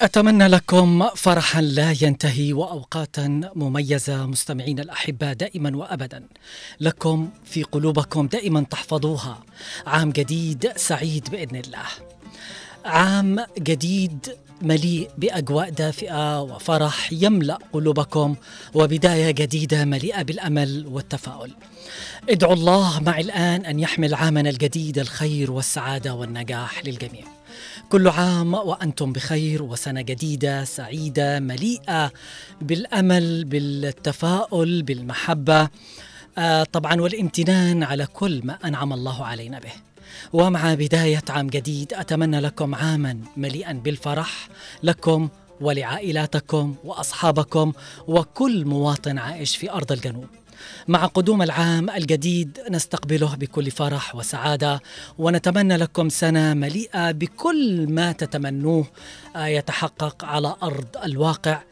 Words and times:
أتمنى 0.00 0.46
لكم 0.46 1.08
فرحا 1.16 1.60
لا 1.60 1.94
ينتهي 2.02 2.52
وأوقاتا 2.52 3.50
مميزة 3.54 4.26
مستمعين 4.26 4.80
الأحباء 4.80 5.32
دائما 5.32 5.76
وأبدا 5.76 6.24
لكم 6.80 7.28
في 7.44 7.62
قلوبكم 7.62 8.26
دائما 8.26 8.60
تحفظوها 8.70 9.38
عام 9.86 10.10
جديد 10.10 10.72
سعيد 10.76 11.30
بإذن 11.30 11.56
الله 11.56 11.86
عام 12.84 13.46
جديد 13.58 14.36
مليء 14.62 15.10
بأجواء 15.18 15.70
دافئة 15.70 16.40
وفرح 16.42 17.12
يملأ 17.12 17.58
قلوبكم 17.72 18.36
وبداية 18.74 19.30
جديدة 19.30 19.84
مليئة 19.84 20.22
بالأمل 20.22 20.86
والتفاؤل. 20.86 21.50
ادعوا 22.30 22.54
الله 22.54 23.00
معي 23.00 23.20
الآن 23.20 23.64
أن 23.64 23.80
يحمل 23.80 24.14
عامنا 24.14 24.50
الجديد 24.50 24.98
الخير 24.98 25.50
والسعادة 25.50 26.14
والنجاح 26.14 26.84
للجميع. 26.84 27.39
كل 27.90 28.08
عام 28.08 28.54
وأنتم 28.54 29.12
بخير 29.12 29.62
وسنة 29.62 30.00
جديدة 30.00 30.64
سعيدة 30.64 31.40
مليئة 31.40 32.12
بالأمل 32.60 33.44
بالتفاؤل 33.44 34.82
بالمحبة 34.82 35.68
آه 36.38 36.64
طبعا 36.64 37.00
والامتنان 37.00 37.82
على 37.82 38.06
كل 38.06 38.40
ما 38.44 38.58
أنعم 38.64 38.92
الله 38.92 39.24
علينا 39.24 39.58
به. 39.58 39.72
ومع 40.32 40.74
بداية 40.74 41.22
عام 41.28 41.46
جديد 41.46 41.94
أتمنى 41.94 42.40
لكم 42.40 42.74
عاما 42.74 43.20
مليئا 43.36 43.72
بالفرح 43.72 44.48
لكم 44.82 45.28
ولعائلاتكم 45.60 46.74
وأصحابكم 46.84 47.72
وكل 48.08 48.64
مواطن 48.64 49.18
عائش 49.18 49.56
في 49.56 49.70
أرض 49.70 49.92
الجنوب. 49.92 50.26
مع 50.88 51.06
قدوم 51.06 51.42
العام 51.42 51.90
الجديد 51.90 52.58
نستقبله 52.70 53.34
بكل 53.34 53.70
فرح 53.70 54.16
وسعادة 54.16 54.80
ونتمنى 55.18 55.76
لكم 55.76 56.08
سنة 56.08 56.54
مليئة 56.54 57.10
بكل 57.10 57.86
ما 57.92 58.12
تتمنوه 58.12 58.86
يتحقق 59.36 60.24
على 60.24 60.56
أرض 60.62 60.96
الواقع. 61.04 61.62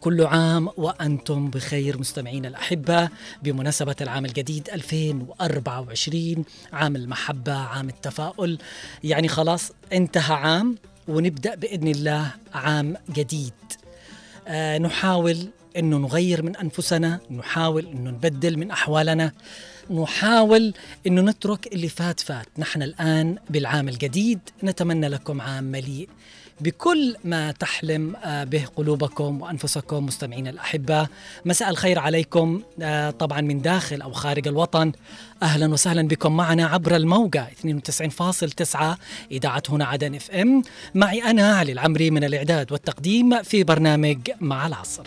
كل 0.00 0.26
عام 0.26 0.68
وأنتم 0.76 1.50
بخير 1.50 1.98
مستمعين 1.98 2.46
الأحبة 2.46 3.08
بمناسبة 3.42 3.96
العام 4.00 4.24
الجديد 4.24 4.68
2024 4.72 6.44
عام 6.72 6.96
المحبة 6.96 7.52
عام 7.52 7.88
التفاؤل. 7.88 8.58
يعني 9.04 9.28
خلاص 9.28 9.72
انتهى 9.92 10.34
عام 10.34 10.76
ونبدأ 11.08 11.54
بإذن 11.54 11.88
الله 11.88 12.30
عام 12.54 12.96
جديد. 13.10 13.52
آه 14.48 14.78
نحاول 14.78 15.48
إنه 15.76 15.96
نغير 15.96 16.42
من 16.42 16.56
أنفسنا 16.56 17.20
نحاول 17.30 17.86
إنه 17.86 18.10
نبدل 18.10 18.58
من 18.58 18.70
أحوالنا 18.70 19.32
نحاول 19.90 20.74
إنه 21.06 21.22
نترك 21.22 21.72
اللي 21.72 21.88
فات 21.88 22.20
فات. 22.20 22.46
نحن 22.58 22.82
الآن 22.82 23.36
بالعام 23.50 23.88
الجديد 23.88 24.40
نتمنى 24.64 25.08
لكم 25.08 25.40
عام 25.40 25.64
مليء 25.64 26.08
بكل 26.60 27.16
ما 27.24 27.52
تحلم 27.52 28.16
به 28.24 28.64
قلوبكم 28.76 29.42
وأنفسكم 29.42 30.06
مستمعين 30.06 30.48
الاحباء 30.48 31.08
مساء 31.44 31.70
الخير 31.70 31.98
عليكم. 31.98 32.62
طبعا 33.18 33.40
من 33.40 33.62
داخل 33.62 34.02
أو 34.02 34.12
خارج 34.12 34.48
الوطن. 34.48 34.92
أهلا 35.42 35.72
وسهلا 35.72 36.02
بكم 36.02 36.36
معنا 36.36 36.66
عبر 36.66 36.96
الموجة 36.96 37.46
92.9 37.64 38.98
إذاعة 39.30 39.62
هنا 39.68 39.84
عدن 39.84 40.14
إف 40.14 40.30
إم. 40.30 40.62
معي 40.94 41.22
أنا 41.22 41.56
علي 41.56 41.72
العمري 41.72 42.10
من 42.10 42.24
الإعداد 42.24 42.72
والتقديم 42.72 43.42
في 43.42 43.64
برنامج 43.64 44.18
مع 44.40 44.66
العصر. 44.66 45.06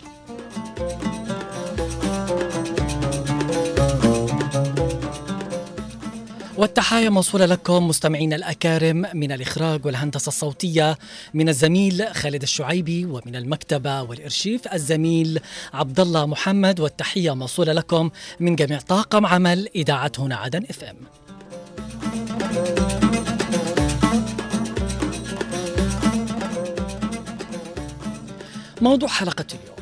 والتحايا 6.60 7.10
موصولة 7.10 7.46
لكم 7.46 7.88
مستمعين 7.88 8.32
الأكارم 8.32 9.06
من 9.14 9.32
الإخراج 9.32 9.86
والهندسة 9.86 10.28
الصوتية 10.28 10.98
من 11.34 11.48
الزميل 11.48 12.14
خالد 12.14 12.42
الشعيبي 12.42 13.04
ومن 13.04 13.36
المكتبة 13.36 14.02
والإرشيف 14.02 14.72
الزميل 14.72 15.40
عبد 15.74 16.00
الله 16.00 16.26
محمد 16.26 16.80
والتحية 16.80 17.34
موصولة 17.34 17.72
لكم 17.72 18.10
من 18.40 18.56
جميع 18.56 18.80
طاقم 18.80 19.26
عمل 19.26 19.68
إذاعة 19.74 20.12
هنا 20.18 20.36
عدن 20.36 20.62
إف 20.70 20.84
إم. 20.84 20.96
موضوع 28.80 29.08
حلقة 29.08 29.46
اليوم 29.52 29.76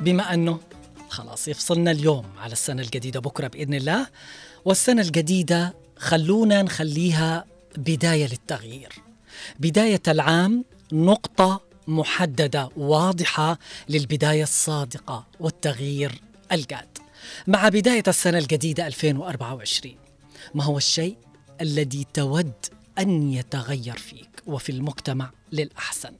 بما 0.00 0.34
أنه 0.34 0.60
خلاص 1.08 1.48
يفصلنا 1.48 1.90
اليوم 1.90 2.24
على 2.38 2.52
السنة 2.52 2.82
الجديدة 2.82 3.20
بكرة 3.20 3.48
بإذن 3.48 3.74
الله 3.74 4.06
والسنة 4.64 5.02
الجديدة 5.02 5.74
خلونا 5.96 6.62
نخليها 6.62 7.44
بداية 7.76 8.26
للتغيير. 8.26 8.92
بداية 9.60 10.02
العام 10.08 10.64
نقطة 10.92 11.60
محددة 11.86 12.68
واضحة 12.76 13.58
للبداية 13.88 14.42
الصادقة 14.42 15.26
والتغيير 15.40 16.20
الجاد. 16.52 16.98
مع 17.46 17.68
بداية 17.68 18.02
السنة 18.08 18.38
الجديدة 18.38 18.86
2024 18.86 19.94
ما 20.54 20.64
هو 20.64 20.76
الشيء 20.76 21.16
الذي 21.60 22.06
تود 22.14 22.52
أن 22.98 23.32
يتغير 23.32 23.96
فيك 23.96 24.42
وفي 24.46 24.72
المجتمع 24.72 25.30
للأحسن؟ 25.52 26.12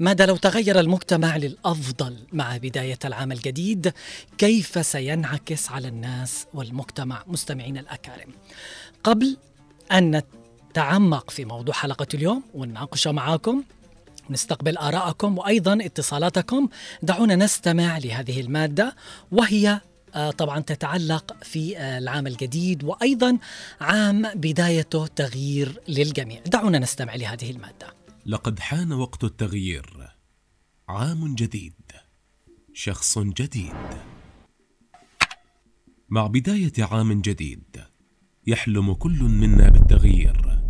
ماذا 0.00 0.26
لو 0.26 0.36
تغير 0.36 0.80
المجتمع 0.80 1.36
للأفضل 1.36 2.16
مع 2.32 2.56
بداية 2.56 2.98
العام 3.04 3.32
الجديد؟ 3.32 3.92
كيف 4.38 4.86
سينعكس 4.86 5.70
على 5.70 5.88
الناس 5.88 6.46
والمجتمع؟ 6.54 7.22
مستمعين 7.26 7.78
الأكارم. 7.78 8.32
قبل 9.04 9.36
أن 9.92 10.22
نتعمق 10.70 11.30
في 11.30 11.44
موضوع 11.44 11.74
حلقة 11.74 12.06
اليوم 12.14 12.42
ونناقشه 12.54 13.12
معاكم 13.12 13.62
نستقبل 14.30 14.76
آراءكم 14.76 15.38
وأيضا 15.38 15.78
اتصالاتكم 15.80 16.68
دعونا 17.02 17.36
نستمع 17.36 17.98
لهذه 17.98 18.40
المادة 18.40 18.96
وهي 19.32 19.80
طبعا 20.38 20.60
تتعلق 20.60 21.36
في 21.42 21.78
العام 21.78 22.26
الجديد 22.26 22.84
وأيضا 22.84 23.38
عام 23.80 24.22
بدايته 24.34 25.06
تغيير 25.06 25.80
للجميع. 25.88 26.40
دعونا 26.46 26.78
نستمع 26.78 27.14
لهذه 27.14 27.50
المادة. 27.50 27.99
لقد 28.26 28.58
حان 28.58 28.92
وقت 28.92 29.24
التغيير. 29.24 30.08
عام 30.88 31.34
جديد. 31.34 31.74
شخص 32.72 33.18
جديد. 33.18 33.72
مع 36.08 36.26
بداية 36.26 36.72
عام 36.78 37.20
جديد 37.20 37.76
يحلم 38.46 38.92
كل 38.92 39.22
منا 39.22 39.68
بالتغيير. 39.68 40.62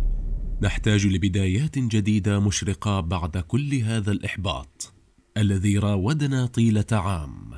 نحتاج 0.61 1.07
لبدايات 1.07 1.79
جديدة 1.79 2.39
مشرقة 2.39 2.99
بعد 2.99 3.37
كل 3.37 3.75
هذا 3.75 4.11
الإحباط 4.11 4.93
الذي 5.37 5.77
راودنا 5.77 6.45
طيلة 6.45 6.85
عام. 6.91 7.51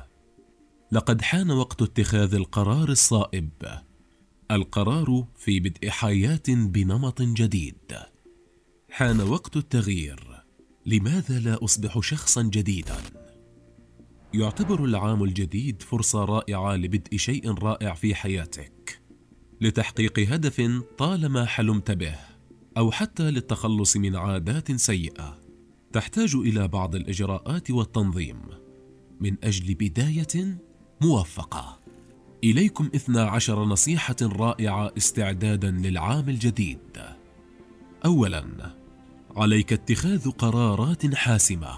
لقد 0.92 1.22
حان 1.22 1.50
وقت 1.50 1.82
اتخاذ 1.82 2.34
القرار 2.34 2.88
الصائب 2.88 3.50
القرار 4.50 5.26
في 5.36 5.60
بدء 5.60 5.88
حياة 5.90 6.42
بنمط 6.48 7.22
جديد. 7.22 8.13
حان 8.96 9.20
وقت 9.20 9.56
التغيير. 9.56 10.44
لماذا 10.86 11.38
لا 11.38 11.64
أصبح 11.64 12.00
شخصا 12.00 12.42
جديدا؟ 12.42 12.96
يعتبر 14.34 14.84
العام 14.84 15.24
الجديد 15.24 15.82
فرصة 15.82 16.24
رائعة 16.24 16.76
لبدء 16.76 17.16
شيء 17.16 17.50
رائع 17.50 17.94
في 17.94 18.14
حياتك. 18.14 19.02
لتحقيق 19.60 20.18
هدف 20.18 20.82
طالما 20.98 21.44
حلمت 21.44 21.90
به 21.90 22.14
أو 22.76 22.90
حتى 22.90 23.30
للتخلص 23.30 23.96
من 23.96 24.16
عادات 24.16 24.72
سيئة. 24.72 25.38
تحتاج 25.92 26.34
إلى 26.34 26.68
بعض 26.68 26.94
الإجراءات 26.94 27.70
والتنظيم. 27.70 28.40
من 29.20 29.36
أجل 29.44 29.74
بداية 29.74 30.58
موفقة. 31.00 31.80
إليكم 32.44 32.90
اثنا 32.94 33.22
عشر 33.22 33.64
نصيحة 33.64 34.16
رائعة 34.22 34.92
استعدادا 34.96 35.70
للعام 35.70 36.28
الجديد. 36.28 36.78
اولا 38.04 38.83
عليك 39.36 39.72
اتخاذ 39.72 40.30
قرارات 40.30 41.14
حاسمة. 41.14 41.68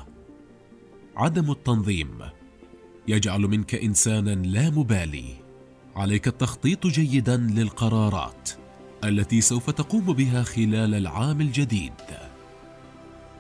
عدم 1.17 1.50
التنظيم. 1.50 2.19
يجعل 3.08 3.41
منك 3.41 3.75
إنسانا 3.75 4.31
لا 4.31 4.70
مبالي. 4.70 5.25
عليك 5.97 6.29
التخطيط 6.29 6.87
جيدا 6.87 7.37
للقرارات 7.37 8.50
التي 9.05 9.41
سوف 9.41 9.70
تقوم 9.70 10.12
بها 10.12 10.43
خلال 10.43 10.94
العام 10.94 11.41
الجديد. 11.41 11.93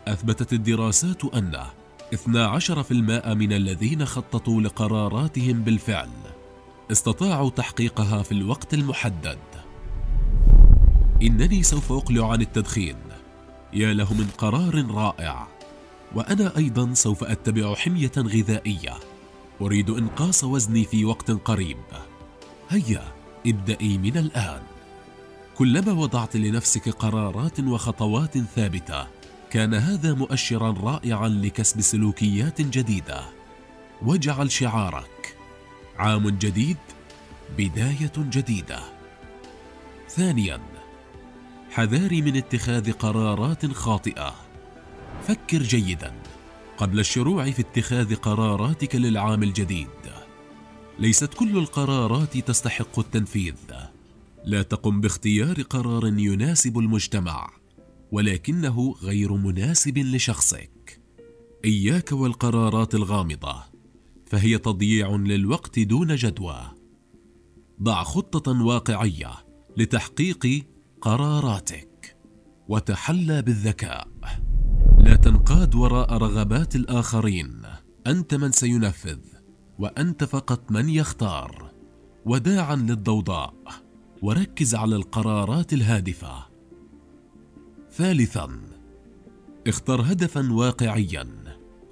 أثبتت 0.08 0.52
الدراسات 0.52 1.24
أن 1.24 1.62
12% 2.12 3.34
من 3.34 3.52
الذين 3.52 4.04
خططوا 4.04 4.60
لقراراتهم 4.60 5.62
بالفعل 5.62 6.10
استطاعوا 6.92 7.50
تحقيقها 7.50 8.22
في 8.22 8.32
الوقت 8.32 8.74
المحدد. 8.74 9.38
إنني 11.22 11.62
سوف 11.62 11.92
أقلع 11.92 12.32
عن 12.32 12.40
التدخين. 12.40 13.05
يا 13.76 13.94
له 13.94 14.14
من 14.14 14.28
قرار 14.38 14.86
رائع. 14.90 15.48
وأنا 16.14 16.56
أيضا 16.56 16.94
سوف 16.94 17.24
أتبع 17.24 17.74
حمية 17.74 18.12
غذائية. 18.18 18.94
أريد 19.60 19.90
إنقاص 19.90 20.44
وزني 20.44 20.84
في 20.84 21.04
وقت 21.04 21.30
قريب. 21.30 21.76
هيا 22.70 23.12
ابدأي 23.46 23.98
من 23.98 24.16
الآن. 24.16 24.62
كلما 25.54 25.92
وضعت 25.92 26.36
لنفسك 26.36 26.88
قرارات 26.88 27.60
وخطوات 27.60 28.38
ثابتة 28.38 29.06
كان 29.50 29.74
هذا 29.74 30.14
مؤشرا 30.14 30.70
رائعا 30.70 31.28
لكسب 31.28 31.80
سلوكيات 31.80 32.60
جديدة. 32.60 33.24
واجعل 34.02 34.50
شعارك. 34.50 35.36
عام 35.98 36.28
جديد 36.28 36.76
بداية 37.58 38.12
جديدة. 38.16 38.80
ثانيا 40.08 40.75
حذاري 41.76 42.22
من 42.22 42.36
اتخاذ 42.36 42.92
قرارات 42.92 43.66
خاطئة. 43.66 44.34
فكر 45.22 45.62
جيدا. 45.62 46.14
قبل 46.76 47.00
الشروع 47.00 47.50
في 47.50 47.62
اتخاذ 47.62 48.14
قراراتك 48.14 48.96
للعام 48.96 49.42
الجديد. 49.42 49.88
ليست 50.98 51.34
كل 51.34 51.58
القرارات 51.58 52.38
تستحق 52.38 52.98
التنفيذ. 52.98 53.54
لا 54.44 54.62
تقم 54.62 55.00
باختيار 55.00 55.62
قرار 55.62 56.06
يناسب 56.06 56.78
المجتمع 56.78 57.50
ولكنه 58.12 58.94
غير 59.02 59.32
مناسب 59.32 59.98
لشخصك. 59.98 61.00
إياك 61.64 62.12
والقرارات 62.12 62.94
الغامضة 62.94 63.64
فهي 64.26 64.58
تضييع 64.58 65.16
للوقت 65.16 65.78
دون 65.78 66.14
جدوى. 66.14 66.70
ضع 67.82 68.02
خطة 68.02 68.62
واقعية 68.62 69.32
لتحقيق 69.76 70.66
قراراتك. 71.00 72.16
وتحلى 72.68 73.42
بالذكاء. 73.42 74.08
لا 74.98 75.16
تنقاد 75.16 75.74
وراء 75.74 76.12
رغبات 76.12 76.76
الآخرين. 76.76 77.62
أنت 78.06 78.34
من 78.34 78.52
سينفذ 78.52 79.18
وأنت 79.78 80.24
فقط 80.24 80.72
من 80.72 80.88
يختار. 80.88 81.70
وداعا 82.26 82.76
للضوضاء. 82.76 83.54
وركز 84.22 84.74
على 84.74 84.96
القرارات 84.96 85.72
الهادفة. 85.72 86.46
ثالثا 87.92 88.60
اختر 89.66 90.00
هدفا 90.00 90.52
واقعيا. 90.52 91.26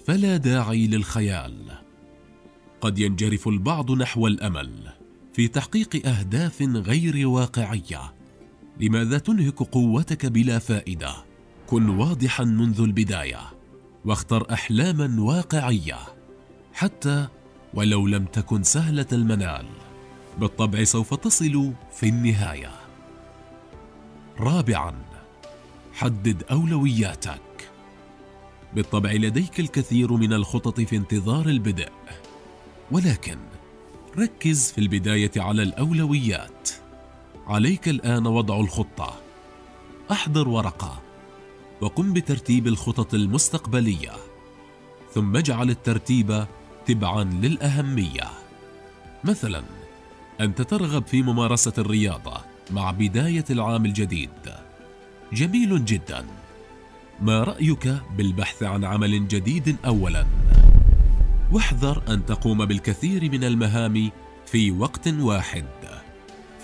فلا 0.07 0.37
داعي 0.37 0.87
للخيال. 0.87 1.79
قد 2.81 2.99
ينجرف 2.99 3.49
البعض 3.49 3.91
نحو 3.91 4.27
الأمل 4.27 4.93
في 5.33 5.49
تحقيق 5.49 6.07
أهداف 6.07 6.63
غير 6.63 7.29
واقعية. 7.29 8.14
لماذا 8.81 9.19
تنهك 9.19 9.63
قوتك 9.63 10.27
بلا 10.27 10.59
فائدة؟ 10.59 11.15
كن 11.67 11.89
واضحا 11.89 12.45
منذ 12.45 12.81
البداية 12.81 13.41
واختر 14.05 14.53
احلاما 14.53 15.23
واقعية 15.23 15.99
حتى 16.75 17.29
ولو 17.75 18.07
لم 18.07 18.25
تكن 18.25 18.63
سهلة 18.63 19.07
المنال 19.13 19.67
بالطبع 20.39 20.85
سوف 20.85 21.15
تصل 21.15 21.73
في 21.93 22.09
النهاية. 22.09 22.71
رابعا 24.39 24.95
حدد 25.93 26.43
أولوياتك. 26.51 27.41
بالطبع 28.75 29.13
لديك 29.13 29.61
الكثير 29.61 30.13
من 30.13 30.33
الخطط 30.33 30.81
في 30.81 30.97
انتظار 30.97 31.47
البدء 31.47 31.93
ولكن 32.91 33.39
ركز 34.19 34.73
في 34.73 34.79
البداية 34.79 35.31
على 35.37 35.63
الأولويات. 35.63 36.84
عليك 37.47 37.89
الآن 37.89 38.27
وضع 38.27 38.61
الخطة. 38.61 39.15
أحضر 40.11 40.49
ورقة 40.49 41.03
وقم 41.81 42.13
بترتيب 42.13 42.67
الخطط 42.67 43.15
المستقبلية 43.15 44.13
ثم 45.15 45.37
اجعل 45.37 45.71
الترتيب 45.71 46.45
تبعا 46.87 47.25
للأهمية. 47.25 48.31
مثلا 49.25 49.63
انت 50.41 50.63
ترغب 50.63 51.07
في 51.07 51.23
ممارسة 51.23 51.73
الرياضة 51.79 52.37
مع 52.71 52.91
بداية 52.91 53.45
العام 53.51 53.85
الجديد. 53.85 54.31
جميل 55.33 55.85
جدا. 55.85 56.27
ما 57.21 57.45
رأيك 57.45 57.95
بالبحث 58.17 58.63
عن 58.63 58.85
عمل 58.85 59.29
جديد 59.29 59.77
اولا؟ 59.87 60.27
واحذر 61.53 62.03
أن 62.09 62.27
تقوم 62.27 62.65
بالكثير 62.65 63.31
من 63.31 63.45
المهام 63.45 64.11
في 64.47 64.71
وقت 64.71 65.09
واحد. 65.09 65.65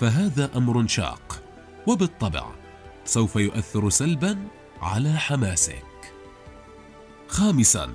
فهذا 0.01 0.57
أمر 0.57 0.87
شاق 0.87 1.43
وبالطبع 1.87 2.51
سوف 3.05 3.35
يؤثر 3.35 3.89
سلبا 3.89 4.47
على 4.79 5.13
حماسك. 5.13 6.13
خامسا 7.27 7.93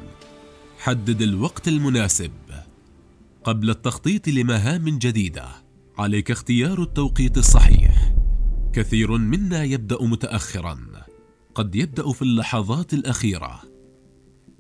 حدد 0.79 1.23
الوقت 1.23 1.69
المناسب 1.69 2.32
قبل 3.44 3.70
التخطيط 3.70 4.29
لمهام 4.29 4.99
جديدة. 4.99 5.49
عليك 5.99 6.31
اختيار 6.31 6.82
التوقيت 6.82 7.38
الصحيح. 7.38 8.14
كثير 8.73 9.19
منا 9.19 9.64
يبدأ 9.64 10.02
متاخرا. 10.02 10.79
قد 11.55 11.75
يبدأ 11.75 12.12
في 12.12 12.23
اللحظات 12.23 12.94
الأخيرة. 12.94 13.62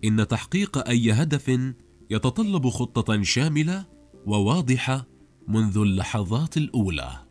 إن 0.04 0.28
تحقيق 0.28 0.88
أي 0.88 1.12
هدف 1.12 1.60
يتطلب 2.10 2.68
خطة 2.68 3.22
شاملة 3.22 3.86
وواضحة 4.26 5.06
منذ 5.48 5.78
اللحظات 5.78 6.56
الأولى. 6.56 7.25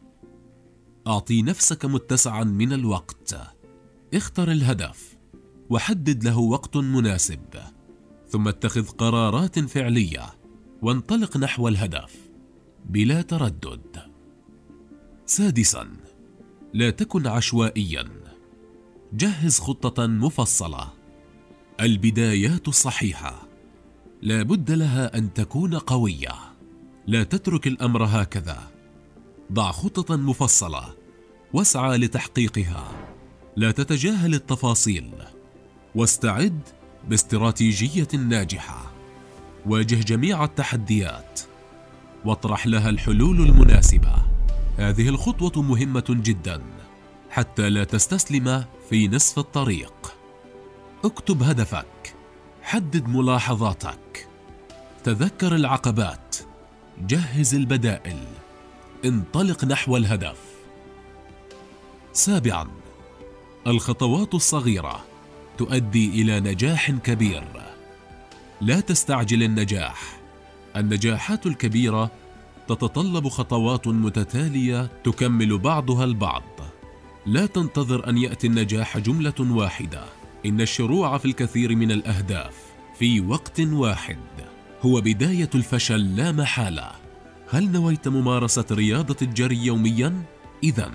أعطي 1.07 1.41
نفسك 1.41 1.85
متسعا 1.85 2.43
من 2.43 2.73
الوقت. 2.73 3.37
اختر 4.13 4.51
الهدف 4.51 5.17
وحدد 5.69 6.23
له 6.23 6.37
وقت 6.37 6.77
مناسب. 6.77 7.39
ثم 8.29 8.47
اتخذ 8.47 8.87
قرارات 8.87 9.59
فعلية 9.59 10.35
وانطلق 10.81 11.37
نحو 11.37 11.67
الهدف 11.67 12.15
بلا 12.85 13.21
تردد. 13.21 13.97
سادسا 15.25 15.87
لا 16.73 16.89
تكن 16.89 17.27
عشوائيا. 17.27 18.05
جهز 19.13 19.59
خطة 19.59 20.07
مفصلة. 20.07 20.93
البدايات 21.81 22.67
الصحيحه 22.67 23.47
لا 24.21 24.43
بد 24.43 24.71
لها 24.71 25.17
أن 25.17 25.33
تكون 25.33 25.75
قوية. 25.75 26.35
لا 27.07 27.23
تترك 27.23 27.67
الأمر 27.67 28.03
هكذا. 28.03 28.74
ضع 29.51 29.71
خطه 29.71 30.15
مفصلة. 30.15 30.93
واسعى 31.53 31.97
لتحقيقها. 31.97 32.91
لا 33.55 33.71
تتجاهل 33.71 34.33
التفاصيل. 34.33 35.11
واستعد 35.95 36.59
باستراتيجية 37.07 38.07
ناجحة. 38.13 38.91
واجه 39.65 39.95
جميع 39.95 40.43
التحديات. 40.43 41.39
واطرح 42.25 42.67
لها 42.67 42.89
الحلول 42.89 43.41
المناسبة. 43.41 44.15
هذه 44.77 45.09
الخطوة 45.09 45.61
مهمة 45.61 46.05
جدا. 46.09 46.61
حتى 47.29 47.69
لا 47.69 47.83
تستسلم 47.83 48.65
في 48.89 49.07
نصف 49.07 49.39
الطريق. 49.39 50.15
اكتب 51.03 51.43
هدفك. 51.43 52.15
حدد 52.61 53.07
ملاحظاتك. 53.07 54.27
تذكر 55.03 55.55
العقبات. 55.55 56.35
جهز 57.07 57.55
البدائل. 57.55 58.19
انطلق 59.05 59.65
نحو 59.65 59.97
الهدف. 59.97 60.37
سابعا 62.13 62.67
الخطوات 63.67 64.33
الصغيرة 64.33 65.05
تؤدي 65.57 66.21
إلى 66.21 66.39
نجاح 66.39 66.91
كبير. 66.91 67.43
لا 68.61 68.79
تستعجل 68.79 69.43
النجاح. 69.43 70.17
النجاحات 70.75 71.45
الكبيرة 71.45 72.11
تتطلب 72.67 73.27
خطوات 73.27 73.87
متتالية 73.87 74.89
تكمل 75.03 75.57
بعضها 75.57 76.03
البعض. 76.03 76.43
لا 77.25 77.45
تنتظر 77.45 78.09
أن 78.09 78.17
يأتي 78.17 78.47
النجاح 78.47 78.97
جملة 78.97 79.33
واحدة. 79.39 80.03
إن 80.45 80.61
الشروع 80.61 81.17
في 81.17 81.25
الكثير 81.25 81.75
من 81.75 81.91
الأهداف 81.91 82.55
في 82.99 83.21
وقت 83.21 83.59
واحد. 83.59 84.17
هو 84.81 85.01
بداية 85.01 85.49
الفشل 85.55 86.15
لا 86.15 86.31
محالة. 86.31 87.04
هل 87.49 87.71
نويت 87.71 88.07
ممارسة 88.07 88.65
رياضة 88.71 89.15
الجري 89.21 89.65
يوميا؟ 89.65 90.23
اذا. 90.63 90.91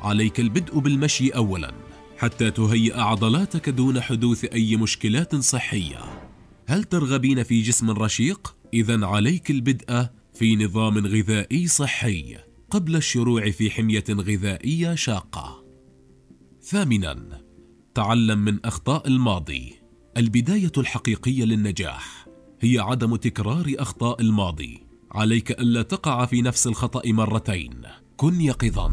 عليك 0.00 0.40
البدء 0.40 0.78
بالمشي 0.78 1.30
اولا 1.30 1.72
حتى 2.18 2.50
تهيئ 2.50 3.00
عضلاتك 3.00 3.68
دون 3.68 4.00
حدوث 4.00 4.44
أي 4.44 4.76
مشكلات 4.76 5.36
صحية. 5.36 5.98
هل 6.66 6.84
ترغبين 6.84 7.42
في 7.42 7.62
جسم 7.62 7.90
رشيق؟ 7.90 8.56
اذا 8.74 9.06
عليك 9.06 9.50
البدء 9.50 10.06
في 10.34 10.56
نظام 10.56 11.06
غذائي 11.06 11.66
صحي 11.66 12.36
قبل 12.70 12.96
الشروع 12.96 13.50
في 13.50 13.70
حمية 13.70 14.04
غذائية 14.10 14.94
شاقة. 14.94 15.64
ثامنا 16.62 17.42
تعلم 17.94 18.38
من 18.38 18.58
أخطاء 18.64 19.08
الماضي. 19.08 19.74
البداية 20.16 20.72
الحقيقية 20.78 21.44
للنجاح 21.44 22.26
هي 22.60 22.78
عدم 22.78 23.16
تكرار 23.16 23.74
أخطاء 23.78 24.20
الماضي. 24.20 24.81
عليك 25.14 25.50
ألا 25.50 25.82
تقع 25.82 26.26
في 26.26 26.42
نفس 26.42 26.66
الخطأ 26.66 27.02
مرتين. 27.06 27.82
كن 28.16 28.40
يقظا. 28.40 28.92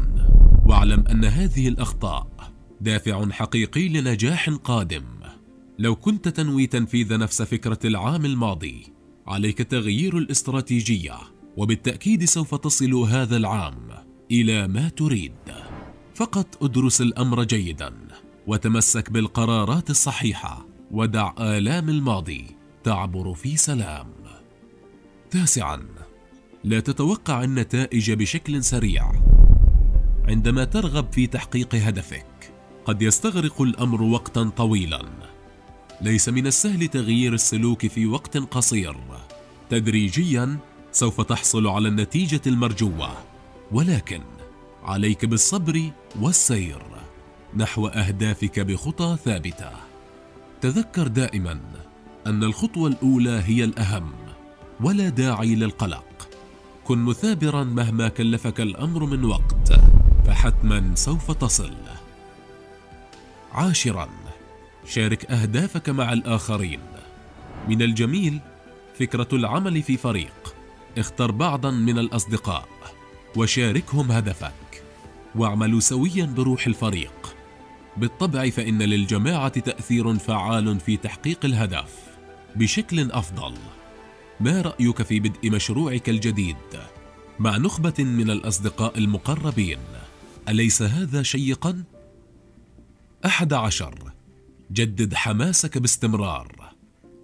واعلم 0.66 1.04
أن 1.10 1.24
هذه 1.24 1.68
الأخطاء 1.68 2.52
دافع 2.80 3.30
حقيقي 3.30 3.88
لنجاح 3.88 4.50
قادم. 4.50 5.04
لو 5.78 5.96
كنت 5.96 6.28
تنوي 6.28 6.66
تنفيذ 6.66 7.18
نفس 7.18 7.42
فكرة 7.42 7.78
العام 7.84 8.24
الماضي 8.24 8.92
عليك 9.26 9.58
تغيير 9.58 10.18
الاستراتيجية 10.18 11.18
وبالتأكيد 11.56 12.24
سوف 12.24 12.54
تصل 12.54 12.94
هذا 12.94 13.36
العام 13.36 13.88
إلى 14.30 14.68
ما 14.68 14.88
تريد. 14.88 15.32
فقط 16.14 16.64
ادرس 16.64 17.00
الأمر 17.00 17.44
جيدا 17.44 17.92
وتمسك 18.46 19.10
بالقرارات 19.10 19.90
الصحيحة 19.90 20.66
ودع 20.90 21.32
آلام 21.38 21.88
الماضي 21.88 22.46
تعبر 22.84 23.34
في 23.34 23.56
سلام. 23.56 24.12
تاسعا. 25.30 25.99
لا 26.64 26.80
تتوقع 26.80 27.44
النتائج 27.44 28.12
بشكل 28.12 28.64
سريع. 28.64 29.12
عندما 30.28 30.64
ترغب 30.64 31.12
في 31.12 31.26
تحقيق 31.26 31.74
هدفك 31.74 32.52
قد 32.84 33.02
يستغرق 33.02 33.62
الأمر 33.62 34.02
وقتا 34.02 34.50
طويلا. 34.56 35.02
ليس 36.00 36.28
من 36.28 36.46
السهل 36.46 36.88
تغيير 36.88 37.34
السلوك 37.34 37.86
في 37.86 38.06
وقت 38.06 38.36
قصير. 38.36 38.96
تدريجيا 39.70 40.58
سوف 40.92 41.20
تحصل 41.20 41.66
على 41.66 41.88
النتيجة 41.88 42.40
المرجوة. 42.46 43.10
ولكن 43.72 44.22
عليك 44.82 45.24
بالصبر 45.24 45.90
والسير 46.20 46.82
نحو 47.56 47.86
أهدافك 47.86 48.60
بخطى 48.60 49.16
ثابتة. 49.24 49.70
تذكر 50.60 51.06
دائما 51.06 51.60
أن 52.26 52.44
الخطوة 52.44 52.88
الأولى 52.88 53.42
هي 53.46 53.64
الأهم 53.64 54.12
ولا 54.80 55.08
داعي 55.08 55.54
للقلق. 55.54 56.09
كن 56.90 56.98
مثابرا 56.98 57.64
مهما 57.64 58.08
كلفك 58.08 58.60
الأمر 58.60 59.04
من 59.04 59.24
وقت 59.24 59.72
فحتما 60.26 60.94
سوف 60.94 61.30
تصل. 61.30 61.74
عاشرا 63.52 64.08
شارك 64.86 65.30
أهدافك 65.30 65.88
مع 65.88 66.12
الآخرين. 66.12 66.80
من 67.68 67.82
الجميل 67.82 68.40
فكرة 68.98 69.28
العمل 69.32 69.82
في 69.82 69.96
فريق. 69.96 70.54
اختر 70.98 71.30
بعضا 71.30 71.70
من 71.70 71.98
الأصدقاء 71.98 72.68
وشاركهم 73.36 74.12
هدفك. 74.12 74.82
واعملوا 75.34 75.80
سويا 75.80 76.24
بروح 76.24 76.66
الفريق. 76.66 77.36
بالطبع 77.96 78.50
فإن 78.50 78.82
للجماعة 78.82 79.60
تأثير 79.60 80.18
فعال 80.18 80.80
في 80.80 80.96
تحقيق 80.96 81.44
الهدف 81.44 81.94
بشكل 82.56 83.10
أفضل. 83.10 83.54
ما 84.40 84.60
رأيك 84.60 85.02
في 85.02 85.20
بدء 85.20 85.50
مشروعك 85.50 86.08
الجديد؟ 86.08 86.56
مع 87.38 87.56
نخبة 87.56 87.94
من 87.98 88.30
الأصدقاء 88.30 88.98
المقربين 88.98 89.78
أليس 90.48 90.82
هذا 90.82 91.22
شيقا؟ 91.22 91.84
أحد 93.26 93.52
عشر. 93.52 94.12
جدد 94.72 95.14
حماسك 95.14 95.78
باستمرار. 95.78 96.74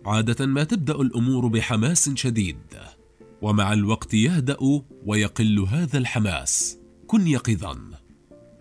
عادة 0.06 0.46
ما 0.46 0.64
تبدأ 0.64 0.94
الأمور 0.94 1.46
بحماس 1.46 2.11
شديد 2.11 2.56
ومع 3.42 3.73
الوقت 3.73 4.14
يهدأ 4.14 4.56
ويقل 5.06 5.61
هذا 5.61 5.99
الحماس. 5.99 6.78
كن 7.06 7.26
يقظا. 7.26 7.78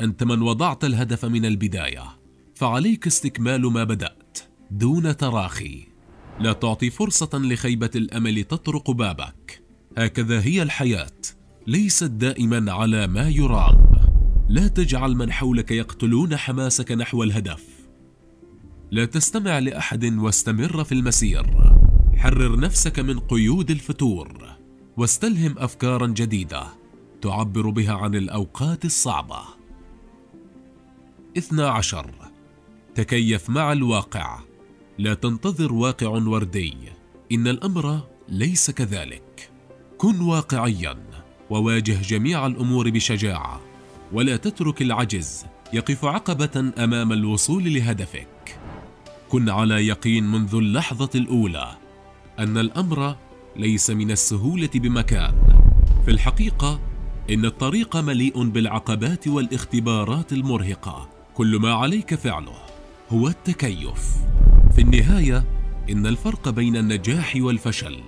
أنت 0.01 0.23
من 0.23 0.41
وضعت 0.41 0.85
الهدف 0.85 1.25
من 1.25 1.45
البداية 1.45 2.03
فعليك 2.55 3.07
استكمال 3.07 3.61
ما 3.61 3.83
بدأت 3.83 4.39
دون 4.71 5.17
تراخي. 5.17 5.94
لا 6.39 6.53
تعطي 6.53 6.89
فرصة 6.89 7.29
لخيبة 7.33 7.89
الأمل 7.95 8.43
تطرق 8.43 8.91
بابك. 8.91 9.61
هكذا 9.97 10.41
هي 10.41 10.61
الحياة. 10.61 11.21
ليست 11.67 12.03
دائما 12.03 12.71
على 12.71 13.07
ما 13.07 13.29
يرام. 13.29 13.91
لا 14.49 14.67
تجعل 14.67 15.15
من 15.15 15.31
حولك 15.31 15.71
يقتلون 15.71 16.35
حماسك 16.35 16.91
نحو 16.91 17.23
الهدف. 17.23 17.63
لا 18.91 19.05
تستمع 19.05 19.59
لأحد 19.59 20.05
واستمر 20.05 20.83
في 20.83 20.91
المسير. 20.91 21.45
حرر 22.17 22.59
نفسك 22.59 22.99
من 22.99 23.19
قيود 23.19 23.71
الفتور. 23.71 24.55
واستلهم 24.97 25.55
افكارا 25.57 26.07
جديدة 26.07 26.63
تعبر 27.21 27.69
بها 27.69 27.93
عن 27.93 28.15
الأوقات 28.15 28.85
الصعبة. 28.85 29.39
12 31.37 32.11
تكيف 32.95 33.49
مع 33.49 33.71
الواقع. 33.71 34.39
لا 34.97 35.13
تنتظر 35.13 35.73
واقع 35.73 36.07
وردي. 36.07 36.77
إن 37.31 37.47
الأمر 37.47 38.01
ليس 38.29 38.71
كذلك. 38.71 39.49
كن 39.97 40.21
واقعيا 40.21 40.95
وواجه 41.49 42.01
جميع 42.01 42.45
الأمور 42.47 42.89
بشجاعة. 42.89 43.61
ولا 44.13 44.37
تترك 44.37 44.81
العجز 44.81 45.45
يقف 45.73 46.05
عقبة 46.05 46.71
أمام 46.77 47.11
الوصول 47.11 47.73
لهدفك. 47.73 48.59
كن 49.29 49.49
على 49.49 49.87
يقين 49.87 50.31
منذ 50.31 50.55
اللحظة 50.55 51.09
الأولى 51.15 51.77
أن 52.39 52.57
الأمر 52.57 53.15
ليس 53.55 53.89
من 53.89 54.11
السهولة 54.11 54.69
بمكان. 54.75 55.33
في 56.05 56.11
الحقيقة 56.11 56.79
إن 57.29 57.45
الطريق 57.45 57.97
مليء 57.97 58.43
بالعقبات 58.43 59.27
والاختبارات 59.27 60.33
المرهقة. 60.33 61.09
كل 61.33 61.59
ما 61.59 61.73
عليك 61.73 62.15
فعله 62.15 62.57
هو 63.09 63.27
التكيف. 63.27 64.15
في 64.75 64.81
النهاية 64.81 65.43
إن 65.89 66.07
الفرق 66.07 66.49
بين 66.49 66.77
النجاح 66.77 67.33
والفشل 67.35 67.99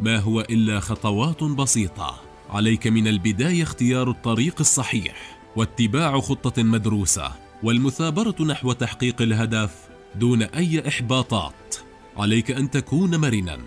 ما 0.00 0.18
هو 0.18 0.40
إلا 0.40 0.80
خطوات 0.80 1.44
بسيطة. 1.44 2.22
عليك 2.50 2.86
من 2.86 3.08
البداية 3.08 3.62
اختيار 3.62 4.10
الطريق 4.10 4.54
الصحيح 4.60 5.38
واتباع 5.56 6.20
خطة 6.20 6.62
مدروسة 6.62 7.32
والمثابرة 7.62 8.34
نحو 8.44 8.72
تحقيق 8.72 9.22
الهدف 9.22 9.74
دون 10.14 10.42
أي 10.42 10.88
إحباطات. 10.88 11.76
عليك 12.16 12.50
أن 12.50 12.70
تكون 12.70 13.16
مرنا. 13.16 13.58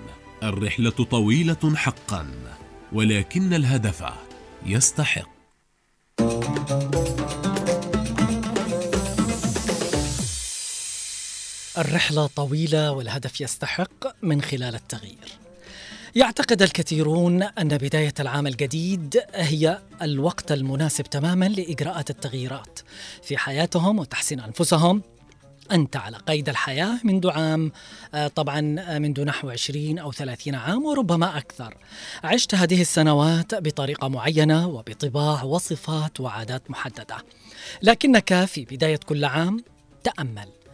الرحلة 0.44 0.90
طويلة 0.90 1.76
حقا 1.76 2.28
ولكن 2.94 3.54
الهدف 3.54 4.04
يستحق. 4.66 5.30
الرحلة 11.78 12.28
طويلة 12.28 12.92
والهدف 12.92 13.42
يستحق 13.42 14.24
من 14.24 14.42
خلال 14.42 14.76
التغيير. 14.76 15.32
يعتقد 16.16 16.62
الكثيرون 16.62 17.44
أن 17.44 17.78
بداية 17.78 18.14
العام 18.20 18.48
الجديد 18.48 19.22
هي 19.34 19.80
الوقت 20.02 20.52
المناسب 20.52 21.04
تماما 21.04 21.46
لإجراءات 21.46 22.10
التغييرات 22.10 22.80
في 23.24 23.38
حياتهم 23.38 24.00
وتحسين 24.00 24.40
أنفسهم. 24.40 25.02
أنت 25.72 25.96
على 25.96 26.18
قيد 26.18 26.50
الحياة 26.50 27.00
منذ 27.04 27.30
عام 27.30 27.72
آه، 28.14 28.28
طبعا 28.28 28.76
آه، 28.80 29.00
منذ 29.00 29.24
نحو 29.24 29.50
20 29.50 30.00
أو 30.00 30.12
30 30.12 30.56
عام 30.56 30.86
وربما 30.86 31.38
أكثر. 31.38 31.78
عشت 32.24 32.56
هذه 32.56 32.82
السنوات 32.82 33.56
بطريقة 33.56 34.08
معينة 34.08 34.68
وبطباع 34.68 35.44
وصفات 35.44 36.20
وعادات 36.20 36.72
محددة. 36.72 37.18
لكنك 37.82 38.46
في 38.46 38.66
بداية 38.66 39.00
كل 39.06 39.26
عام 39.26 39.64
تأمل. 40.04 40.65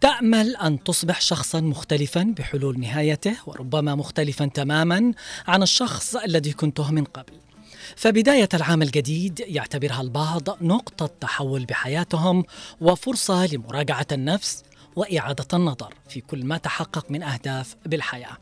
تأمل 0.00 0.56
أن 0.56 0.84
تصبح 0.84 1.20
شخصا 1.20 1.60
مختلفا 1.60 2.34
بحلول 2.38 2.80
نهايته 2.80 3.36
وربما 3.46 3.94
مختلفا 3.94 4.46
تماما 4.46 5.12
عن 5.46 5.62
الشخص 5.62 6.16
الذي 6.16 6.52
كنته 6.52 6.90
من 6.90 7.04
قبل 7.04 7.32
فبداية 7.96 8.48
العام 8.54 8.82
الجديد 8.82 9.40
يعتبرها 9.40 10.00
البعض 10.00 10.62
نقطة 10.62 11.10
تحول 11.20 11.64
بحياتهم 11.64 12.44
وفرصة 12.80 13.46
لمراجعة 13.46 14.06
النفس 14.12 14.62
وإعادة 14.96 15.46
النظر 15.54 15.94
في 16.08 16.20
كل 16.20 16.44
ما 16.44 16.58
تحقق 16.58 17.10
من 17.10 17.22
أهداف 17.22 17.76
بالحياة. 17.86 18.36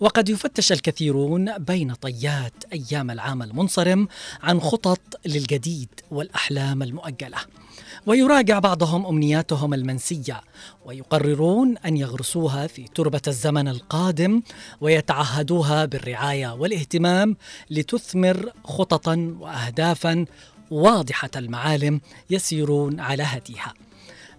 وقد 0.00 0.28
يفتش 0.28 0.72
الكثيرون 0.72 1.58
بين 1.58 1.94
طيات 1.94 2.64
أيام 2.72 3.10
العام 3.10 3.42
المنصرم 3.42 4.08
عن 4.42 4.60
خطط 4.60 5.20
للجديد 5.26 5.88
والأحلام 6.10 6.82
المؤجلة 6.82 7.38
ويراجع 8.06 8.58
بعضهم 8.58 9.06
أمنياتهم 9.06 9.74
المنسية 9.74 10.40
ويقررون 10.84 11.76
أن 11.78 11.96
يغرسوها 11.96 12.66
في 12.66 12.84
تربة 12.94 13.22
الزمن 13.28 13.68
القادم 13.68 14.42
ويتعهدوها 14.80 15.84
بالرعاية 15.84 16.54
والاهتمام 16.54 17.36
لتثمر 17.70 18.52
خططا 18.64 19.36
واهدافا 19.40 20.24
واضحة 20.70 21.30
المعالم 21.36 22.00
يسيرون 22.30 23.00
على 23.00 23.22
هديها. 23.22 23.74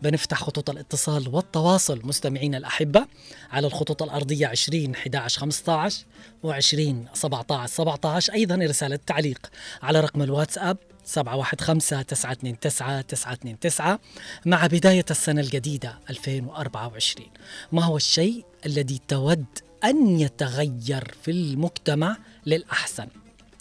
بنفتح 0.01 0.43
خطوط 0.43 0.69
الاتصال 0.69 1.27
والتواصل 1.35 2.01
مستمعينا 2.03 2.57
الأحبة 2.57 3.07
على 3.51 3.67
الخطوط 3.67 4.03
الأرضية 4.03 4.47
20 4.47 4.95
11 4.95 5.41
15 5.41 6.05
و 6.43 6.51
20 6.51 7.05
17 7.13 7.73
17 7.73 8.33
أيضا 8.33 8.55
رسالة 8.55 8.99
تعليق 9.07 9.47
على 9.83 9.99
رقم 9.99 10.21
الواتساب 10.21 10.77
715 11.09 12.01
929 12.01 12.59
929 13.09 13.97
مع 14.45 14.67
بداية 14.67 15.05
السنة 15.11 15.41
الجديدة 15.41 15.99
2024 16.09 17.27
ما 17.71 17.83
هو 17.83 17.97
الشيء 17.97 18.45
الذي 18.65 19.01
تود 19.07 19.45
أن 19.83 20.19
يتغير 20.19 21.15
في 21.23 21.31
المجتمع 21.31 22.17
للأحسن؟ 22.45 23.07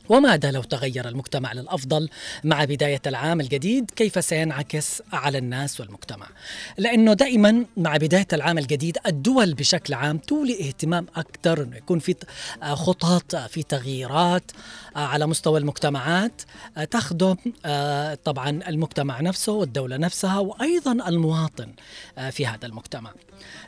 وماذا 0.09 0.51
لو 0.51 0.63
تغير 0.63 1.09
المجتمع 1.09 1.53
للأفضل 1.53 2.09
مع 2.45 2.65
بداية 2.65 3.01
العام 3.07 3.41
الجديد؟ 3.41 3.91
كيف 3.91 4.25
سينعكس 4.25 5.03
على 5.13 5.39
الناس 5.39 5.81
والمجتمع؟ 5.81 6.27
لأنه 6.79 7.13
دائما 7.13 7.65
مع 7.77 7.97
بداية 7.97 8.27
العام 8.33 8.59
الجديد 8.59 8.99
الدول 9.07 9.55
بشكل 9.55 9.95
عام 9.95 10.19
تولي 10.19 10.69
اهتمام 10.69 11.07
أكثر 11.17 11.63
إنه 11.63 11.77
يكون 11.77 11.99
في 11.99 12.15
خطط 12.63 13.37
في 13.37 13.63
تغييرات 13.63 14.51
على 14.97 15.27
مستوى 15.27 15.59
المجتمعات. 15.61 16.43
تخدم 16.91 17.37
طبعا 18.25 18.51
المجتمع 18.69 19.21
نفسه 19.21 19.53
والدولة 19.53 19.97
نفسها 19.97 20.39
وأيضا 20.39 20.93
المواطن 21.09 21.73
في 22.31 22.47
هذا 22.47 22.67
المجتمع. 22.67 23.13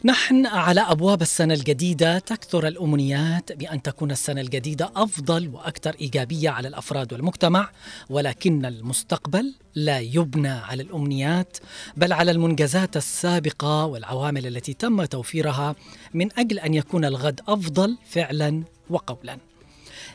نحن 0.04 0.46
على 0.46 0.80
أبواب 0.80 1.22
السنة 1.22 1.54
الجديدة 1.54 2.18
تكثر 2.18 2.66
الأمنيات 2.68 3.52
بأن 3.52 3.82
تكون 3.82 4.10
السنة 4.10 4.40
الجديدة 4.40 4.92
أفضل 4.96 5.48
وأكثر 5.48 5.96
إيجابية 6.00 6.50
على 6.50 6.68
الأفراد 6.68 7.12
والمجتمع 7.12 7.70
ولكن 8.10 8.66
المستقبل 8.66 9.54
لا 9.74 9.98
يبنى 9.98 10.48
على 10.48 10.82
الأمنيات 10.82 11.56
بل 11.96 12.12
على 12.12 12.30
المنجزات 12.30 12.96
السابقة 12.96 13.84
والعوامل 13.86 14.46
التي 14.46 14.74
تم 14.74 15.04
توفيرها 15.04 15.74
من 16.14 16.28
أجل 16.38 16.58
أن 16.58 16.74
يكون 16.74 17.04
الغد 17.04 17.40
أفضل 17.48 17.98
فعلا 18.10 18.64
وقولا. 18.90 19.38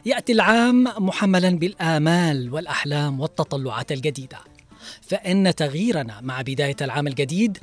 يأتي 0.06 0.32
العام 0.32 0.84
محملا 0.84 1.50
بالآمال 1.50 2.54
والأحلام 2.54 3.20
والتطلعات 3.20 3.92
الجديدة. 3.92 4.55
فإن 5.02 5.56
تغييرنا 5.56 6.22
مع 6.22 6.42
بداية 6.42 6.76
العام 6.82 7.08
الجديد 7.08 7.58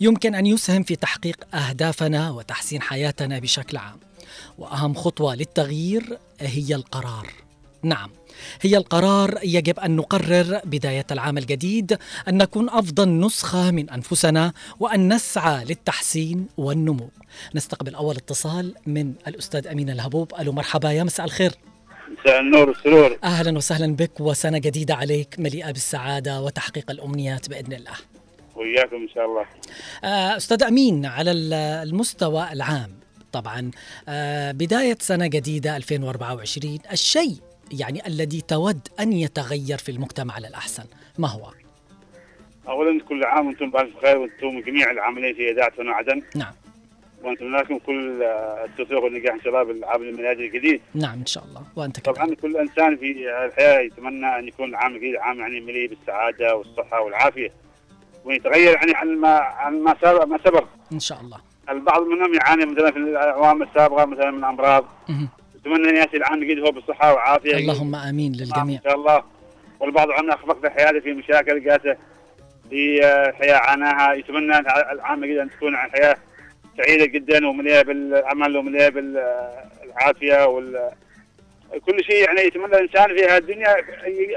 يمكن 0.00 0.34
أن 0.34 0.46
يسهم 0.46 0.82
في 0.82 0.96
تحقيق 0.96 1.54
أهدافنا 1.54 2.30
وتحسين 2.30 2.82
حياتنا 2.82 3.38
بشكل 3.38 3.76
عام. 3.76 3.98
وأهم 4.58 4.94
خطوة 4.94 5.34
للتغيير 5.34 6.18
هي 6.40 6.74
القرار. 6.74 7.32
نعم، 7.82 8.10
هي 8.60 8.76
القرار 8.76 9.38
يجب 9.42 9.78
أن 9.78 9.96
نقرر 9.96 10.60
بداية 10.64 11.06
العام 11.10 11.38
الجديد 11.38 11.98
أن 12.28 12.36
نكون 12.36 12.70
أفضل 12.70 13.20
نسخة 13.20 13.70
من 13.70 13.90
أنفسنا 13.90 14.52
وأن 14.80 15.14
نسعى 15.14 15.64
للتحسين 15.64 16.46
والنمو. 16.56 17.10
نستقبل 17.54 17.94
أول 17.94 18.16
اتصال 18.16 18.74
من 18.86 19.12
الأستاذ 19.26 19.66
امين 19.66 19.90
الهبوب، 19.90 20.34
ألو 20.40 20.52
مرحبا 20.52 20.92
يا 20.92 21.04
مساء 21.04 21.26
الخير. 21.26 21.54
مساء 22.12 22.40
النور 22.40 22.68
والسرور 22.68 23.18
أهلا 23.24 23.56
وسهلا 23.56 23.96
بك 23.96 24.20
وسنة 24.20 24.58
جديدة 24.58 24.94
عليك 24.94 25.34
مليئة 25.38 25.70
بالسعادة 25.70 26.40
وتحقيق 26.40 26.90
الأمنيات 26.90 27.48
بإذن 27.48 27.72
الله. 27.72 27.92
وإياكم 28.56 28.96
إن 28.96 29.08
شاء 29.08 29.26
الله 29.26 29.46
أستاذ 30.36 30.62
أمين 30.62 31.06
على 31.06 31.30
المستوى 31.82 32.48
العام 32.52 32.90
طبعا 33.32 33.70
بداية 34.52 34.96
سنة 35.00 35.26
جديدة 35.26 35.76
2024 35.76 36.78
الشيء 36.92 37.36
يعني 37.72 38.06
الذي 38.06 38.40
تود 38.40 38.88
أن 39.00 39.12
يتغير 39.12 39.78
في 39.78 39.88
المجتمع 39.92 40.38
للأحسن 40.38 40.84
ما 41.18 41.28
هو؟ 41.28 41.50
اولا 42.68 43.00
كل 43.08 43.24
عام 43.24 43.46
وأنتم 43.46 43.70
بألف 43.70 43.96
خير 44.02 44.18
وأنتم 44.18 44.60
جميع 44.60 44.90
العاملين 44.90 45.34
في 45.34 45.50
اذاعه 45.50 45.72
عدن 45.78 46.22
نعم 46.34 46.52
ونتمنى 47.22 47.56
لكم 47.56 47.78
كل 47.78 48.22
التوفيق 48.64 49.04
والنجاح 49.04 49.34
ان 49.34 49.40
شاء 49.40 49.48
الله 49.48 49.62
بالعام 49.62 50.02
الميلادي 50.02 50.46
الجديد 50.46 50.80
نعم 50.94 51.18
إن 51.18 51.26
شاء 51.26 51.44
الله. 51.44 51.62
وأنت 51.76 52.00
كذلك. 52.00 52.16
طبعا 52.16 52.34
كل 52.34 52.56
إنسان 52.56 52.96
في 52.96 53.30
الحياة 53.46 53.80
يتمنى 53.80 54.38
أن 54.38 54.48
يكون 54.48 54.68
العام 54.68 54.94
الجديد 54.94 55.16
عام 55.16 55.38
يعني 55.38 55.60
مليء 55.60 55.88
بالسعادة 55.88 56.56
والصحة 56.56 57.00
والعافية. 57.00 57.52
ويتغير 58.24 58.72
يعني 58.72 58.94
عن 58.94 59.16
ما 59.16 59.28
عن 59.38 59.82
ما 59.82 59.96
سبق 60.02 60.24
ما 60.24 60.38
سبق. 60.44 60.64
إن 60.92 61.00
شاء 61.00 61.20
الله. 61.20 61.38
البعض 61.70 62.02
منهم 62.02 62.34
يعاني 62.34 62.66
مثلا 62.66 62.90
في 62.90 62.98
الأعوام 62.98 63.62
السابقة 63.62 64.04
مثلا 64.04 64.30
من 64.30 64.44
أمراض. 64.44 64.84
اتمنى 65.60 65.90
أن 65.90 65.96
يأتي 65.96 66.16
العام 66.16 66.42
الجديد 66.42 66.64
هو 66.64 66.70
بالصحة 66.70 67.12
والعافية. 67.12 67.56
اللهم 67.56 67.94
آمين 67.94 68.32
للجميع. 68.32 68.78
إن 68.78 68.84
شاء 68.84 68.94
الله. 68.94 69.22
والبعض 69.80 70.10
عنا 70.10 70.34
اخفق 70.34 70.60
في 70.60 70.70
حياته 70.70 71.00
في 71.00 71.12
مشاكل 71.12 71.64
جاته 71.64 71.96
في 72.70 73.00
الحياة 73.28 73.56
عاناها. 73.56 74.12
يتمنى 74.12 74.58
العام 74.92 75.24
الجديد 75.24 75.38
أن 75.38 75.50
تكون 75.50 75.76
حياة 75.76 76.16
سعيدة 76.78 77.06
جدا 77.06 77.48
ومليئة 77.48 77.82
بالعمل 77.82 78.56
ومليئة 78.56 78.88
بالعافية 78.88 80.46
وال 80.46 80.90
كل 81.86 82.04
شيء 82.04 82.24
يعني 82.24 82.40
يتمنى 82.40 82.76
الإنسان 82.76 83.16
في 83.16 83.24
هذه 83.24 83.38
الدنيا 83.38 83.76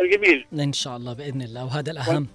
الجميل. 0.02 0.46
إن 0.54 0.74
شاء 0.74 0.98
الله 0.98 1.14
بإذن 1.14 1.42
الله 1.42 1.66
وهذا 1.66 1.92
الأهم. 1.92 2.28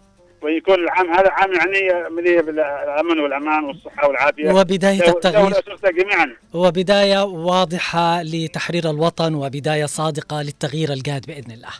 ويكون 0.42 0.74
العام 0.74 1.10
هذا 1.12 1.30
عام 1.30 1.52
يعني 1.52 2.10
مليء 2.10 2.42
بالأمن 2.42 3.20
والأمان 3.20 3.64
والصحة 3.64 4.08
والعافية. 4.08 4.52
وبداية 4.52 5.08
التغيير 5.08 5.52
جميعا. 5.84 6.36
وبداية 6.54 7.24
واضحة 7.24 8.22
لتحرير 8.22 8.90
الوطن 8.90 9.34
وبداية 9.34 9.86
صادقة 9.86 10.42
للتغيير 10.42 10.92
الجاد 10.92 11.26
بإذن 11.26 11.50
الله. 11.50 11.72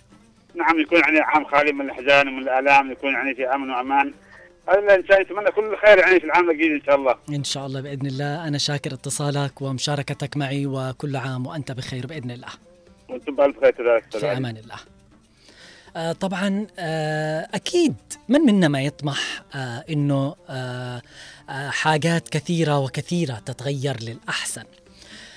نعم 0.55 0.81
يكون 0.81 1.00
يعني 1.00 1.20
عام 1.20 1.44
خالي 1.44 1.72
من 1.72 1.81
الأحزان 1.81 2.29
ومن 2.29 2.42
الآلام 2.42 2.92
يكون 2.92 3.12
يعني 3.12 3.35
في 3.35 3.55
أمن 3.55 3.70
وأمان. 3.70 4.12
الانسان 4.68 5.20
يتمنى 5.20 5.50
كل 5.50 5.64
الخير 5.64 5.98
يعني 5.98 6.20
في 6.20 6.26
العام 6.26 6.50
الجديد 6.50 6.72
إن 6.72 6.83
شاء 6.87 6.96
الله. 6.96 7.14
إن 7.29 7.44
شاء 7.44 7.66
الله 7.66 7.81
بإذن 7.81 8.07
الله. 8.07 8.48
أنا 8.48 8.59
شاكر 8.59 8.94
اتصالك 8.94 9.62
ومشاركتك 9.62 10.37
معي 10.37 10.66
وكل 10.66 11.16
عام 11.16 11.46
وأنت 11.46 11.72
بخير 11.72 12.07
بإذن 12.07 12.31
الله. 12.31 12.48
وأنتم 13.09 13.37
بألف 13.37 13.61
خير 13.61 13.70
كذلك 13.70 14.05
في. 14.11 14.37
أمان 14.37 14.57
الله. 14.57 14.76
آه 15.96 16.12
طبعا 16.12 16.66
آه 16.79 17.48
أكيد 17.55 17.94
من 18.29 18.40
منا 18.40 18.68
ما 18.68 18.83
يطمح 18.83 19.42
آه 19.55 19.85
إنه 19.90 20.35
حاجات 21.48 22.29
كثيرة 22.29 22.79
وكثيرة 22.79 23.42
تتغير 23.46 23.96
للأحسن. 24.02 24.64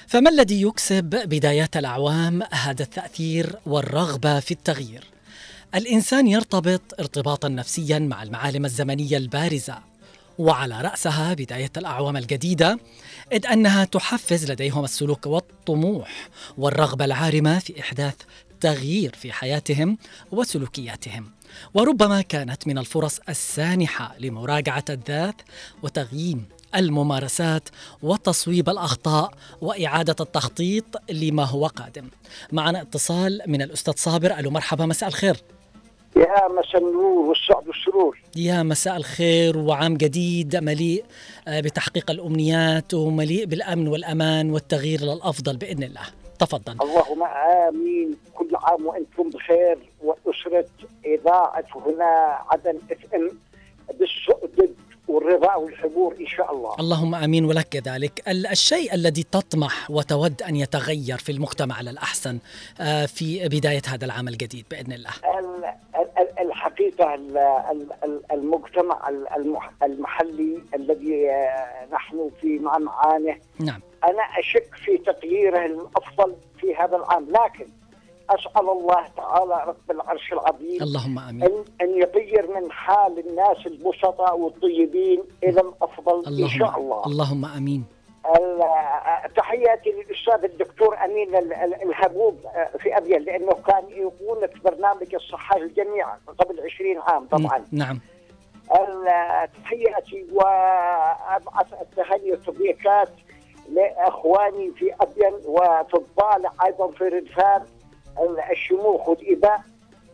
فما 0.08 0.30
الذي 0.30 0.62
يكسب 0.62 1.04
بدايات 1.04 1.78
الأعوام؟ 1.78 2.44
هذا 2.52 2.84
التأثير 2.84 3.56
والرغبة 3.66 4.40
في 4.40 4.52
التغيير. 4.52 5.04
الإنسان 5.76 6.28
يرتبط 6.28 6.82
ارتباطا 7.00 7.48
نفسيا 7.48 8.00
مع 8.00 8.24
المعالم 8.24 8.66
الزمنية 8.66 9.18
البارزة 9.18 9.78
وعلى 10.38 10.82
رأسها 10.82 11.34
بداية 11.34 11.72
الأعوام 11.78 12.18
الجديدة 12.18 12.80
إذ 13.32 13.48
أنها 13.48 13.86
تحفز 13.86 14.52
لديهم 14.52 14.84
السلوك 14.84 15.26
والطموح 15.26 16.30
والرغبة 16.58 17.06
العارمة 17.06 17.60
في 17.60 17.80
إحداث 17.80 18.16
تغيير 18.62 19.16
في 19.16 19.32
حياتهم 19.32 19.98
وسلوكياتهم 20.32 21.32
وربما 21.74 22.22
كانت 22.22 22.68
من 22.68 22.78
الفرص 22.78 23.20
السانحة 23.30 24.16
لمراجعة 24.20 24.86
الذات 24.90 25.42
وتغييم 25.84 26.46
الممارسات 26.76 27.70
وتصويب 28.02 28.70
الأخطاء 28.70 29.34
وإعادة 29.62 30.16
التخطيط 30.20 30.86
لما 31.10 31.44
هو 31.44 31.68
قادم. 31.68 32.08
معنا 32.52 32.82
اتصال 32.82 33.42
من 33.48 33.62
الأستاذ 33.62 33.94
صابر 33.98 34.40
ألو 34.40 34.52
مرحبا 34.52 34.86
مساء 34.86 35.10
الخير. 35.10 35.38
يا 36.20 36.48
مساء 36.48 36.78
النور 36.78 37.30
والسعد 37.30 37.68
والسرور 37.68 38.18
يا 38.36 38.64
مساء 38.64 38.98
الخير 38.98 39.58
وعام 39.58 39.98
جديد 39.98 40.56
مليء 40.56 41.04
آه، 41.48 41.60
بتحقيق 41.62 42.12
الأمنيات 42.12 42.94
ومليء 42.94 43.46
بالأمن 43.46 43.88
والأمان 43.88 44.52
والتغيير 44.52 45.02
للأفضل 45.02 45.58
بإذن 45.58 45.84
الله. 45.84 46.02
تفضل. 46.40 46.74
اللهم 46.82 47.24
آمين 47.68 48.18
كل 48.36 48.50
عام 48.56 48.86
وأنتم 48.86 49.30
بخير 49.30 49.78
واسره 50.04 50.66
إذاعة 51.06 51.66
هنا 51.76 52.40
عدن 52.52 52.78
اف 52.92 53.14
إم 53.16 53.30
بالسؤدد 54.00 54.76
والرضا 55.10 55.56
والحبور 55.56 56.16
إن 56.20 56.28
شاء 56.28 56.54
الله 56.56 56.76
اللهم 56.80 57.16
آمين 57.16 57.46
ولك 57.46 57.68
كذلك. 57.70 58.24
ال- 58.28 58.48
الشيء 58.48 58.94
الذي 58.94 59.24
تطمح 59.24 59.92
وتود 59.92 60.42
أن 60.42 60.56
يتغير 60.56 61.18
في 61.18 61.32
المجتمع 61.32 61.82
للاحسن 61.82 62.40
آه، 62.82 63.06
في 63.06 63.48
بداية 63.48 63.82
هذا 63.88 64.06
العام 64.06 64.28
الجديد 64.28 64.66
بإذن 64.72 64.94
الله. 64.94 65.10
ال- 65.40 65.66
ال- 65.96 66.20
ال- 66.20 66.40
الحقيقة 66.48 67.14
ال- 67.16 67.38
ال- 67.38 67.94
ال- 68.04 68.22
المجتمع 68.32 69.10
ال- 69.10 69.28
المح- 69.38 69.84
المحلي 69.84 70.60
الذي 70.76 71.30
آه، 71.30 71.88
نحن 71.94 72.32
في 72.42 72.60
مع 72.60 72.78
معانه 72.78 73.36
نعم. 73.60 73.82
أنا 74.04 74.22
أشك 74.40 74.76
في 74.86 74.98
تغييره 74.98 75.66
الأفضل 75.66 76.36
في 76.62 76.76
هذا 76.76 76.96
العام 76.96 77.28
لكن 77.30 77.66
أسأل 78.30 78.70
الله 78.70 79.08
تعالى 79.18 79.64
رب 79.68 79.92
العرش 79.92 80.34
العظيم 80.34 80.82
اللهم 80.84 81.20
آمين. 81.20 81.44
ان 81.44 81.64
أن 81.82 81.90
يغير 82.02 82.62
من 82.62 82.72
حال 82.72 83.20
الناس 83.28 83.66
البسطاء 83.68 84.38
والطيبين 84.38 85.24
إلى 85.44 85.62
الأفضل 85.62 86.42
إن 86.44 86.48
شاء 86.50 86.78
الله. 86.80 87.06
اللهم 87.06 87.46
آمين. 87.46 87.86
ال- 88.40 89.34
تحياتي 89.34 89.90
للأستاذ 89.90 90.44
الدكتور 90.52 90.98
أمين 91.06 91.36
ال- 91.36 91.54
ال- 91.54 91.84
الهبوب 91.84 92.38
آه، 92.46 92.78
في 92.78 92.98
ابين 92.98 93.22
لأنه 93.22 93.52
كان 93.68 93.84
يقول 93.90 94.48
في 94.48 94.60
برنامج 94.64 95.16
الصحه 95.16 95.58
للجميع 95.60 96.08
قبل 96.40 96.60
20 96.66 96.98
عام 96.98 97.26
طبعا. 97.28 97.66
نعم. 97.72 98.00
تحياتي 99.64 100.26
وأبعث 100.34 101.68
التهاني 101.82 102.32
والتبريكات 102.32 103.10
لأخواني 103.70 104.72
في 104.72 104.94
ابين 105.02 105.34
وفي 105.46 105.94
الضالع 105.96 106.52
أيضا 106.66 106.88
في 106.92 107.04
ردفان 107.04 107.62
الشموخ 108.52 109.10
والإباء 109.10 109.62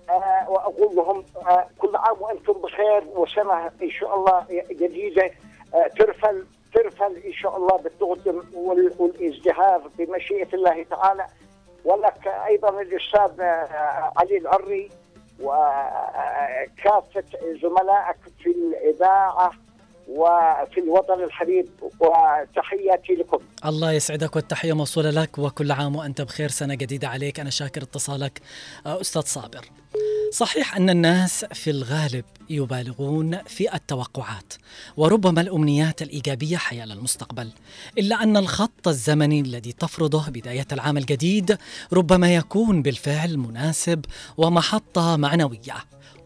آه، 0.10 0.50
وأقول 0.50 0.96
لهم 0.96 1.24
آه، 1.48 1.68
كل 1.80 1.96
عام 1.96 2.15
وأنتم 2.22 2.54
بخير 2.54 3.04
وسنة 3.15 3.72
إن 3.84 3.89
شاء 3.89 4.15
الله 4.15 4.46
جديدة. 4.72 5.32
آه، 5.76 5.88
ترفل 5.88 6.46
ترفل 6.74 7.18
إن 7.26 7.34
شاء 7.34 7.58
الله 7.58 7.78
بالتقدم 7.78 8.44
وال- 8.54 8.94
والإزدهار 9.00 9.82
بمشيئة 9.98 10.48
الله 10.54 10.84
تعالى. 10.84 11.26
ولك 11.86 12.28
أيضا 12.28 12.82
الأستاذ 12.82 13.41
علي 14.18 14.38
العري 14.38 14.89
وكافة 15.41 17.24
زملائك 17.62 18.18
في 18.44 18.50
الإذاعة. 18.50 19.52
وفي 20.08 20.80
الوطن 20.80 21.24
الحبيب 21.24 21.68
وتحياتي 21.82 23.13
لكم. 23.13 23.39
الله 23.65 23.91
يسعدك 23.91 24.36
والتحية 24.36 24.74
موصولة 24.74 25.10
لك 25.10 25.38
وكل 25.38 25.72
عام 25.72 25.96
وأنت 25.96 26.22
بخير. 26.22 26.50
سنة 26.50 26.76
جديدة 26.76 27.08
عليك. 27.08 27.39
أنا 27.39 27.50
شاكر 27.50 27.82
اتصالك 27.82 28.41
آه، 28.86 29.02
أستاذ 29.02 29.22
صابر. 29.22 29.65
صحيح 30.32 30.76
أن 30.76 30.89
الناس 30.89 31.46
في 31.46 31.70
الغالب 31.70 32.26
يبالغون 32.50 33.38
في 33.38 33.76
التوقعات 33.76 34.54
وربما 34.98 35.41
الأمنيات 35.41 36.02
الإيجابية 36.02 36.58
حيال 36.58 36.91
المستقبل 36.91 37.52
إلا 37.98 38.24
أن 38.24 38.38
الخط 38.38 38.88
الزمني 38.88 39.39
الذي 39.39 39.72
تفرضه 39.72 40.30
بداية 40.30 40.68
العام 40.72 40.98
الجديد 40.98 41.58
ربما 41.94 42.36
يكون 42.36 42.82
بالفعل 42.82 43.38
مناسب 43.38 44.06
ومحطة 44.38 45.15
معنوية. 45.18 45.76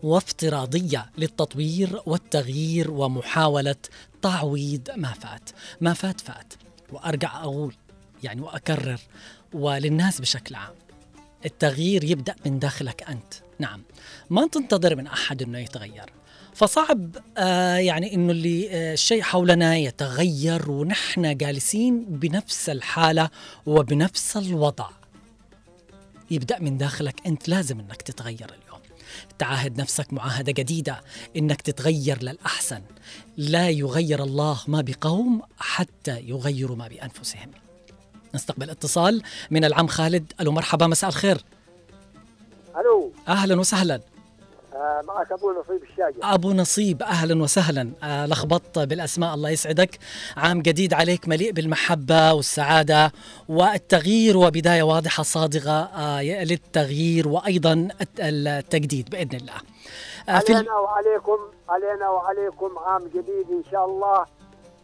وافتراضية 0.03 1.05
للتطوير 1.17 2.01
والتغيير 2.05 2.91
ومحاولة 2.91 3.75
تعويض 4.21 4.87
ما 4.95 5.13
فات. 5.13 5.49
ما 5.81 5.93
فات 5.93 6.21
فات. 6.21 6.53
وأرجع 6.91 7.43
أقول 7.43 7.75
يعني 8.23 8.41
وأكرر 8.41 8.99
وللناس 9.53 10.21
بشكل 10.21 10.55
عام 10.55 10.73
التغيير 11.45 12.03
يبدأ 12.03 12.35
من 12.45 12.59
داخلك 12.59 13.03
أنت. 13.09 13.33
نعم. 13.59 13.81
ما 14.29 14.47
تنتظر 14.47 14.95
من 14.95 15.07
أحد 15.07 15.41
أنه 15.41 15.57
يتغير. 15.59 16.13
فصعب 16.53 17.17
آه 17.37 17.75
يعني 17.75 18.13
إنه 18.13 18.31
اللي 18.31 18.69
آه 18.71 18.93
الشيء 18.93 19.21
حولنا 19.21 19.77
يتغير 19.77 20.71
ونحن 20.71 21.37
جالسين 21.37 22.05
بنفس 22.05 22.69
الحالة 22.69 23.29
وبنفس 23.65 24.37
الوضع. 24.37 24.89
يبدأ 26.31 26.59
من 26.59 26.77
داخلك 26.77 27.27
أنت. 27.27 27.47
لازم 27.47 27.79
إنك 27.79 28.01
تتغير 28.01 28.47
اليوم. 28.49 28.68
تعاهد 29.39 29.81
نفسك 29.81 30.13
معاهدة 30.13 30.51
جديدة 30.51 31.01
إنك 31.37 31.61
تتغير 31.61 32.23
للأحسن. 32.23 32.81
لا 33.37 33.69
يغير 33.69 34.23
الله 34.23 34.59
ما 34.67 34.81
بقوم 34.81 35.41
حتى 35.57 36.19
يغيروا 36.19 36.75
ما 36.75 36.87
بأنفسهم. 36.87 37.51
نستقبل 38.35 38.69
اتصال 38.69 39.21
من 39.51 39.65
العم 39.65 39.87
خالد. 39.87 40.33
ألو 40.41 40.51
مرحبا 40.51 40.87
مساء 40.87 41.09
الخير. 41.09 41.43
ألو. 42.77 43.11
أهلا 43.27 43.59
وسهلا. 43.59 44.01
معك 45.07 45.31
أبو 45.31 45.51
نصيب 45.51 45.83
الشاجر. 45.83 46.19
أبو 46.23 46.51
نصيب 46.51 47.03
أهلا 47.03 47.43
وسهلا. 47.43 47.91
آه 48.03 48.25
لخبطت 48.25 48.79
بالأسماء 48.79 49.33
الله 49.33 49.49
يسعدك. 49.49 49.99
عام 50.37 50.61
جديد 50.61 50.93
عليك 50.93 51.27
مليء 51.27 51.51
بالمحبة 51.51 52.33
والسعادة 52.33 53.11
والتغيير 53.49 54.37
وبداية 54.37 54.83
واضحة 54.83 55.23
صادقة 55.23 55.83
آه 55.83 56.23
للتغيير 56.43 57.27
وأيضا 57.27 57.87
التجديد 58.19 59.09
بإذن 59.09 59.37
الله. 59.37 59.57
آه 60.29 60.31
علينا 60.31 60.73
وعليكم 60.73 61.37
علينا 61.69 62.09
وعليكم 62.09 62.79
عام 62.79 63.07
جديد 63.07 63.47
إن 63.51 63.63
شاء 63.71 63.85
الله 63.85 64.25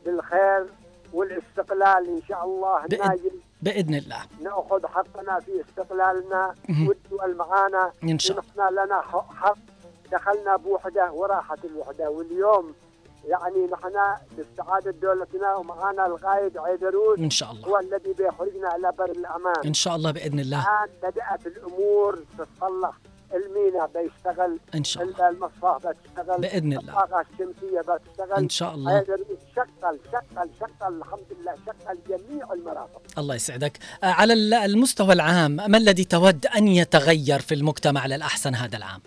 بالخير 0.05 0.65
والاستقلال 1.13 2.07
إن 2.07 2.21
شاء 2.29 2.45
الله. 2.45 2.81
ناجل 2.81 3.31
بإذن 3.61 3.95
الله. 3.95 4.21
نأخذ 4.43 4.87
حقنا 4.87 5.39
في 5.39 5.51
استقلالنا. 5.69 6.55
والدول 6.69 7.35
معانا. 7.37 7.91
إن 8.03 8.19
شاء 8.19 8.39
الله 8.39 8.69
لنا 8.69 9.01
حق 9.01 9.74
دخلنا 10.15 10.55
بوحدة 10.55 11.11
وراحت 11.11 11.65
الوحدة 11.65 12.09
واليوم 12.09 12.73
يعني 13.27 13.65
نحن 13.73 13.93
باستعادة 14.37 14.91
دولتنا 14.91 15.55
ومعنا 15.55 16.05
القائد 16.05 16.57
عيدروس 16.57 17.19
إن 17.19 17.29
شاء 17.29 17.51
الله. 17.51 17.67
هو 17.67 17.79
الذي 17.79 18.13
بيخرجنا 18.13 18.75
إلى 18.75 18.91
بر 18.99 19.11
الأمان. 19.11 19.55
إن 19.65 19.73
شاء 19.73 19.95
الله 19.95 20.11
بإذن 20.11 20.39
الله. 20.39 20.59
الآن 20.59 20.89
بدأت 21.03 21.47
الأمور 21.47 22.19
تتصلح 22.37 22.93
المينا 23.33 23.89
بيشتغل 23.95 24.59
إن 24.75 24.83
شاء 24.83 25.03
الله. 25.03 25.29
المصفاه 25.29 25.77
بتشتغل 25.77 26.41
بإذن 26.41 26.73
الله. 26.73 26.79
الطاقة 26.79 27.21
الشمسية 27.21 27.81
بتشتغل. 27.81 28.37
إن 28.37 28.49
شاء 28.49 28.75
الله. 28.75 29.03
شغل 29.03 29.25
شغل 29.55 29.99
شغل 30.59 30.97
الحمد 30.97 31.29
لله 31.39 31.55
شغل 31.65 31.97
جميع 32.09 32.53
المرافق. 32.53 33.01
الله 33.17 33.35
يسعدك. 33.35 33.79
آه، 34.03 34.05
على 34.05 34.33
المستوى 34.65 35.13
العام 35.13 35.51
ما 35.51 35.77
الذي 35.77 36.03
تود 36.03 36.45
أن 36.45 36.67
يتغير 36.67 37.39
في 37.39 37.53
المجتمع 37.53 38.05
للأحسن 38.05 38.55
هذا 38.55 38.77
العام؟ 38.77 39.01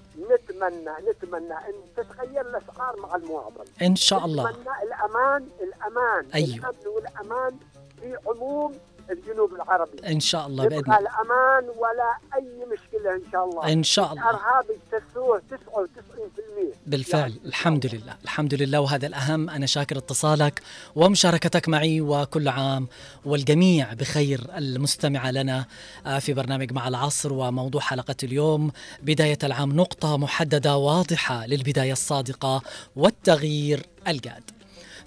نتمنى 0.59 0.91
نتمنى 1.11 1.55
إن 1.55 1.75
تتغير 1.97 2.41
الأسعار 2.41 3.01
مع 3.01 3.15
المواطن. 3.17 3.65
إن 3.83 3.97
شاء 3.97 4.25
الله. 4.25 4.51
نتمنى 4.51 4.83
الأمان 4.83 5.49
الأمان. 5.61 6.27
أيوه. 6.35 6.55
الأمن 6.57 6.87
والأمان 6.87 7.57
في 8.01 8.17
عموم 8.27 8.75
الجنوب 9.11 9.55
العربي. 9.55 9.99
إن 10.07 10.21
شاء 10.21 10.47
الله 10.47 10.69
بإذن 10.69 10.79
الله. 10.79 10.99
الأمان 10.99 11.65
ولا 11.77 12.19
أي 12.37 12.67
مشكلة 12.73 13.15
إن 13.15 13.23
شاء 13.33 13.45
الله. 13.45 13.73
إن 13.73 13.83
شاء 13.83 14.13
الله. 14.13 14.31
الارهاب 14.31 14.65
يكتسوه 14.71 15.43
99% 15.51 16.75
بالفعل. 16.87 17.21
يعني 17.21 17.41
الحمد 17.47 17.87
لله. 17.87 18.17
الحمد 18.25 18.55
لله. 18.55 18.81
وهذا 18.81 19.07
الأهم. 19.07 19.51
أنا 19.51 19.67
شاكر 19.67 19.99
اتصالك 19.99 20.63
ومشاركتك 20.97 21.69
معي 21.69 22.01
وكل 22.01 22.49
عام 22.49 22.89
والجميع 23.25 23.93
بخير 23.93 24.41
المستمعه 24.57 25.31
لنا 25.31 25.65
آه، 26.07 26.19
في 26.19 26.35
برنامج 26.35 26.73
مع 26.73 26.89
العصر 26.89 27.33
وموضوع 27.33 27.81
حلقة 27.81 28.17
اليوم. 28.23 28.71
بداية 29.03 29.39
العام 29.45 29.73
نقطة 29.77 30.17
محددة 30.17 30.77
واضحة 30.77 31.47
للبداية 31.47 31.93
الصادقة 31.93 32.63
والتغيير 32.97 33.87
الجاد. 34.09 34.58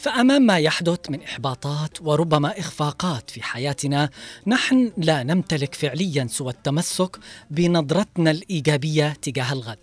فأمام 0.01 0.41
ما 0.41 0.57
يحدث 0.57 0.99
من 1.09 1.21
إحباطات 1.21 2.01
وربما 2.01 2.59
إخفاقات 2.59 3.29
في 3.29 3.43
حياتنا 3.43 4.09
نحن 4.47 4.91
لا 4.97 5.23
نمتلك 5.23 5.75
فعليا 5.75 6.27
سوى 6.29 6.51
التمسك 6.51 7.19
بنظرتنا 7.51 8.31
الإيجابية 8.31 9.13
تجاه 9.21 9.53
الغد 9.53 9.79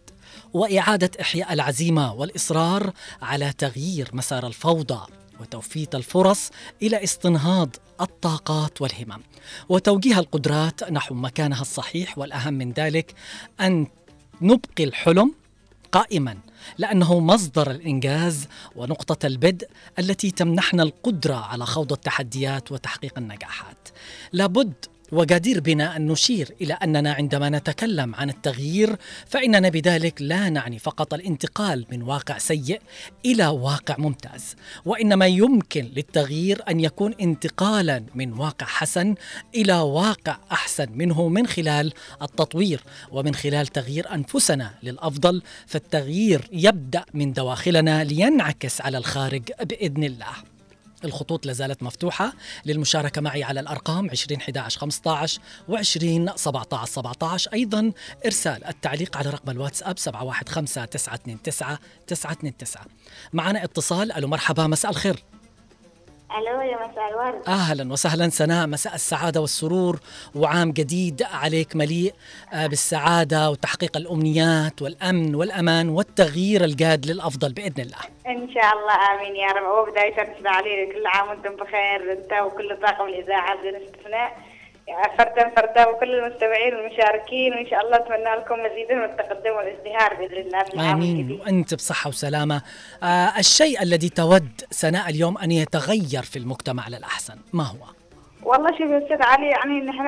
وإعادة 0.53 1.11
إحياء 1.21 1.53
العزيمة 1.53 2.15
والإصرار 2.15 2.93
على 3.23 3.53
تغيير 3.59 4.11
مسار 4.13 4.47
الفوضى 4.47 5.01
وتوفيت 5.41 5.95
الفرص 5.95 6.51
إلى 6.83 7.05
استنهاض 7.05 7.77
الطاقات 8.01 8.83
والهمم. 8.83 9.23
وتوجيه 9.69 10.19
القدرات 10.19 10.93
نحو 10.93 11.15
مكانها 11.15 11.63
الصحيح 11.63 12.19
والأهم 12.19 12.55
من 12.55 12.73
ذلك 12.73 13.15
أن 13.61 13.87
نبقي 14.41 14.85
الحلم 14.85 15.35
قائما 15.93 16.39
لأنه 16.79 17.21
مصدر 17.21 17.71
الإنجاز 17.71 18.49
ونقطة 18.77 19.27
البدء 19.27 19.69
التي 19.99 20.31
تمنحنا 20.31 20.83
القدرة 20.83 21.35
على 21.35 21.67
خوض 21.67 21.93
التحديات 21.93 22.73
وتحقيق 22.73 23.19
النجاحات. 23.19 23.89
لابد 24.33 24.75
وجدير 25.13 25.61
بنا 25.61 25.97
أن 25.97 26.07
نشير 26.07 26.55
إلى 26.61 26.75
أننا 26.75 27.13
عندما 27.13 27.51
نتكلم 27.51 28.15
عن 28.15 28.31
التغيير 28.31 28.97
فإننا 29.27 29.69
بذلك 29.69 30.23
لا 30.23 30.49
نعني 30.49 30.79
فقط 30.79 31.15
الانتقال 31.15 31.87
من 31.91 32.03
واقع 32.03 32.39
سيء 32.39 32.81
إلى 33.25 33.47
واقع 33.47 33.97
ممتاز. 33.99 34.57
وإنما 34.85 35.27
يمكن 35.27 35.85
للتغيير 35.97 36.63
أن 36.69 36.81
يكون 36.81 37.15
انتقالا 37.21 38.05
من 38.15 38.33
واقع 38.33 38.67
حسن 38.67 39.15
إلى 39.55 39.75
واقع 39.75 40.37
أحسن 40.53 40.87
منه 40.93 41.29
من 41.29 41.47
خلال 41.47 41.93
التطوير 42.23 42.81
ومن 43.13 43.35
خلال 43.35 43.67
تغيير 43.67 44.15
أنفسنا 44.15 44.75
للأفضل. 44.83 45.43
فالتغيير 45.67 46.49
يبدأ 46.53 47.05
من 47.15 47.33
دواخلنا 47.33 48.05
لينعكس 48.05 48.81
على 48.81 48.99
الخارج 48.99 49.43
بإذن 49.61 50.05
الله. 50.05 50.58
الخطوط 51.05 51.47
لازالت 51.47 51.83
مفتوحة 51.83 52.33
للمشاركة 52.67 53.21
معي 53.21 53.43
على 53.43 53.61
الأرقام 53.61 54.11
20 54.11 54.41
11 54.41 54.81
15 54.81 55.41
و20 55.69 56.37
17 56.37 56.85
17 56.85 57.53
أيضا 57.53 57.93
إرسال 58.27 58.65
التعليق 58.65 59.17
على 59.17 59.31
رقم 59.31 59.51
الواتساب 59.51 59.99
715 59.99 60.85
929 60.85 61.39
929 62.07 62.83
معنا 63.33 63.65
اتصال. 63.65 64.13
ألو 64.13 64.29
مرحبا 64.29 64.67
مساء 64.67 64.91
الخير. 64.91 65.25
ألو 66.37 66.61
يا 66.61 66.77
مساء 66.77 67.09
الورد. 67.11 67.49
أهلا 67.49 67.93
وسهلا 67.93 68.29
سناء 68.29 68.67
مساء 68.67 68.95
السعادة 68.95 69.41
والسرور 69.41 70.01
وعام 70.35 70.73
جديد 70.73 71.23
عليك 71.23 71.77
مليء 71.77 72.15
آه، 72.53 72.67
بالسعادة 72.67 73.51
وتحقيق 73.51 73.97
الأمنيات 73.97 74.83
والأمن 74.83 75.35
والأمان 75.35 75.89
والتغيير 75.89 76.65
الجاد 76.65 77.07
للأفضل 77.07 77.53
بإذن 77.53 77.81
الله. 77.83 77.99
إن 78.27 78.51
شاء 78.55 78.73
الله 78.77 78.95
آمين 79.15 79.37
يا 79.37 79.53
رب. 79.53 79.89
وبداية 79.89 80.37
عليك 80.45 80.93
كل 80.95 81.07
عام 81.07 81.29
وأنتم 81.29 81.57
بخير 81.57 82.13
أنت 82.13 82.33
وكل 82.33 82.77
طاقم 82.83 83.07
الإذاعة 83.07 83.57
بدون 83.61 83.75
استثناء. 83.75 84.48
فردا 85.19 85.51
فردا 85.57 85.87
وكل 85.89 86.15
المستمعين 86.15 86.75
والمشاركين 86.75 87.53
وإن 87.53 87.67
شاء 87.71 87.81
الله 87.87 87.97
أتمنى 87.97 88.37
لكم 88.45 88.55
مزيدا 88.55 88.95
من 88.95 89.05
التقدم 89.05 89.51
والازدهار 89.57 90.15
بإذن 90.15 90.37
الله 90.37 90.93
آمين. 90.93 91.41
وأنت 91.41 91.75
بصحة 91.75 92.09
وسلامة. 92.09 92.63
آه 93.03 93.39
الشيء 93.39 93.83
الذي 93.83 94.09
تود 94.09 94.61
سناء 94.71 95.11
اليوم 95.11 95.39
أن 95.39 95.51
يتغير 95.51 96.23
في 96.23 96.39
المجتمع 96.39 96.89
للأحسن 96.89 97.35
ما 97.53 97.65
هو؟ 97.65 97.98
والله 98.43 98.71
شوف 98.71 98.91
يا 98.91 98.99
أستاذ 98.99 99.23
علي 99.23 99.47
يعني 99.47 99.81
نحن 99.81 100.07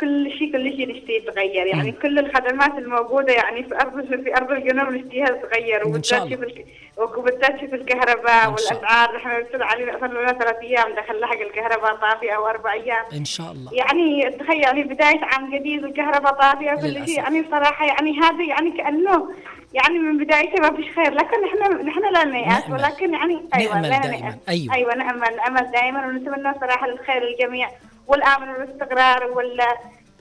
كل 0.00 0.30
شيء 0.38 0.52
كل 0.52 0.76
شيء 0.76 0.88
نشتي 0.88 1.12
يتغير 1.12 1.66
يعني 1.66 1.90
مم. 1.90 1.96
كل 2.02 2.18
الخدمات 2.18 2.78
الموجودة 2.78 3.32
يعني 3.32 3.64
في 3.64 3.74
ارض 3.74 4.06
في 4.06 4.36
أرض 4.36 4.50
الجنوب 4.50 4.88
نشتيها 4.88 5.26
تتغير. 5.26 5.88
وبالذات 5.88 6.28
شوف 6.28 7.18
وبالذات 7.18 7.60
شوف 7.60 7.74
الكهرباء. 7.74 8.48
والأسعار. 8.48 9.16
نحن 9.16 9.30
أستاذ 9.30 9.62
علي 9.62 9.96
صار 10.00 10.10
لنا 10.10 10.32
ثلاث 10.32 10.56
أيام 10.62 10.92
دخل 10.96 11.20
لحق 11.20 11.40
الكهرباء 11.40 11.94
طافية 11.94 12.32
أو 12.32 12.46
أربع 12.46 12.72
أيام. 12.72 13.04
إن 13.12 13.24
شاء 13.24 13.52
الله. 13.52 13.72
يعني 13.74 14.30
تخيل 14.30 14.60
يعني 14.60 14.82
بداية 14.82 15.20
عام 15.22 15.54
جديد 15.54 15.84
والكهرباء 15.84 16.32
طافية 16.32 16.70
للأسف. 16.70 17.06
شيء. 17.06 17.18
يعني 17.18 17.44
صراحة 17.50 17.86
يعني 17.86 18.18
هذا 18.20 18.44
يعني 18.44 18.70
كأنه 18.70 19.28
يعني 19.74 19.98
من 19.98 20.24
بدايته 20.24 20.60
ما 20.62 20.76
فيش 20.76 20.86
خير 20.94 21.10
لكن 21.14 21.36
نحن 21.44 21.86
نحن 21.86 22.12
لا 22.12 22.24
نيأس 22.24 22.62
نأمل. 22.62 22.72
ولكن 22.72 23.12
يعني 23.14 23.42
أيوه 23.54 23.74
نأمل 23.74 23.88
لا 23.90 23.98
دائماً. 23.98 24.20
نيأس. 24.26 24.34
أيوة. 24.48 24.74
أيوه 24.74 24.94
نأمل 24.94 25.36
نأمل 25.36 25.70
دائما 25.72 26.06
ونتمنى 26.06 26.54
صراحة 26.60 26.86
الخير 26.88 27.22
للجميع 27.22 27.70
والآمن 28.06 28.48
والاستقرار 28.48 29.24
وال 29.26 29.60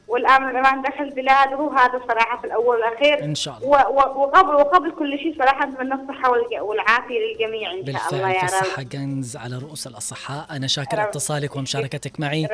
والآمن 0.08 0.46
والأمان 0.46 0.82
داخل 0.82 1.04
البلاد 1.04 1.54
وهو 1.54 1.70
هذا 1.70 2.02
صراحة 2.08 2.38
في 2.42 2.48
الأول 2.48 2.78
والأخير 2.78 3.24
إن 3.24 3.36
شاء 3.36 3.58
الله. 3.58 3.90
وقبل 3.90 4.56
وقبل 4.56 4.92
كل 4.92 5.18
شيء 5.18 5.36
صراحة 5.40 5.66
نتمنى 5.66 5.94
الصحة 5.94 6.32
والعافية 6.62 7.20
للجميع 7.20 7.72
إن 7.72 7.86
شاء 7.86 8.14
الله 8.14 8.28
بالفعل 8.28 8.32
يا 8.36 8.42
رب 8.42 8.48
فالصحة 8.48 8.84
كنز 8.84 9.38
على 9.38 9.58
رؤوس 9.58 9.88
الأصحاء 9.88 10.46
أنا 10.52 10.68
شاكر 10.68 10.98
رب. 11.00 11.08
اتصالك 11.08 11.56
ومشاركتك 11.56 12.20
معي. 12.20 12.48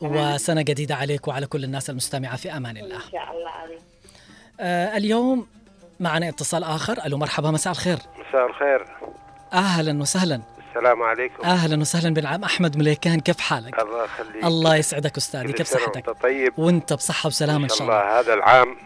وسنة 0.00 0.62
جديدة 0.62 0.94
عليك 0.94 1.28
وعلى 1.28 1.46
كل 1.46 1.64
الناس 1.64 1.90
المستمعة 1.90 2.36
في 2.36 2.56
أمان 2.56 2.76
الله 2.76 2.96
إن 2.96 3.10
شاء 3.12 3.30
الله 3.36 3.50
آه 4.60 4.96
اليوم 4.96 5.46
معنا 6.00 6.28
اتصال 6.28 6.64
آخر. 6.64 7.06
ألو 7.06 7.18
مرحبا 7.18 7.50
مساء 7.50 7.72
الخير. 7.72 7.98
مساء 8.28 8.46
الخير. 8.46 8.86
أهلا 9.52 10.00
وسهلا. 10.02 10.40
السلام 10.68 11.02
عليكم. 11.02 11.44
أهلا 11.44 11.80
وسهلا 11.80 12.14
بالعام. 12.14 12.44
أحمد 12.44 12.76
مليكان 12.76 13.20
كيف 13.20 13.40
حالك؟ 13.40 13.78
الله 13.78 14.04
يخليك. 14.04 14.44
الله 14.44 14.76
يسعدك 14.76 15.16
أستاذي. 15.16 15.46
كل 15.46 15.52
كيف 15.52 15.66
صحتك؟ 15.66 16.08
وأنت 16.08 16.22
طيب. 16.22 16.58
وأنت 16.58 16.92
بصحة 16.92 17.26
وسلامة 17.26 17.64
إن 17.64 17.68
شاء 17.68 17.82
الله. 17.82 18.00
الله. 18.00 18.20
هذا 18.20 18.34
العام 18.34 18.76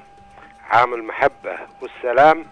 عام 0.71 0.95
المحبة 0.95 1.59
والسلام 1.81 2.45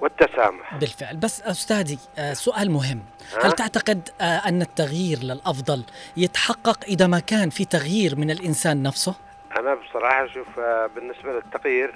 والتسامح. 0.00 0.74
بالفعل. 0.74 1.16
بس 1.16 1.42
أستاذي 1.42 1.98
آه 2.18 2.32
سؤال 2.32 2.70
مهم؟ 2.70 3.02
هل 3.42 3.52
تعتقد 3.52 4.08
آه 4.20 4.24
أن 4.24 4.62
التغيير 4.62 5.18
للأفضل 5.18 5.84
يتحقق 6.16 6.84
إذا 6.84 7.06
ما 7.06 7.18
كان 7.18 7.50
في 7.50 7.64
تغيير 7.64 8.16
من 8.16 8.30
الإنسان 8.30 8.82
نفسه؟ 8.82 9.14
أنا 9.58 9.74
بصراحة 9.74 10.24
أشوف 10.24 10.58
آه، 10.58 10.90
بالنسبة 10.94 11.32
للتغيير. 11.32 11.94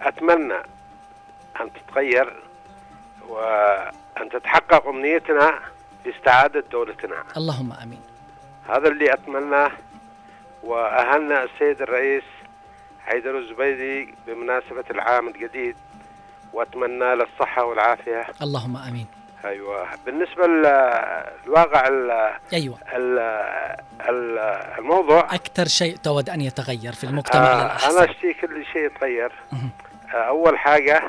أتمنى 0.00 0.62
أن 1.60 1.70
تتغير 1.72 2.42
وأن 3.28 4.28
تتحقق 4.32 4.86
أمنيتنا 4.88 5.58
باستعادة 6.04 6.64
دولتنا. 6.72 7.24
اللهم 7.36 7.72
آمين. 7.72 8.00
هذا 8.68 8.88
اللي 8.88 9.12
اتمناه 9.12 9.70
واهلنا 10.62 11.42
السيد 11.44 11.82
الرئيس 11.82 12.22
حيدر 13.06 13.38
الزبيدي 13.38 14.14
بمناسبة 14.26 14.84
العام 14.90 15.28
الجديد 15.28 15.76
وأتمنى 16.52 17.14
له 17.16 17.24
الصحة 17.34 17.64
والعافية. 17.64 18.26
اللهم 18.42 18.76
آمين. 18.76 19.06
أيوه. 19.44 19.88
بالنسبة 20.06 20.46
للواقع 20.46 21.88
ال- 21.88 22.32
أيوة. 22.52 22.78
ال- 22.94 23.18
ال- 24.08 24.38
الموضوع. 24.78 25.34
أكثر 25.34 25.64
شيء 25.64 25.96
تود 25.96 26.30
أن 26.30 26.40
يتغير 26.40 26.92
في 26.92 27.04
المجتمع 27.04 27.42
آه، 27.42 27.90
أنا 27.90 28.10
اشتي 28.10 28.32
كل 28.34 28.64
شيء 28.72 28.84
يتغير. 28.86 29.32
آه، 30.14 30.16
أول 30.16 30.58
حاجة 30.58 31.02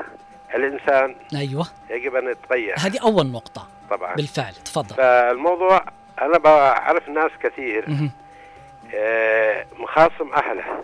الإنسان 0.55 1.15
أيوة. 1.35 1.67
يجب 1.89 2.15
أن 2.15 2.27
يتغير. 2.31 2.75
هذه 2.79 2.99
أول 3.01 3.27
نقطة. 3.27 3.67
طبعا. 3.89 4.15
بالفعل 4.15 4.53
تفضل. 4.53 4.95
فالموضوع 4.95 5.85
أنا 6.21 6.37
بعرف 6.37 7.09
ناس 7.09 7.31
كثير 7.43 7.89
مهم. 7.89 8.11
آه، 8.95 9.65
مخاصم 9.79 10.33
أهله. 10.33 10.83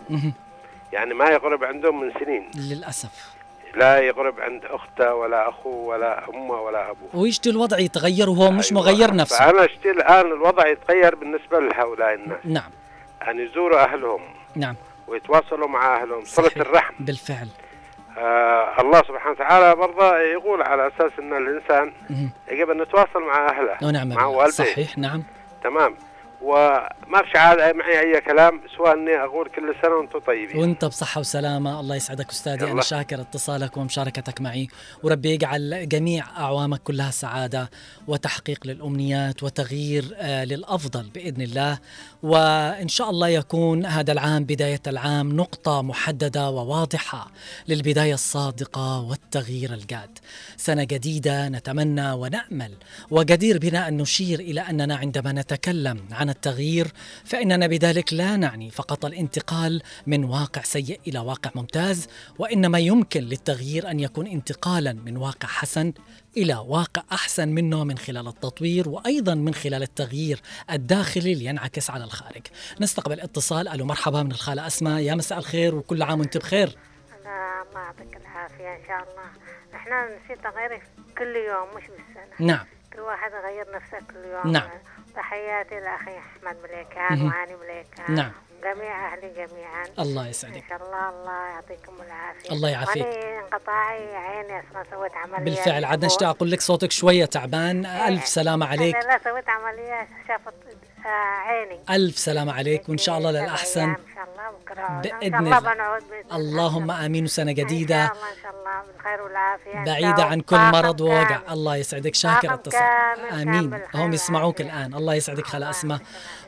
يعني 0.93 1.13
ما 1.13 1.25
يقرب 1.29 1.63
عندهم 1.63 2.01
من 2.03 2.12
سنين. 2.19 2.51
للأسف. 2.55 3.34
لا 3.75 3.99
يقرب 3.99 4.39
عند 4.39 4.65
أخته 4.65 5.13
ولا 5.13 5.49
أخوه 5.49 5.86
ولا 5.86 6.29
أمه 6.29 6.62
ولا 6.62 6.89
أبوه. 6.91 7.10
ويجي 7.13 7.49
الوضع 7.49 7.79
يتغير 7.79 8.29
وهو 8.29 8.51
مش 8.51 8.71
أيوة. 8.71 8.82
مغير 8.84 9.15
نفسه. 9.15 9.38
فأنا 9.39 9.65
أشتي 9.65 9.91
الآن 9.91 10.25
الوضع 10.25 10.67
يتغير 10.67 11.15
بالنسبة 11.15 11.60
لهؤلاء 11.60 12.13
الناس. 12.13 12.38
نعم. 12.43 12.71
أن 13.27 13.39
يزوروا 13.39 13.84
أهلهم. 13.84 14.21
نعم. 14.55 14.75
ويتواصلوا 15.08 15.67
مع 15.67 16.01
أهلهم. 16.01 16.25
صلة. 16.25 16.51
الرحم. 16.58 16.93
بالفعل. 16.99 17.47
آه 18.17 18.82
الله 18.82 18.98
سبحانه 19.08 19.32
وتعالى 19.32 19.76
برضه 19.76 20.17
يقول 20.17 20.62
على 20.62 20.88
أساس 20.88 21.12
إن 21.19 21.34
الإنسان. 21.38 21.91
يجب 22.52 22.69
أن 22.69 22.80
يتواصل 22.80 23.22
مع 23.28 23.48
أهله 23.50 23.78
ونعم 23.88 24.08
مع. 24.10 24.26
والديه 24.26 24.52
صحيح 24.52 24.98
نعم 24.98 25.24
تمام 25.63 25.95
وما 26.41 27.21
في 27.32 27.38
عاد 27.38 27.75
معي 27.75 27.99
أي 27.99 28.21
كلام 28.21 28.62
سوى 28.78 28.93
إني 28.93 29.15
أقول 29.15 29.49
كل 29.56 29.75
سنة 29.82 29.95
وأنتم 29.95 30.19
طيبين. 30.19 30.58
وأنت 30.58 30.86
بصحة 30.86 31.19
وسلامة. 31.19 31.80
الله 31.80 31.95
يسعدك 31.95 32.30
أستاذي. 32.30 32.63
أنا 32.63 32.69
يلا. 32.69 32.82
شاكر 32.82 33.21
اتصالك 33.21 33.78
ومشاركتك 33.78 34.41
معي. 34.41 34.67
وربي 35.04 35.30
يجعل 35.30 35.89
جميع 35.89 36.25
أعوامك 36.38 36.82
كلها 36.84 37.12
سعادة 37.12 37.69
وتحقيق 38.08 38.67
للأمنيات 38.67 39.43
وتغيير 39.43 40.15
آه 40.15 40.45
للأفضل 40.45 41.10
بإذن 41.10 41.41
الله. 41.41 41.78
وإن 42.23 42.88
شاء 42.88 43.10
الله 43.10 43.28
يكون 43.28 43.86
هذا 43.86 44.12
العام 44.12 44.43
بداية 44.43 44.82
العام 44.88 45.36
نقطة 45.36 45.82
محددة 45.82 46.49
وواضحة 46.49 47.32
للبداية 47.67 48.13
الصادقة 48.13 49.02
والتغيير 49.02 49.73
الجاد. 49.73 50.19
سنة 50.58 50.84
جديدة 50.84 51.49
نتمنى 51.49 52.12
ونأمل 52.12 52.73
وجدير 53.12 53.58
بنا 53.58 53.88
أن 53.88 53.97
نشير 53.97 54.39
إلى 54.39 54.62
أننا 54.62 54.95
عندما 54.95 55.32
نتكلم 55.32 55.99
عن 56.12 56.28
التغيير 56.29 56.87
فإننا 57.25 57.67
بذلك 57.67 58.13
لا 58.13 58.35
نعني 58.35 58.71
فقط 58.71 59.05
الانتقال 59.05 59.81
من 60.07 60.23
واقع 60.23 60.61
سيء 60.61 60.99
إلى 61.07 61.19
واقع 61.19 61.51
ممتاز 61.55 62.07
وإنما 62.39 62.79
يمكن 62.79 63.21
للتغيير 63.21 63.91
أن 63.91 63.99
يكون 63.99 64.27
انتقالا 64.27 64.93
من 64.93 65.17
واقع 65.17 65.47
حسن 65.47 65.93
إلى 66.37 66.55
واقع 66.67 67.03
أحسن 67.11 67.49
منه 67.49 67.83
من 67.83 67.97
خلال 67.97 68.27
التطوير 68.27 68.89
وأيضا 68.89 69.35
من 69.35 69.53
خلال 69.53 69.83
التغيير 69.83 70.41
الداخلي 70.71 71.35
لينعكس 71.35 71.89
على 71.89 72.03
الخارج. 72.03 72.41
نستقبل 72.81 73.19
اتصال. 73.19 73.67
ألو 73.67 73.85
مرحبا 73.85 74.23
من 74.23 74.31
الخالة 74.31 74.67
أسماء. 74.67 75.01
يا 75.01 75.15
مساء 75.15 75.39
الخير 75.39 75.75
وكل 75.75 76.01
عام 76.01 76.19
وأنت 76.19 76.37
بخير. 76.37 76.67
الله 76.67 77.61
الله 77.69 77.81
يعطيك 77.81 78.17
العافية 78.17 78.75
إن 78.75 78.87
شاء 78.87 78.97
الله. 78.97 79.29
إحنا 79.75 80.05
نصير 80.05 80.37
تغيير 80.37 80.81
كل 81.17 81.35
يوم 81.35 81.67
مش 81.77 81.83
بالسنة. 81.83 82.47
نعم. 82.47 82.65
كل 82.99 83.05
واحد 83.05 83.31
يغير 83.31 83.65
نفسه 83.75 83.97
كل 83.97 84.25
يوم 84.25 84.51
نعم. 84.51 84.69
تحياتي 85.15 85.79
لأخي 85.79 86.17
أحمد 86.17 86.57
مليكان. 86.63 87.21
وهاني 87.21 87.55
مليكان 87.55 88.15
نعم. 88.15 88.31
جميع 88.63 89.13
أهلي 89.13 89.29
جميعا 89.29 89.83
الله 89.99 90.21
إن 90.21 90.29
يسعدك 90.29 90.63
شاء 90.69 90.77
الله 90.83 91.09
الله 91.09 91.47
يعطيكم 91.47 91.93
العافية 92.01 92.51
الله 92.51 92.69
يعافيك. 92.69 93.05
وأنا 93.05 93.39
انقطاعي 93.39 94.15
عيني 94.15 94.59
أصلا 94.59 94.83
سويت 94.91 95.15
عملية 95.15 95.43
بالفعل 95.43 95.85
عاد. 95.85 96.05
نشتاق 96.05 96.29
أقول 96.29 96.51
لك 96.51 96.62
صوتك 96.62 96.91
شوية 96.91 97.25
تعبان 97.25 97.85
ألف 97.85 98.27
سلامة 98.27 98.65
عليك 98.65 98.95
أنا 98.95 99.03
لا 99.03 99.19
سويت 99.23 99.49
عملية 99.49 100.07
شافت 100.27 100.53
عيني 101.05 101.79
ألف 101.89 102.17
سلامة 102.17 102.53
عليك 102.53 102.89
وإن 102.89 102.97
شاء 102.97 103.17
الله 103.17 103.31
للأحسن. 103.31 103.89
إن 103.89 103.95
شاء 104.15 104.23
الله 104.23 104.57
بكرة 104.62 105.01
بإذن 105.01 105.35
الله. 105.35 105.57
الله. 105.57 105.73
بنعود 105.73 106.03
بإذن 106.09 106.35
اللهم 106.35 106.91
آمين. 106.91 107.23
وسنة 107.23 107.51
إن 107.51 107.57
شاء 107.57 107.65
جديدة. 107.65 107.95
الله 107.95 108.12
إن 108.12 108.41
شاء 108.43 108.51
الله 108.51 108.83
بالخير 108.93 109.21
والعافية. 109.21 109.83
بعيدة. 109.85 110.23
عن 110.23 110.41
كل 110.41 110.57
مرض 110.57 111.01
ووجع. 111.01 111.41
الله 111.51 111.75
يسعدك. 111.75 112.15
شاكر 112.15 112.55
كامل 112.55 113.41
آمين. 113.41 113.81
هم 113.93 114.13
يسمعوك. 114.13 114.62
الآن. 114.62 114.93
الله 114.93 115.13
يسعدك. 115.13 115.55
الله 115.55 115.69
أسماء. 115.69 115.99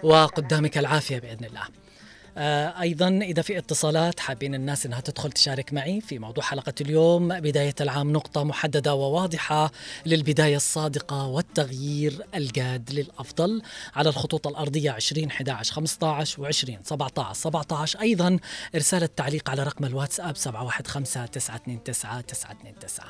وقدامك 0.04 0.78
العافية 0.78 1.20
بإذن 1.20 1.46
الله. 1.46 1.81
آه 2.38 2.82
أيضا 2.82 3.08
إذا 3.08 3.42
في 3.42 3.58
اتصالات 3.58 4.20
حابين 4.20 4.56
الناس 4.56 4.86
أنها 4.86 5.00
تدخل 5.00 5.32
تشارك 5.32 5.74
معي 5.74 6.02
في 6.02 6.20
موضوع 6.20 6.44
حلقة 6.44 6.74
اليوم. 6.82 7.40
بداية 7.40 7.76
العام 7.82 8.14
نقطة 8.14 8.44
محددة 8.44 8.96
وواضحة 8.96 9.72
للبداية 10.06 10.56
الصادقة 10.56 11.28
والتغيير 11.28 12.26
الجاد 12.36 12.92
للأفضل 12.92 13.62
على 13.96 14.10
الخطوط 14.10 14.48
الأرضية 14.48 14.92
20 14.92 15.28
11 15.28 15.74
15 15.74 16.42
و 16.42 16.46
20 16.46 16.78
17 16.84 17.34
17 17.34 18.02
أيضا 18.02 18.40
إرسال 18.76 19.04
التعليق 19.04 19.50
على 19.50 19.64
رقم 19.64 19.86
الواتساب 19.86 20.38
715 20.38 21.26
929 21.28 21.84
929 21.84 23.06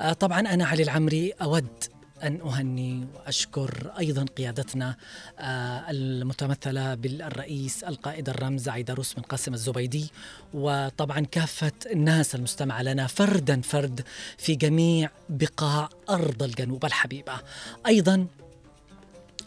آه، 0.00 0.12
طبعا 0.12 0.40
أنا 0.40 0.66
علي 0.66 0.82
العمري 0.82 1.32
أود 1.42 1.95
أن 2.22 2.40
أهني 2.40 3.06
وأشكر 3.14 3.92
أيضا 3.98 4.24
قيادتنا 4.24 4.96
آه، 5.38 5.90
المتمثلة 5.90 6.94
بالرئيس 6.94 7.84
القائد 7.84 8.28
الرمز 8.28 8.68
عيدروس 8.68 9.14
بن 9.14 9.22
قاسم 9.22 9.54
الزبيدي 9.54 10.10
وطبعا 10.54 11.20
كافة 11.20 11.72
الناس 11.86 12.34
المستمعة 12.34 12.82
لنا 12.82 13.06
فردا 13.06 13.60
فرد 13.60 14.04
في 14.38 14.54
جميع 14.54 15.10
بقاع 15.28 15.88
أرض 16.10 16.42
الجنوب 16.42 16.84
الحبيبة. 16.84 17.40
أيضا 17.86 18.26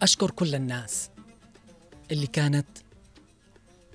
أشكر 0.02 0.32
كل 0.32 0.56
الناس 0.56 1.10
اللي 2.12 2.28
كانت 2.28 2.68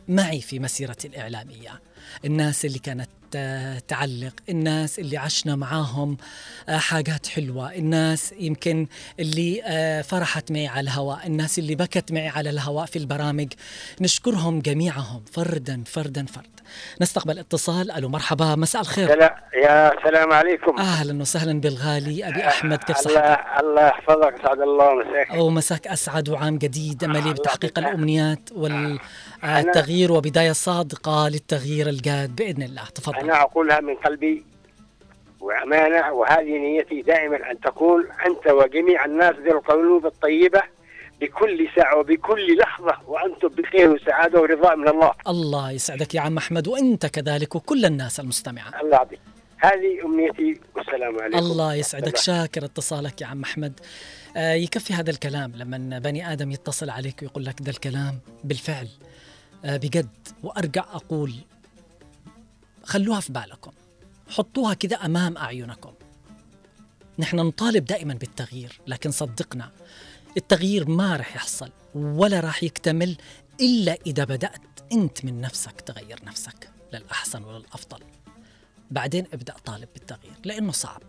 معي 0.08 0.40
في 0.40 0.58
مسيرتي 0.58 1.08
الإعلامية 1.08 1.80
الناس 2.24 2.64
اللي 2.64 2.78
كانت 2.78 3.08
تعلق. 3.88 4.35
الناس 4.49 4.99
اللي 4.99 5.16
عشنا 5.16 5.57
معاهم 5.57 6.16
آه، 6.68 6.77
حاجات 6.77 7.27
حلوة. 7.27 7.75
الناس 7.75 8.35
يمكن 8.40 8.87
اللي 9.20 9.62
آه، 9.64 10.03
فرحت 10.03 10.53
معي 10.53 10.66
على 10.66 10.81
الهواء. 10.81 11.27
الناس 11.27 11.59
اللي 11.59 11.75
بكت 11.75 12.12
معي 12.12 12.29
على 12.29 12.51
الهواء 12.51 12.87
في 12.87 12.99
البرامج. 12.99 13.53
نشكرهم 14.01 14.61
جميعهم. 14.61 15.23
فردا 15.33 15.83
فردا 15.87 16.27
فرد 16.27 16.53
نستقبل 17.00 17.38
اتصال. 17.38 17.90
ألو 17.90 18.09
مرحبا 18.09 18.55
مساء 18.55 18.83
الخير. 18.83 19.09
سلام 19.09 19.31
يا 19.55 19.92
سلام 20.05 20.33
عليكم. 20.33 20.79
أهلا 20.79 21.20
وسهلا 21.20 21.61
بالغالي. 21.61 22.29
أبي 22.29 22.46
أحمد 22.46 22.79
كيف 22.79 22.96
صحتك؟ 22.96 23.16
الله 23.16 23.61
الله 23.61 23.87
يحفظك 23.87 24.35
سعد 24.42 24.61
الله 24.61 24.94
مساك. 24.94 25.31
أو 25.31 25.50
مساك 25.50 25.87
أسعد 25.87 26.29
وعام 26.29 26.59
جديد 26.59 27.05
مليء 27.05 27.33
بتحقيق 27.33 27.79
يسعدك. 27.79 27.79
الأمنيات 27.79 28.40
والتغيير 28.53 30.12
وبداية 30.12 30.53
صادقة 30.53 31.29
للتغيير 31.29 31.88
الجاد 31.88 32.37
بإذن 32.37 32.62
الله. 32.62 32.85
تفضل. 32.94 33.16
أنا 33.16 33.40
أقولها 33.40 33.81
من 33.81 33.94
قلبي 33.94 34.44
وأمانة 35.40 36.12
وهذه 36.12 36.59
نيتي 36.59 37.03
دائما 37.03 37.50
أن 37.50 37.61
تكون 37.61 38.05
أنت 38.27 38.46
وجميع 38.46 39.05
الناس 39.05 39.35
ذي 39.44 39.50
القلوب 39.50 40.07
الطيبة 40.07 40.62
بكل 41.24 41.68
ساعة 41.76 41.98
وبكل 41.98 42.56
لحظة 42.58 42.98
وأنتم 43.06 43.48
بخير 43.48 43.90
وسعادة 43.90 44.40
ورضاء 44.40 44.76
من 44.76 44.88
الله. 44.88 45.12
الله 45.28 45.70
يسعدك 45.70 46.14
يا 46.14 46.20
عم 46.20 46.37
أحمد 46.37 46.68
وأنت 46.68 47.06
كذلك 47.06 47.54
وكل 47.54 47.84
الناس 47.84 48.20
المستمعة. 48.20 48.80
الله 48.80 48.96
يعطيك. 48.96 49.20
هذه 49.58 50.04
أمنيتي 50.04 50.60
والسلام 50.76 51.20
عليكم. 51.20 51.38
الله 51.38 51.74
يسعدك. 51.74 52.06
الله. 52.06 52.20
شاكر 52.20 52.64
اتصالك 52.64 53.20
يا 53.20 53.26
عم 53.26 53.42
أحمد. 53.42 53.80
آه 54.37 54.54
يكفي 54.54 54.94
هذا 54.94 55.10
الكلام 55.10 55.52
لما 55.56 55.98
بني 55.98 56.32
آدم 56.32 56.50
يتصل 56.50 56.90
عليك 56.90 57.22
ويقول 57.22 57.44
لك 57.44 57.62
ده 57.62 57.70
الكلام 57.70 58.18
بالفعل. 58.44 58.88
آه 59.64 59.76
بجد 59.76 60.08
وأرجع 60.42 60.84
أقول 60.92 61.34
خلوها 62.84 63.20
في 63.20 63.32
بالكم. 63.32 63.72
حطوها 64.28 64.74
كده 64.74 65.04
أمام 65.04 65.37
أعينكم. 65.37 65.92
نحن 67.18 67.37
نطالب 67.37 67.84
دائما 67.84 68.14
بالتغيير 68.14 68.80
لكن 68.87 69.10
صدقنا 69.10 69.70
التغيير 70.37 70.88
ما 70.88 71.16
رح 71.16 71.37
يحصل 71.37 71.70
ولا 71.94 72.40
راح 72.40 72.62
يكتمل 72.62 73.16
إلا 73.61 73.99
إذا 74.07 74.25
بدأت 74.25 74.61
أنت 74.92 75.25
من 75.25 75.40
نفسك 75.40 75.81
تغير 75.81 76.25
نفسك 76.25 76.70
للأحسن 76.92 77.44
وللأفضل. 77.44 78.01
بعدين 78.90 79.27
ابدأ 79.33 79.55
طالب 79.64 79.88
بالتغيير 79.94 80.35
لأنه 80.44 80.73
صعب. 80.73 81.03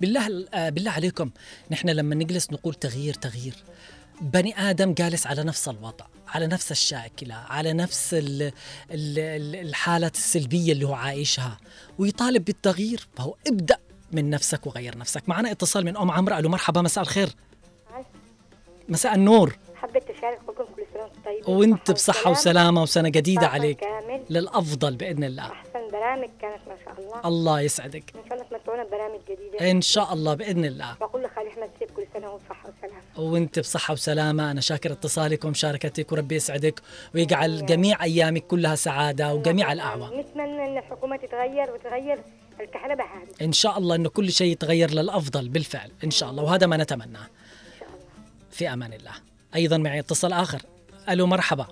بالله 0.00 0.46
آه، 0.54 0.68
بالله 0.68 0.90
عليكم 0.90 1.30
نحن 1.70 1.88
لما 1.88 2.14
نجلس 2.14 2.52
نقول 2.52 2.74
تغيير 2.74 3.14
تغيير. 3.14 3.54
بني 4.20 4.70
آدم 4.70 4.94
جالس 4.94 5.26
على 5.26 5.44
نفس 5.44 5.68
الوضع 5.68 6.06
على 6.28 6.46
نفس 6.46 6.72
الشاكلة 6.72 7.34
على 7.34 7.72
نفس 7.72 8.14
ال 8.14 8.42
ال 8.42 8.52
ال 9.18 9.56
الحاله 9.56 10.06
السلبية 10.06 10.72
اللي 10.72 10.86
هو 10.86 10.94
عايشها. 10.94 11.58
ويطالب 11.98 12.44
بالتغيير 12.44 13.08
فهو 13.16 13.34
ابدأ 13.46 13.78
من 14.12 14.30
نفسك 14.30 14.66
وغير 14.66 14.98
نفسك. 14.98 15.28
معنا 15.28 15.50
اتصال 15.50 15.84
من 15.84 15.96
أم 15.96 16.10
عمرو. 16.10 16.38
ألو 16.38 16.48
مرحبا 16.48 16.82
مساء 16.82 17.04
الخير. 17.04 17.34
مساء 18.88 19.14
النور. 19.14 19.56
حبيت 19.74 20.10
أشارك 20.10 20.38
كل 20.46 20.84
سنة 20.94 21.10
طيبين 21.24 21.56
وأنت 21.56 21.90
بصحة 21.90 22.30
وسلامة. 22.30 22.82
وسنة 22.82 23.08
جديدة 23.08 23.46
عليك. 23.46 23.78
كامل. 23.78 24.22
للأفضل 24.30 24.96
بإذن 24.96 25.24
الله. 25.24 25.42
أحسن 25.42 25.90
برامج 25.92 26.28
كانت 26.40 26.60
ما 26.68 26.76
شاء 26.84 26.94
الله. 26.98 27.20
الله 27.24 27.60
يسعدك. 27.60 28.12
إن 28.16 28.28
شاء 28.28 28.34
الله 28.34 28.58
تمتعونا 28.58 28.84
ببرامج 28.84 29.20
جديدة. 29.30 29.70
إن 29.70 29.80
شاء 29.80 30.12
الله 30.12 30.34
بإذن 30.34 30.64
الله. 30.64 30.96
بقول 31.00 31.22
لخالي 31.22 31.48
احمد 31.48 31.70
سيب 31.78 31.90
كل 31.96 32.04
سنة 32.14 32.34
وصحه 32.34 32.68
وسلامة. 32.68 33.32
وأنت 33.32 33.58
بصحة 33.58 33.92
وسلامة. 33.92 34.50
أنا 34.50 34.60
شاكر 34.60 34.92
اتصالك 34.92 35.44
ومشاركتك 35.44 36.12
وربي 36.12 36.34
يسعدك 36.34 36.80
ويجعل 37.14 37.66
جميع 37.66 38.04
أيامك 38.04 38.46
كلها 38.46 38.74
سعادة 38.74 39.34
وجميع 39.34 39.72
الأعوام 39.72 40.20
نتمنى 40.20 40.64
إن 40.68 40.78
الحكومة 40.78 41.16
تتغير 41.16 41.70
وتغير 41.74 42.18
الكهرباء 42.60 43.06
هذه. 43.06 43.46
إن 43.46 43.52
شاء 43.52 43.78
الله 43.78 43.94
أنه 43.96 44.08
كل 44.08 44.32
شيء 44.32 44.52
يتغير 44.52 44.90
للأفضل 44.90 45.48
بالفعل 45.48 45.90
إن 46.04 46.10
شاء 46.10 46.30
الله. 46.30 46.42
وهذا 46.42 46.66
ما 46.66 46.76
نتمناه. 46.76 47.20
ان 47.24 47.41
في 48.52 48.72
أمان 48.72 48.92
الله. 48.92 49.12
أيضا 49.54 49.76
معي 49.76 49.98
اتصال 49.98 50.32
آخر. 50.32 50.62
ألو 51.08 51.26
مرحبا. 51.26 51.66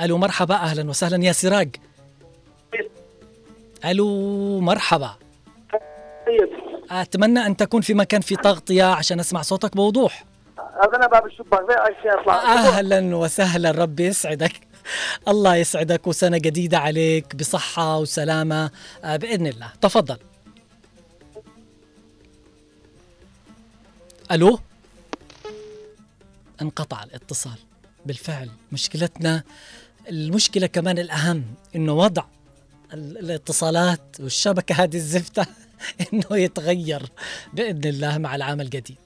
ألو 0.00 0.18
مرحبا. 0.18 0.54
أهلا 0.54 0.90
وسهلا 0.90 1.24
يا 1.24 1.32
سراج. 1.32 1.76
ألو 3.84 4.60
مرحبا. 4.60 5.14
أتمنى 6.90 7.46
أن 7.46 7.56
تكون 7.56 7.80
في 7.80 7.94
مكان 7.94 8.20
في 8.20 8.36
تغطية 8.36 8.84
عشان 8.84 9.20
أسمع 9.20 9.42
صوتك 9.42 9.76
بوضوح. 9.76 10.24
أنا 10.94 11.06
باب 11.06 11.26
الشباك. 11.26 12.28
أهلا 12.28 13.16
وسهلا. 13.16 13.70
ربي 13.70 14.06
يسعدك. 14.06 14.52
الله 15.28 15.56
يسعدك 15.56 16.06
وسنة 16.06 16.38
جديدة 16.38 16.78
عليك 16.78 17.36
بصحة 17.36 17.98
وسلامة 17.98 18.70
آه، 19.04 19.16
بإذن 19.16 19.46
الله. 19.46 19.68
تفضل. 19.80 20.18
ألو 24.32 24.58
انقطع 26.62 27.02
الاتصال 27.02 27.58
بالفعل 28.06 28.50
مشكلتنا 28.72 29.42
المشكلة 30.08 30.66
كمان 30.66 30.98
الأهم 30.98 31.44
إنه 31.76 31.92
وضع 31.92 32.24
ال- 32.94 33.18
الاتصالات 33.18 34.00
والشبكة 34.20 34.74
هذه 34.82 34.96
الزفته 34.96 35.46
إنه 36.12 36.26
يتغير 36.32 37.02
بإذن 37.52 37.84
الله 37.84 38.18
مع 38.18 38.34
العام 38.34 38.60
الجديد. 38.60 38.96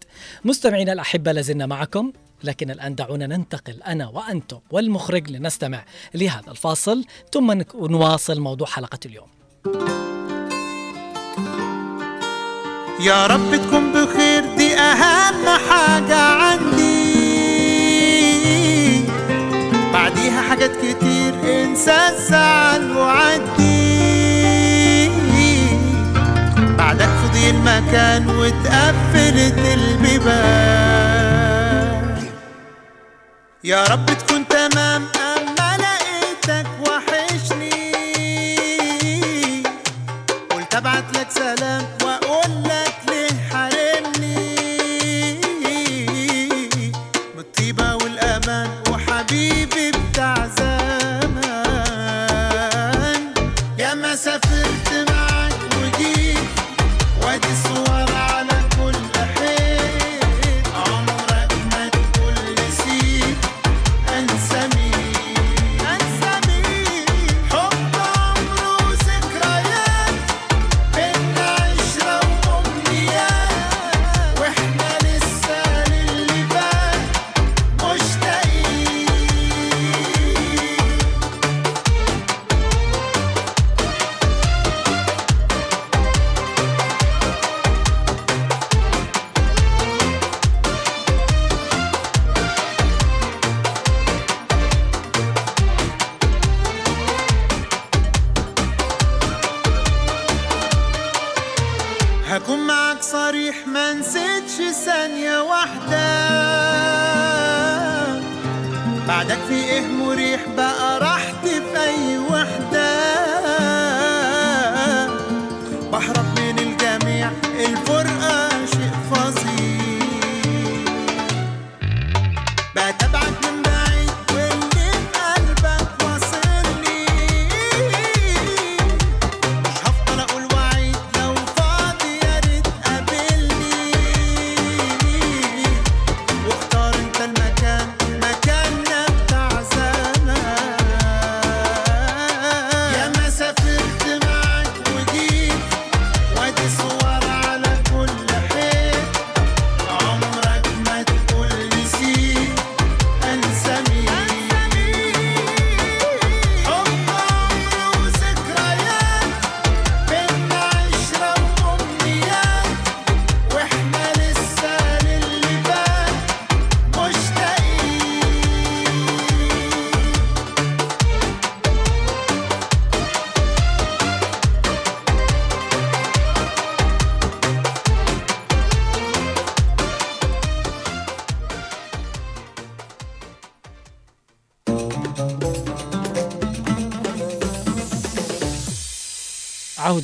مستمعينا 0.44 0.92
الأحبة 0.92 1.32
لازلنا 1.32 1.66
معكم 1.66 2.12
لكن 2.44 2.70
الآن 2.70 2.94
دعونا 2.94 3.26
ننتقل 3.26 3.82
أنا 3.82 4.08
وأنتم 4.08 4.60
والمخرج 4.70 5.30
لنستمع 5.30 5.84
لهذا 6.14 6.50
الفاصل 6.50 7.04
ثم 7.32 7.62
نواصل 7.74 8.40
موضوع 8.40 8.66
حلقة 8.66 8.98
اليوم. 9.06 9.28
يا 13.00 13.26
رب 13.26 13.56
تكون 13.56 13.92
بخير 13.92 14.44
دي 14.56 14.74
أهم 14.74 15.46
حاجة 15.70 16.16
عندي. 16.16 16.88
بعديها 19.92 20.42
حاجات 20.42 20.70
كتير 20.76 21.34
انسى 21.62 21.96
الزعل 22.08 22.96
وعدي. 22.96 23.98
بعدك 26.78 27.08
فضي 27.08 27.50
المكان 27.50 28.30
واتقفلت 28.30 29.58
البيبان. 29.58 30.88
يا 33.64 33.84
رب 33.84 34.06
تكون 34.06 34.27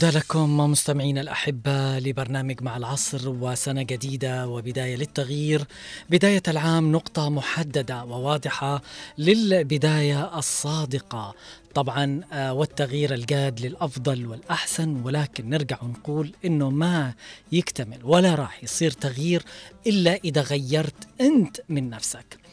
عودة 0.04 0.18
لكم 0.18 0.56
مستمعينا 0.56 1.20
الأحبة 1.20 1.98
لبرنامج 1.98 2.62
مع 2.62 2.76
العصر 2.76 3.28
وسنة 3.28 3.82
جديدة 3.82 4.48
وبداية 4.48 4.96
للتغيير. 4.96 5.64
بداية 6.10 6.42
العام 6.48 6.92
نقطة 6.92 7.28
محددة 7.28 8.04
وواضحة 8.04 8.82
للبداية 9.18 10.38
الصادقة. 10.38 11.34
طبعا 11.74 12.20
آه، 12.32 12.52
والتغيير 12.52 13.14
الجاد 13.14 13.60
للأفضل 13.60 14.26
والأحسن 14.26 15.00
ولكن 15.04 15.50
نرجع 15.50 15.78
ونقول 15.82 16.32
إنه 16.44 16.70
ما 16.70 17.14
يكتمل 17.52 17.98
ولا 18.02 18.34
راح 18.34 18.64
يصير 18.64 18.90
تغيير 18.90 19.42
إلا 19.86 20.14
إذا 20.24 20.40
غيرت 20.40 21.08
أنت 21.20 21.60
من 21.68 21.90
نفسك. 21.90 22.43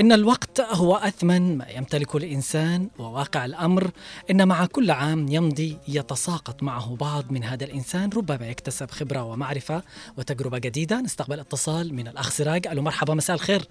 إن 0.00 0.12
الوقت 0.12 0.60
هو 0.60 0.96
أثمن 0.96 1.58
ما 1.58 1.68
يمتلكه 1.68 2.16
الإنسان 2.16 2.88
وواقع 2.98 3.44
الأمر 3.44 3.90
إن 4.30 4.48
مع 4.48 4.66
كل 4.66 4.90
عام 4.90 5.26
يمضي 5.28 5.78
يتساقط 5.88 6.62
معه 6.62 6.96
بعض 7.00 7.24
من 7.30 7.44
هذا 7.44 7.64
الإنسان. 7.64 8.10
ربما 8.16 8.48
يكتسب 8.48 8.90
خبرة 8.90 9.22
ومعرفة 9.22 9.82
وتجربة 10.18 10.58
جديدة. 10.58 11.00
نستقبل 11.00 11.40
اتصال 11.40 11.94
من 11.94 12.08
الأخ 12.08 12.30
سراج. 12.30 12.66
ألو 12.66 12.82
مرحبا 12.82 13.14
مساء 13.14 13.36
الخير. 13.36 13.68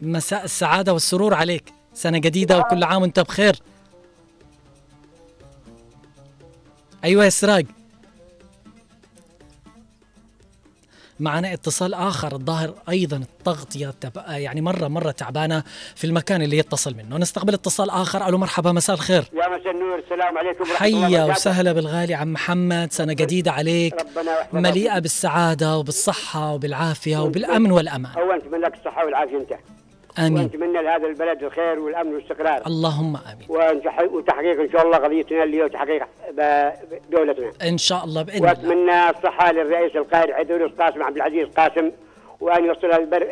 مساء 0.00 0.44
السعادة 0.44 0.92
والسرور 0.92 1.34
عليك. 1.34 1.72
سنة 1.94 2.18
جديدة 2.18 2.58
وكل 2.58 2.84
عام 2.84 3.02
وأنت 3.02 3.20
بخير. 3.20 3.56
أيوة 7.04 7.24
يا 7.24 7.30
سراج. 7.30 7.66
معنا 11.24 11.52
اتصال 11.52 11.94
آخر 11.94 12.32
الظاهر 12.32 12.74
أيضا 12.88 13.16
التغطية 13.16 13.94
يعني 14.28 14.60
مرة 14.60 14.88
مرة 14.88 15.10
تعبانة 15.10 15.62
في 15.94 16.04
المكان 16.06 16.42
اللي 16.42 16.58
يتصل 16.58 16.94
منه. 16.94 17.18
نستقبل 17.18 17.54
اتصال 17.54 17.90
آخر. 17.90 18.28
ألو 18.28 18.38
مرحبا 18.38 18.72
مساء 18.72 18.96
الخير. 18.96 19.24
يا 19.32 19.48
مساء 19.48 19.70
النور. 19.70 19.98
السلام 19.98 20.38
عليكم 20.38 20.60
ورحمة 20.60 20.76
حيا. 20.76 21.24
وسهلا 21.24 21.72
بالغالي 21.72 22.14
عم 22.14 22.32
محمد. 22.32 22.92
سنة 22.92 23.12
جديدة 23.12 23.52
عليك. 23.52 23.94
مليئة 24.52 24.98
بالسعادة 24.98 25.76
وبالصحة 25.78 26.52
وبالعافية 26.52 27.18
وبالأمن 27.18 27.70
والأمان. 27.70 28.12
أولا 28.16 28.36
نتمنى 28.36 28.62
لك 28.62 28.74
الصحة 28.74 29.04
والعافية 29.04 29.36
أنت. 29.38 29.52
آمين. 30.18 30.38
ونتمنى 30.38 30.82
لهذا 30.82 31.06
البلد 31.06 31.42
الخير 31.42 31.78
والأمن 31.78 32.14
والاستقرار. 32.14 32.62
اللهم 32.66 33.16
آمين. 33.16 33.46
ونتح- 33.48 34.12
وتحقيق 34.12 34.60
إن 34.60 34.70
شاء 34.72 34.82
الله 34.86 34.96
قضيتنا 34.98 35.42
اللي 35.42 35.62
هو 35.62 35.66
تحقيق 35.66 36.02
دولتنا. 37.10 37.52
إن 37.68 37.78
شاء 37.78 38.04
الله 38.04 38.22
بإذن 38.22 38.36
الله. 38.36 38.48
وأتمنى 38.48 39.10
الصحة 39.10 39.52
للرئيس 39.52 39.96
القائد 39.96 40.30
عدول 40.30 40.68
قاسم 40.68 41.02
عبد 41.02 41.16
العزيز 41.16 41.48
قاسم. 41.48 41.90
وأن 42.44 42.64
يوصل 42.64 42.86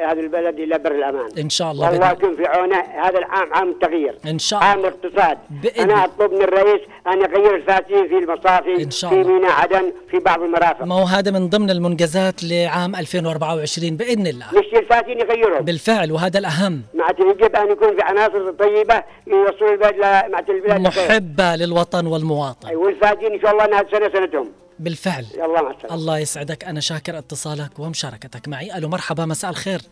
هذا 0.08 0.20
البلد 0.20 0.58
إلى 0.60 0.78
بر 0.78 0.92
الأمان. 0.92 1.28
إن 1.38 1.50
شاء 1.50 1.72
الله 1.72 1.90
بإذن 1.90 2.12
يكون 2.12 2.36
في 2.36 2.46
عونه 2.46 2.76
هذا 2.76 3.18
العام 3.18 3.54
عام 3.54 3.68
التغيير 3.70 4.14
إن 4.26 4.38
شاء 4.38 4.60
عام 4.62 4.78
الله 4.78 4.88
اقتصاد. 4.88 5.38
بإذن 5.62 5.90
أنا 5.90 6.04
أطلب 6.04 6.32
من 6.32 6.42
الرئيس 6.42 6.80
أن 7.06 7.20
يغير 7.20 7.54
الفاتين 7.54 8.08
في 8.08 8.18
المصافي 8.18 8.82
إن 8.82 8.90
شاء 8.90 9.10
في 9.10 9.20
الله. 9.20 9.32
ميناء 9.32 9.50
عدن 9.50 9.92
في 10.10 10.18
بعض 10.18 10.42
المرافق. 10.42 10.84
ما 10.84 10.94
هو 10.94 11.04
هذا 11.04 11.30
من 11.30 11.48
ضمن 11.48 11.70
المنجزات 11.70 12.44
لعام 12.44 12.96
2024 12.96 13.96
بإذن 13.96 14.26
الله. 14.26 14.46
مش 14.58 14.66
الفاتين 14.74 15.20
يغيرهم 15.20 15.64
بالفعل 15.64 16.12
وهذا 16.12 16.38
الأهم. 16.38 16.82
معناته 16.94 17.30
يجب 17.30 17.56
أن 17.56 17.70
يكون 17.70 17.96
في 17.96 18.02
عناصر 18.02 18.50
طيبة 18.50 19.02
يوصلوا 19.26 19.72
البلد 19.72 19.96
معناته 20.00 20.50
البلاد 20.50 20.86
الخير. 20.86 21.08
محبة 21.08 21.56
للوطن 21.56 22.06
والمواطن. 22.06 22.68
أي، 22.68 22.76
والفاتين 22.76 23.32
إن 23.32 23.40
شاء 23.40 23.52
الله 23.52 23.64
انها 23.64 23.84
سنة 23.90 24.10
سنتهم. 24.12 24.48
بالفعل. 24.79 25.27
يلا 25.35 25.62
مع 25.62 25.70
السلامة. 25.70 25.95
الله 25.95 26.18
يسعدك. 26.18 26.64
أنا 26.64 26.81
شاكر 26.81 27.18
اتصالك 27.18 27.79
ومشاركتك 27.79 28.49
معي. 28.49 28.79
ألو 28.79 28.89
مرحبا 28.89 29.27
مساء 29.27 29.51
الخير. 29.51 29.83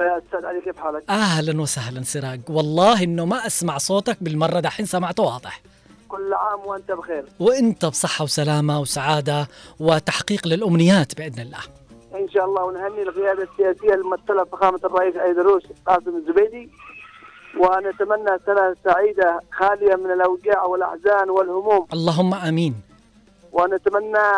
أستاذ 0.00 0.44
علي 0.44 0.60
كيف 0.60 0.78
حالك؟ 0.78 1.10
أهلا 1.10 1.60
وسهلا 1.60 2.02
سراج. 2.02 2.40
والله 2.48 3.02
إنه 3.02 3.24
ما 3.24 3.46
أسمع 3.46 3.78
صوتك 3.78 4.16
بالمرة 4.20 4.60
دحين 4.60 4.86
سمعته 4.86 5.22
واضح. 5.22 5.62
كل 6.08 6.34
عام 6.34 6.60
وأنت 6.66 6.92
بخير. 6.92 7.24
وأنت 7.40 7.86
بصحة 7.86 8.22
وسلامة 8.22 8.80
وسعادة 8.80 9.48
وتحقيق 9.80 10.46
للأمنيات 10.46 11.18
بإذن 11.18 11.40
الله. 11.40 11.58
إن 12.14 12.28
شاء 12.28 12.44
الله 12.44 12.64
ونهني 12.64 13.02
القيادة 13.02 13.48
السياسية 13.52 13.94
الممثلة 13.94 14.42
بفخامه 14.42 14.80
الرئيس 14.84 15.16
ايدروس 15.16 15.62
قاسم 15.86 16.16
الزبيدي. 16.16 16.70
ونتمنى 17.60 18.38
سنة 18.46 18.76
سعيدة 18.84 19.40
خالية 19.52 19.94
من 19.94 20.10
الأوجاع 20.10 20.62
والأحزان 20.64 21.30
والهموم. 21.30 21.86
اللهم 21.92 22.34
آمين. 22.34 22.87
ونتمنى 23.52 24.28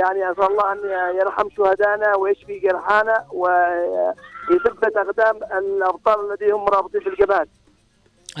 يعني 0.00 0.30
اسال 0.32 0.44
الله 0.50 0.72
أن 0.72 0.78
يرحم 1.20 1.48
شهدانا 1.56 2.16
ويشفي 2.16 2.58
جرحانا 2.58 3.24
ويثبت 3.32 4.96
أقدام 4.96 5.36
الأبطال 5.58 6.16
الذين 6.30 6.52
هم 6.54 6.64
مرابطين 6.64 7.00
في 7.00 7.08
الجبهات. 7.08 7.48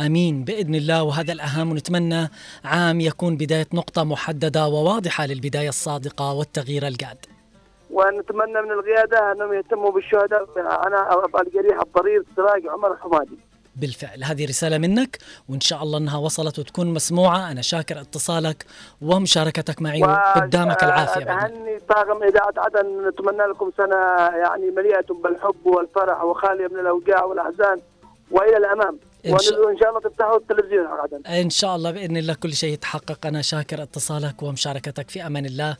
آمين 0.06 0.44
بإذن 0.44 0.74
الله 0.74 1.02
وهذا 1.02 1.32
الأهم 1.32 1.70
ونتمنى 1.70 2.30
عام 2.64 3.00
يكون 3.00 3.36
بداية 3.36 3.66
نقطة 3.74 4.04
محددة 4.04 4.66
وواضحة 4.66 5.26
للبداية 5.26 5.68
الصادقة 5.68 6.32
والتغيير 6.32 6.86
الجاد 6.86 7.18
ونتمنى 7.90 8.62
من 8.62 8.72
القيادة 8.72 9.32
أنهم 9.32 9.52
يهتموا 9.52 9.90
بالشهداء 9.90 10.46
أنا 10.86 11.00
الجريح 11.40 11.80
الضرير 11.80 12.22
سراج 12.36 12.66
عمر 12.66 12.92
الحمادي. 12.92 13.38
بالفعل. 13.76 14.24
هذه 14.24 14.48
رسالة 14.48 14.78
منك 14.78 15.18
وإن 15.48 15.60
شاء 15.60 15.82
الله 15.82 15.98
أنها 15.98 16.18
وصلت 16.18 16.58
وتكون 16.58 16.86
مسموعة. 16.86 17.50
أنا 17.50 17.62
شاكر 17.62 18.00
اتصالك 18.00 18.64
ومشاركتك 19.02 19.82
معي 19.82 20.02
وقدامك 20.02 20.84
العافية. 20.84 21.30
أهني 21.30 21.78
طاقم 21.88 22.22
إذاعة 22.22 22.54
عدن 22.56 23.08
نتمنى 23.08 23.42
لكم 23.50 23.70
سنة 23.76 23.96
يعني 24.42 24.70
مليئة 24.70 25.06
بالحب 25.24 25.66
والفرح 25.66 26.24
وخالية 26.24 26.66
من 26.66 26.80
الأوجاع 26.80 27.24
والأحزان. 27.24 27.80
وإلى 28.30 28.56
الأمام. 28.56 28.98
إن 29.26 29.38
شاء- 29.38 29.88
الله 29.88 30.00
تفتحوا 30.00 30.36
التلفزيون 30.36 30.86
عدن 30.86 31.26
إن 31.26 31.50
شاء 31.50 31.76
الله 31.76 31.90
بإذن 31.90 32.16
الله 32.16 32.34
كل 32.34 32.52
شيء 32.52 32.72
يتحقق. 32.72 33.26
أنا 33.26 33.42
شاكر 33.42 33.82
اتصالك 33.82 34.42
ومشاركتك 34.42 35.10
في 35.10 35.26
أمان 35.26 35.46
الله. 35.46 35.76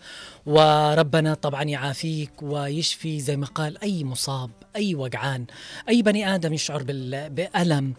وربنا 0.47 1.35
طبعا 1.35 1.63
يعافيك 1.63 2.31
ويشفي 2.43 3.21
زي 3.21 3.37
ما 3.37 3.47
قال 3.47 3.83
أي 3.83 4.05
مصاب 4.05 4.51
أي 4.77 4.95
وجعان 4.95 5.45
أي 5.89 6.03
بني 6.03 6.35
آدم 6.35 6.53
يشعر 6.53 6.83
بال- 6.83 7.31
بألم. 7.31 7.95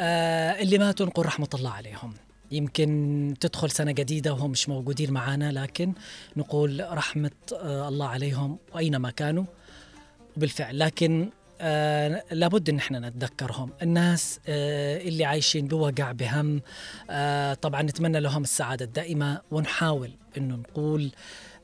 آه 0.00 0.60
اللي 0.62 0.78
ماتوا 0.78 1.06
نقول 1.06 1.26
رحمة 1.26 1.48
الله 1.54 1.70
عليهم. 1.70 2.14
يمكن 2.50 3.34
تدخل 3.40 3.70
سنة 3.70 3.92
جديدة 3.92 4.32
وهم 4.32 4.50
مش 4.50 4.68
موجودين 4.68 5.10
معنا 5.12 5.52
لكن 5.52 5.92
نقول 6.36 6.86
رحمة 6.92 7.30
آه 7.54 7.88
الله 7.88 8.08
عليهم 8.08 8.58
وأينما 8.74 9.10
كانوا. 9.10 9.44
بالفعل 10.36 10.78
لكن 10.78 11.30
آه 11.62 12.22
لابد 12.30 12.68
إن 12.68 12.76
إحنا 12.76 12.98
نتذكرهم. 12.98 13.70
الناس 13.82 14.40
آه 14.48 14.98
اللي 14.98 15.24
عايشين 15.24 15.66
بوجع 15.66 16.12
بهم 16.12 16.60
آه 17.10 17.54
طبعا 17.54 17.82
نتمنى 17.82 18.20
لهم 18.20 18.42
السعادة 18.42 18.84
الدائمة 18.84 19.40
ونحاول 19.50 20.10
إنه 20.36 20.54
نقول 20.54 21.10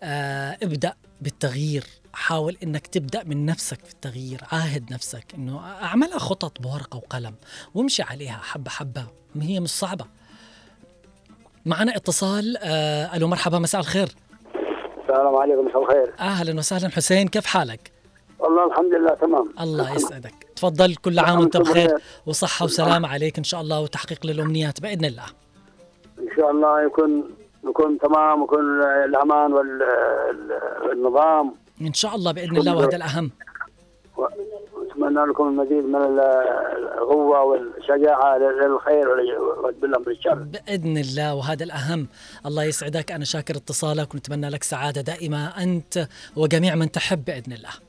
آه 0.03 0.59
ابدأ 0.63 0.95
بالتغيير. 1.21 1.85
حاول 2.13 2.57
إنك 2.63 2.87
تبدأ 2.87 3.25
من 3.25 3.47
نفسك 3.47 3.85
في 3.85 3.93
التغيير. 3.93 4.41
عاهد 4.53 4.93
نفسك 4.93 5.25
إنه 5.35 5.61
اعملها 5.61 6.19
خطط 6.19 6.61
بورقة 6.63 6.97
وقلم 6.97 7.35
وامشي 7.75 8.03
عليها 8.03 8.41
حبة 8.43 8.71
حبة. 8.71 9.07
هي 9.41 9.61
مش 9.61 9.71
صعبة. 9.71 10.05
معنا 11.67 11.97
اتصال 11.97 12.57
آه 12.63 13.17
ألو 13.17 13.29
مرحبا 13.29 13.59
مساء 13.59 13.81
الخير. 13.81 14.09
السلام 15.03 15.37
عليكم 15.37 15.67
مساء 15.67 15.83
الخير. 15.83 16.15
أهلا 16.21 16.59
وسهلا 16.59 16.89
حسين 16.89 17.29
كيف 17.29 17.47
حالك؟ 17.47 17.98
والله 18.39 18.67
الحمد 18.67 18.95
لله 18.95 19.15
تمام. 19.15 19.49
الله 19.61 19.95
يسعدك. 19.95 20.35
تفضل 20.57 20.95
كل 20.95 21.19
عام 21.19 21.41
وأنت 21.41 21.57
بخير 21.57 21.91
وصحة 22.27 22.65
وسلامة 22.65 23.09
عليك 23.09 23.39
إن 23.39 23.45
شاء 23.45 23.61
الله 23.61 23.81
وتحقيق 23.81 24.27
للأمنيات 24.27 24.81
بإذن 24.81 25.05
الله. 25.05 25.27
إن 26.19 26.29
شاء 26.37 26.51
الله 26.51 26.83
يكون 26.83 27.31
يكون 27.65 27.99
تمام 27.99 28.41
ويكون 28.41 28.83
الأمان 28.83 29.53
والنظام. 30.87 31.55
إن 31.81 31.93
شاء 31.93 32.15
الله 32.15 32.33
بإذن 32.33 32.57
الله 32.57 32.77
وهذا 32.77 32.97
الأهم. 32.97 33.31
ونتمنى 34.17 35.31
لكم 35.31 35.49
المزيد 35.49 35.85
من 35.85 35.97
القوة 35.97 37.43
والشجاعة 37.43 38.39
للخير 38.39 39.09
والامر 39.63 40.11
الشر 40.11 40.35
بإذن 40.35 40.99
الله 40.99 41.35
وهذا 41.35 41.65
الأهم. 41.65 42.09
الله 42.47 42.65
يسعدك. 42.65 43.13
أنا 43.13 43.25
شاكر 43.25 43.57
اتصالك 43.57 44.15
ونتمنى 44.15 44.49
لك 44.49 44.63
سعادة 44.63 45.01
دائمة. 45.01 45.63
أنت 45.63 46.09
وجميع 46.37 46.75
من 46.75 46.91
تحب 46.91 47.25
بإذن 47.25 47.53
الله. 47.53 47.88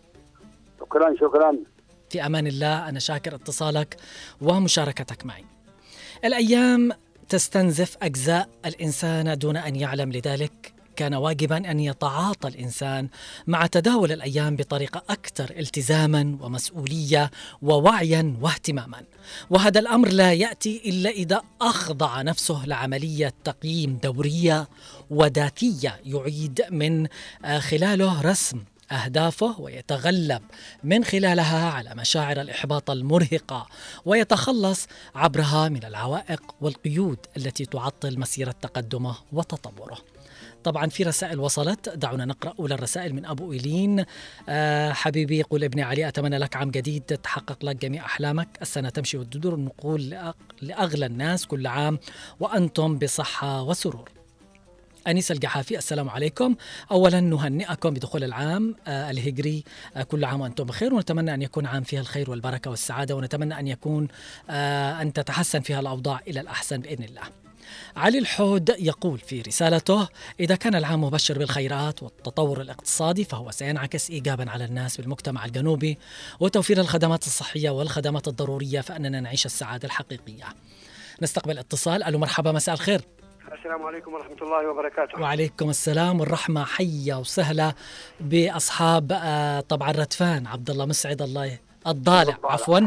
شكرا 0.89 1.15
شكرا 1.15 1.57
في 2.09 2.25
أمان 2.25 2.47
الله 2.47 2.89
أنا 2.89 2.99
شاكر 2.99 3.35
اتصالك 3.35 3.97
ومشاركتك 4.41 5.25
معي. 5.25 5.45
الأيام 6.25 6.91
تستنزف 7.29 7.97
أجزاء 8.01 8.49
الإنسان 8.65 9.37
دون 9.37 9.57
أن 9.57 9.75
يعلم 9.75 10.11
لذلك 10.11 10.73
كان 10.95 11.13
واجبا 11.13 11.71
أن 11.71 11.79
يتعاطى 11.79 12.47
الإنسان 12.47 13.07
مع 13.47 13.65
تداول 13.65 14.11
الأيام 14.11 14.55
بطريقة 14.55 15.03
أكثر 15.09 15.53
التزاما 15.59 16.37
ومسؤولية 16.41 17.31
ووعيا 17.61 18.37
واهتماما. 18.41 19.03
وهذا 19.49 19.79
الأمر 19.79 20.07
لا 20.07 20.33
يأتي 20.33 20.81
إلا 20.85 21.09
إذا 21.09 21.41
أخضع 21.61 22.21
نفسه 22.21 22.65
لعملية 22.65 23.33
تقييم 23.43 23.99
دورية 24.03 24.67
وذاتية 25.09 25.99
يعيد 26.05 26.61
من 26.71 27.07
آه، 27.45 27.59
خلاله 27.59 28.21
رسم 28.21 28.63
أهدافه 28.91 29.61
ويتغلب 29.61 30.41
من 30.83 31.03
خلالها 31.03 31.71
على 31.71 31.95
مشاعر 31.95 32.41
الإحباط 32.41 32.91
المرهقة 32.91 33.67
ويتخلص 34.05 34.87
عبرها 35.15 35.69
من 35.69 35.85
العوائق 35.85 36.41
والقيود 36.61 37.17
التي 37.37 37.65
تعطل 37.65 38.19
مسيره 38.19 38.55
تقدمه 38.61 39.15
وتطوره. 39.33 39.97
طبعا 40.63 40.87
في 40.87 41.03
رسائل 41.03 41.39
وصلت 41.39 41.89
دعونا 41.89 42.25
نقرأ 42.25 42.53
اولى 42.59 42.73
الرسائل 42.73 43.13
من 43.13 43.25
أبو 43.25 43.53
إيلين. 43.53 44.05
آه 44.49 44.91
حبيبي 44.91 45.39
يقول 45.39 45.63
ابني 45.63 45.83
علي 45.83 46.07
أتمنى 46.07 46.37
لك 46.37 46.55
عام 46.55 46.71
جديد 46.71 47.01
تتحقق 47.01 47.65
لك 47.65 47.75
جميع 47.75 48.05
أحلامك. 48.05 48.47
السنة 48.61 48.89
تمشي 48.89 49.17
والدور 49.17 49.59
نقول 49.59 50.09
لأغلى 50.61 51.05
الناس 51.05 51.45
كل 51.45 51.67
عام 51.67 51.99
وأنتم 52.39 52.97
بصحة 52.97 53.63
وسرور. 53.63 54.18
أنيس 55.07 55.31
القحافي 55.31 55.77
السلام 55.77 56.09
عليكم. 56.09 56.55
أولا 56.91 57.19
نهنئكم 57.19 57.89
بدخول 57.89 58.23
العام 58.23 58.75
آه 58.87 59.11
الهجري 59.11 59.63
آه 59.95 60.03
كل 60.03 60.25
عام 60.25 60.41
وأنتم 60.41 60.63
بخير 60.63 60.93
ونتمنى 60.93 61.33
أن 61.33 61.41
يكون 61.41 61.65
عام 61.65 61.83
فيها 61.83 62.01
الخير 62.01 62.31
والبركة 62.31 62.71
والسعادة 62.71 63.15
ونتمنى 63.15 63.59
أن 63.59 63.67
يكون 63.67 64.07
آه 64.49 65.01
أن 65.01 65.13
تتحسن 65.13 65.59
فيها 65.59 65.79
الأوضاع 65.79 66.21
إلى 66.27 66.39
الأحسن 66.39 66.77
بإذن 66.77 67.03
الله. 67.03 67.21
علي 67.95 68.17
الحود 68.17 68.69
يقول 68.79 69.19
في 69.19 69.41
رسالته 69.41 70.07
إذا 70.39 70.55
كان 70.55 70.75
العام 70.75 71.03
مبشر 71.03 71.39
بالخيرات 71.39 72.03
والتطور 72.03 72.61
الاقتصادي 72.61 73.23
فهو 73.23 73.51
سينعكس 73.51 74.09
إيجابا 74.09 74.51
على 74.51 74.65
الناس 74.65 74.97
بالمجتمع 74.97 75.45
الجنوبي 75.45 75.97
وتوفير 76.39 76.79
الخدمات 76.79 77.27
الصحية 77.27 77.69
والخدمات 77.69 78.27
الضرورية 78.27 78.81
فأننا 78.81 79.19
نعيش 79.19 79.45
السعادة 79.45 79.85
الحقيقية. 79.85 80.45
نستقبل 81.21 81.57
اتصال. 81.57 82.03
ألو 82.03 82.19
مرحبا 82.19 82.51
مساء 82.51 82.75
الخير. 82.75 83.01
السلام 83.53 83.83
عليكم 83.83 84.13
ورحمة 84.13 84.37
الله 84.41 84.69
وبركاته. 84.69 85.21
وعليكم 85.21 85.69
السلام 85.69 86.19
والرحمة. 86.19 86.65
حية 86.65 87.13
وسهلة 87.13 87.73
بأصحاب 88.19 89.11
آه، 89.11 89.59
طبعا 89.59 89.91
ردفان 89.91 90.47
عبد 90.47 90.69
الله 90.69 90.85
مسعد 90.85 91.21
الله 91.21 91.57
الضالع 91.87 92.37
عفوا. 92.43 92.79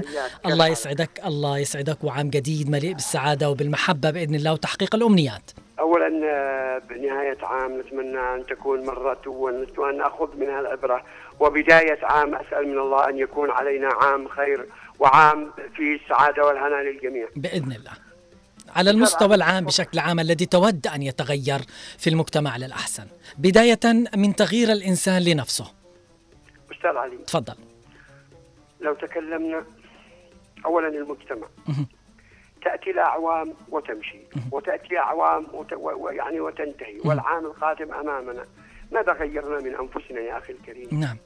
الله 0.46 0.66
يسعدك 0.66 1.10
الله 1.26 1.58
يسعدك 1.58 2.04
وعام 2.04 2.30
جديد 2.30 2.70
مليء 2.70 2.92
بالسعادة 2.92 3.50
وبالمحبة 3.50 4.10
بإذن 4.10 4.34
الله 4.34 4.52
وتحقيق 4.52 4.94
الأمنيات. 4.94 5.50
أولا 5.80 6.20
آه، 6.24 6.78
بنهاية 6.78 7.38
عام 7.42 7.80
نتمنى 7.80 8.18
أن 8.34 8.46
تكون 8.46 8.86
مرة 8.86 9.22
وأن 9.26 9.96
نأخذ 9.98 10.36
منها 10.36 10.60
العبرة 10.60 11.04
وبداية 11.40 11.98
عام 12.02 12.34
أسأل 12.34 12.68
من 12.68 12.78
الله 12.78 13.08
أن 13.08 13.18
يكون 13.18 13.50
علينا 13.50 13.88
عام 13.88 14.28
خير 14.28 14.66
وعام 14.98 15.50
فيه 15.76 15.96
السعادة 15.96 16.46
والهنا 16.46 16.82
للجميع. 16.82 17.28
بإذن 17.36 17.72
الله. 17.72 18.11
على 18.76 18.90
المستوى 18.90 19.34
العام 19.34 19.64
بشكل 19.64 19.98
عام 19.98 20.20
الذي 20.20 20.46
تود 20.46 20.86
أن 20.86 21.02
يتغير 21.02 21.60
في 21.98 22.10
المجتمع 22.10 22.56
للأحسن 22.56 23.06
بداية 23.38 23.80
من 24.16 24.36
تغيير 24.36 24.72
الإنسان 24.72 25.22
لنفسه. 25.22 25.72
أستاذ 26.72 26.96
علي. 26.96 27.16
تفضل. 27.16 27.54
لو 28.80 28.94
تكلمنا 28.94 29.64
أولا 30.66 30.88
المجتمع. 30.88 31.46
تأتي 32.64 32.90
الأعوام 32.90 33.54
وتمشي. 33.68 34.18
وتأتي 34.52 34.98
أعوام 34.98 35.46
وت... 35.52 35.72
و... 35.72 35.76
و- 35.78 36.08
يعني 36.08 36.40
وتنتهي. 36.40 36.98
والعام 37.04 37.46
القادم 37.46 37.92
أمامنا. 37.94 38.44
ماذا 38.92 39.12
غيرنا 39.12 39.58
من 39.60 39.74
أنفسنا 39.74 40.20
يا 40.20 40.38
أخي 40.38 40.52
الكريم؟ 40.52 40.88
نعم. 40.92 41.16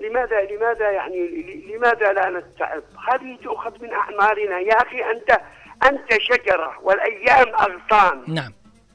لماذا 0.00 0.40
لماذا 0.40 0.90
يعني 0.90 1.26
لماذا 1.74 2.12
لا 2.12 2.30
نتعظ؟ 2.30 2.82
هذه 3.12 3.38
تؤخذ 3.42 3.82
من 3.82 3.92
أعمارنا. 3.92 4.58
يا 4.60 4.74
أخي 4.74 4.96
أنت 5.10 5.40
أنت 5.86 6.20
شجرة 6.20 6.78
والأيام 6.82 7.48
أغصان. 7.54 8.24
نعم. 8.28 8.52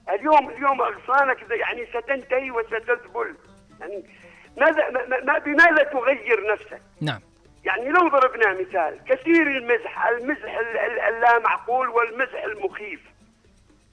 اليوم 0.10 0.50
اليوم 0.50 0.82
أغصانك 0.82 1.38
يعني 1.52 1.86
ستنتهي 1.86 2.52
وستذبل. 2.52 3.36
يعني 3.80 4.04
ماذا 4.58 4.90
ما- 4.90 5.06
ما- 5.06 5.20
ما 5.24 5.38
بماذا 5.40 5.84
تغير 5.84 6.52
نفسك؟ 6.54 6.82
نعم. 7.02 7.20
يعني 7.66 7.90
لو 7.90 8.08
ضربنا 8.08 8.54
مثال 8.54 9.00
كثير 9.10 9.48
المزح 9.48 10.08
المزح 10.08 10.58
ال- 10.58 10.78
ال- 10.78 11.00
اللامعقول 11.00 11.90
والمزح 11.90 12.44
المخيف. 12.44 13.00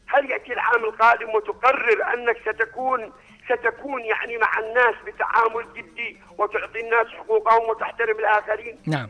هل 0.07 0.31
يأتي 0.31 0.53
العام 0.53 0.85
القادم 0.85 1.29
وتقرر 1.31 2.15
أنك 2.15 2.37
ستكون 2.41 3.13
ستكون 3.45 4.01
يعني 4.05 4.39
مع 4.39 4.59
الناس 4.59 4.95
بتعامل 5.07 5.67
جدي 5.77 6.21
وتعطي 6.39 6.81
الناس 6.81 7.07
حقوقهم 7.07 7.69
وتحترم 7.69 8.19
الآخرين؟ 8.19 8.79
نعم. 8.87 9.09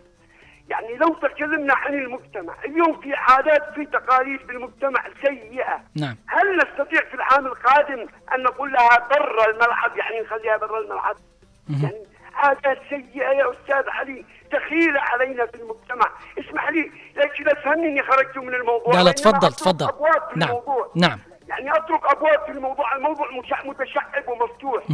يعني 0.73 0.97
لو 0.97 1.09
تكلمنا 1.15 1.75
عن 1.75 1.95
المجتمع 1.95 2.55
اليوم 2.65 3.01
في 3.01 3.15
عادات 3.15 3.75
في 3.75 3.87
تقاليد 3.87 4.41
في 4.41 4.53
المجتمع 4.53 5.05
سيئة. 5.25 5.81
نعم. 5.97 6.17
هل 6.27 6.57
نستطيع 6.57 7.01
في 7.11 7.15
العام 7.15 7.47
القادم 7.47 8.07
أن 8.35 8.43
نقول 8.43 8.73
لها 8.73 9.09
برا 9.11 9.51
الملعب؟ 9.51 9.97
يعني 9.97 10.21
نخليها 10.21 10.57
برا 10.57 10.81
الملعب. 10.81 11.17
يعني 11.83 12.07
عادات 12.35 12.79
سيئة 12.89 13.31
يا 13.31 13.51
أستاذ 13.51 13.89
علي 13.89 14.25
دخيله 14.53 15.01
علينا 15.01 15.47
في 15.47 15.55
المجتمع. 15.55 16.07
اسمح 16.39 16.71
لي 16.71 16.91
ليش 17.17 17.41
لا 17.41 17.53
تفهمني 17.53 17.87
اني 17.89 18.03
خرجت 18.03 18.39
من 18.39 18.55
الموضوع. 18.55 18.95
لا 18.95 19.03
لا 19.03 19.13
تفضل 19.13 19.53
تفضل. 19.53 19.89
نعم 20.37 20.49
الموضوع. 20.49 20.91
نعم. 20.97 21.19
يعني 21.59 21.77
أترك 21.77 22.07
أبواب 22.17 22.45
في 22.47 22.53
الموضوع 22.53 22.97
الموضوع 22.97 23.27
متشعب 23.65 24.29
ومفتوح. 24.29 24.85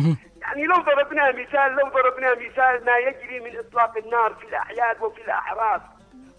يعني 0.41 0.65
لو 0.65 0.77
ضربنا 0.77 1.33
مثال 1.33 1.73
لو 1.73 1.89
ضربنا 1.89 2.35
مثال 2.35 2.85
ما 2.85 2.97
يجري 2.97 3.41
من 3.41 3.59
إطلاق 3.59 3.97
النار 3.99 4.35
في 4.35 4.47
الأعياد 4.47 5.03
وفي 5.03 5.21
الاعراس 5.21 5.81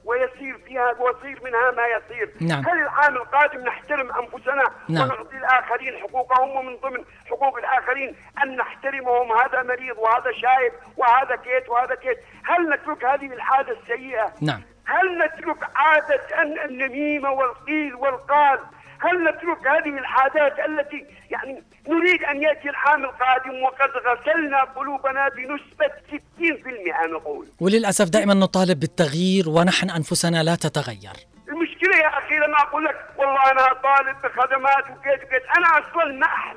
ويصير 0.05 0.57
فيها 0.65 0.93
ويصير 0.99 1.43
منها 1.43 1.71
ما 1.71 1.83
يصير 1.87 2.33
نعم. 2.41 2.65
هل 2.65 2.79
العام 2.79 3.15
القادم 3.15 3.59
نحترم 3.59 4.11
أنفسنا 4.11 4.63
نعم. 4.89 5.03
ونعطي 5.03 5.37
الآخرين 5.37 5.97
حقوقهم 5.97 6.55
ومن 6.55 6.75
ضمن 6.75 7.03
حقوق 7.29 7.57
الآخرين 7.57 8.15
أن 8.43 8.55
نحترمهم 8.55 9.31
هذا 9.31 9.63
مريض 9.63 9.97
وهذا 9.97 10.31
شايب 10.31 10.73
وهذا 10.97 11.35
كيت 11.35 11.69
وهذا 11.69 11.95
كيت 11.95 12.17
هل 12.43 12.69
نترك 12.69 13.05
هذه 13.05 13.25
العاده 13.25 13.77
السيئة 13.81 14.33
نعم 14.41 14.61
هل 14.85 15.17
نترك 15.17 15.69
عادة 15.75 16.41
أن 16.41 16.59
النميمة 16.59 17.31
والقيل 17.31 17.95
والقال 17.95 18.59
هل 19.01 19.23
نترك 19.23 19.67
هذه 19.67 19.97
العادات 19.97 20.59
التي 20.69 21.05
يعني 21.31 21.63
نريد 21.87 22.23
أن 22.23 22.43
يأتي 22.43 22.69
العام 22.69 23.03
القادم 23.05 23.63
وقد 23.63 23.89
غسلنا 24.07 24.63
قلوبنا 24.63 25.29
بنسبة 25.29 25.91
60% 26.39 27.07
نقول 27.13 27.47
وللأسف 27.59 28.09
دائما 28.09 28.33
نطالب 28.33 28.79
بالتغيير 28.79 29.49
ونحن 29.49 29.89
أنفسنا 29.89 30.43
لا 30.43 30.55
نتغير. 30.55 31.13
المشكلة 31.49 31.97
يا 31.97 32.07
أخي 32.07 32.35
لما 32.35 32.57
أقول 32.57 32.85
لك 32.85 32.95
والله 33.17 33.51
أنا 33.51 33.73
طالب 33.73 34.17
بخدمات 34.23 34.83
وكيت 34.83 35.23
وكيت 35.23 35.43
أنا 35.57 35.67
أصلا 35.67 36.05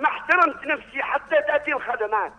ما 0.03 0.09
احترمت 0.09 0.67
نفسي 0.67 1.03
حتى 1.03 1.37
تأتي 1.49 1.73
الخدمات. 1.73 2.33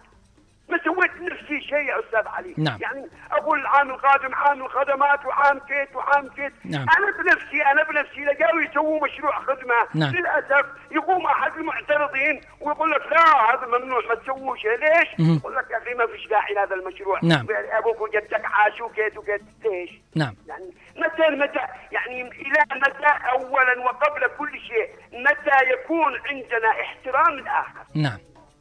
سويت 0.84 1.12
لنفسي 1.20 1.62
شيء 1.62 1.86
يا 1.90 2.00
أستاذ 2.00 2.28
علي 2.28 2.54
نعم. 2.58 2.78
يعني 2.82 3.08
أقول 3.32 3.60
العام 3.60 3.90
القادم 3.90 4.36
عام 4.36 4.62
الخدمات 4.62 5.26
وعام 5.26 5.60
كيت 5.60 5.96
وعام 5.96 6.28
كيت 6.28 6.54
نعم. 6.66 6.86
أنا 6.98 7.12
بنفسي 7.18 7.62
أنا 7.72 7.84
بنفسي 7.84 8.26
لقاوا 8.26 8.62
يسووا 8.62 9.08
مشروع 9.08 9.40
خدمة 9.40 9.76
نعم. 9.96 10.16
للأسف 10.16 10.66
يقوم 10.92 11.26
أحد 11.26 11.52
المعترضين 11.58 12.42
ويقول 12.62 12.92
لك 12.92 13.02
لا 13.12 13.52
هذا 13.52 13.68
ممنوع 13.68 14.02
ما 14.10 14.16
تسووش 14.16 14.66
ليش؟ 14.66 15.38
يقول 15.38 15.56
لك 15.56 15.72
يا 15.72 15.78
أخي 15.78 15.94
ما 15.94 16.08
فيش 16.08 16.28
داعي 16.28 16.54
لهذا 16.54 16.76
المشروع 16.76 17.20
نعم. 17.24 17.48
أبوك 17.72 18.02
وجدك 18.02 18.46
عاشوا 18.46 18.90
كيت 18.96 19.18
وكيت 19.18 19.42
ليش؟ 19.64 19.90
نعم 20.16 20.36
يعني 20.48 20.74
متى 20.96 21.30
متى 21.30 21.60
يعني 21.92 22.22
إلى 22.22 22.64
متى 22.76 23.30
اولا 23.32 23.80
وقبل 23.80 24.28
كل 24.38 24.60
شيء 24.60 24.90
متى 25.14 25.72
يكون 25.74 26.14
عندنا 26.30 26.72
احترام 26.82 27.34
الآخر 27.40 27.84
نعم 27.96 28.18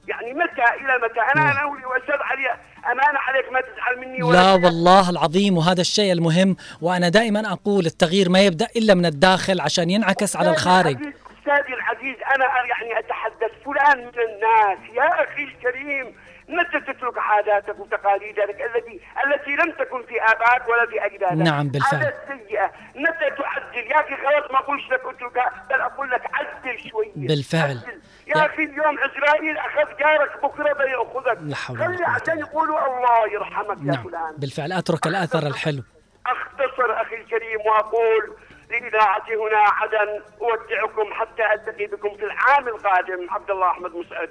يعني 0.08 0.34
متى 0.34 0.64
إلى 0.80 0.98
متى 1.04 1.20
أنا 1.34 1.50
أنا 1.52 1.60
أقول 1.62 1.86
وأستاذ 1.86 2.16
علي 2.20 2.50
امانه 2.92 3.18
عليك 3.18 3.52
ما 3.52 3.60
تزعل 3.60 3.98
مني 4.08 4.22
ولا 4.22 4.36
لا. 4.36 4.52
والله 4.66 5.10
العظيم 5.10 5.56
وهذا 5.58 5.80
الشيء 5.80 6.12
المهم 6.12 6.56
وأنا 6.80 7.08
دائما 7.08 7.52
أقول 7.52 7.86
التغيير 7.86 8.28
ما 8.28 8.40
يبدأ 8.40 8.66
إلا 8.76 8.94
من 8.94 9.06
الداخل 9.06 9.60
عشان 9.60 9.90
ينعكس 9.90 10.36
على 10.36 10.50
أستاذي 10.50 10.68
الخارج 10.68 10.96
أستاذي 11.40 11.74
العزيز 11.74 12.16
أنا 12.34 12.44
يعني 12.44 12.98
أتحدث 12.98 13.50
فلان 13.64 13.98
من 13.98 14.20
الناس 14.28 14.78
يا 14.96 15.24
أخي 15.24 15.42
الكريم 15.44 16.14
متى 16.48 16.80
تترك 16.92 17.18
عاداتك 17.18 17.78
وتقاليدك 17.80 18.40
التي 18.50 19.00
التي 19.26 19.50
لم 19.50 19.70
تكن 19.78 20.02
في 20.08 20.22
آبائك 20.22 20.68
ولا 20.68 20.86
في 20.90 21.06
أجدادك 21.06 21.46
نعم، 21.50 21.68
بالفعل. 21.68 22.00
عادات 22.00 22.14
سيئه 22.28 22.70
متى 22.94 23.30
تعدل 23.38 23.90
يا 23.90 24.00
أخي 24.00 24.16
خلاص 24.16 24.50
ما 24.50 24.58
أقولش 24.58 24.82
لك 24.92 25.00
اتركها 25.04 25.66
بل 25.70 25.80
أقول 25.80 26.10
لك 26.10 26.22
عدل 26.34 26.90
شوية 26.90 27.12
بالفعل. 27.16 27.70
عدل. 27.70 28.00
يا 28.36 28.46
أخي 28.46 28.62
اليوم 28.62 28.98
إسرائيل 28.98 29.56
أخذ 29.56 29.98
جارك 30.00 30.42
بكرة 30.42 30.72
بيأخذك. 30.72 31.38
لا 31.42 31.56
حول 31.56 31.80
ولا 31.80 31.96
خلي 31.96 32.04
عشان 32.04 32.38
يقولوا 32.38 32.78
الله 32.86 33.32
يرحمك 33.34 33.78
يا 33.78 33.84
نعم. 33.84 34.04
فلان. 34.04 34.36
بالفعل 34.38 34.72
أترك 34.72 35.06
الأثر 35.06 35.46
الحلو. 35.46 35.82
أختصر 36.26 37.02
أخي 37.02 37.14
الكريم 37.14 37.60
وأقول 37.66 38.36
لإذاعة 38.70 39.24
هنا 39.42 39.58
عدن 39.58 40.22
أودعكم 40.40 41.12
حتى 41.12 41.42
ألتقي 41.54 41.86
بكم 41.86 42.16
في 42.16 42.24
العام 42.24 42.68
القادم. 42.68 43.30
عبد 43.30 43.50
الله 43.50 43.70
أحمد 43.70 43.90
مسعد. 43.90 44.30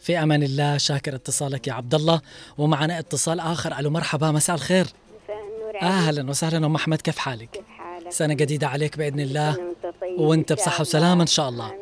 في 0.00 0.18
أمان 0.18 0.42
الله 0.42 0.78
شاكر 0.78 1.14
اتصالك 1.14 1.68
يا 1.68 1.72
عبد 1.72 1.94
الله. 1.94 2.20
ومعنا 2.58 2.98
اتصال 2.98 3.40
آخر. 3.40 3.78
ألو 3.78 3.90
مرحبا 3.90 4.30
مساء 4.30 4.56
الخير. 4.56 4.84
مساء 4.84 5.36
النور. 5.36 5.82
أهلا 5.82 6.30
وسهلا. 6.30 6.66
أم 6.66 6.74
أحمد 6.74 7.00
كيف 7.00 7.18
حالك؟ 7.18 7.50
كيف 7.50 7.64
حالك؟ 7.78 8.10
سنة 8.10 8.34
جديدة 8.34 8.68
عليك 8.68 8.98
بإذن 8.98 9.20
الله. 9.20 9.74
وأنت 10.18 10.52
بصحة. 10.52 10.80
وسلامة 10.80 11.22
إن 11.22 11.26
شاء 11.26 11.48
الله. 11.48 11.81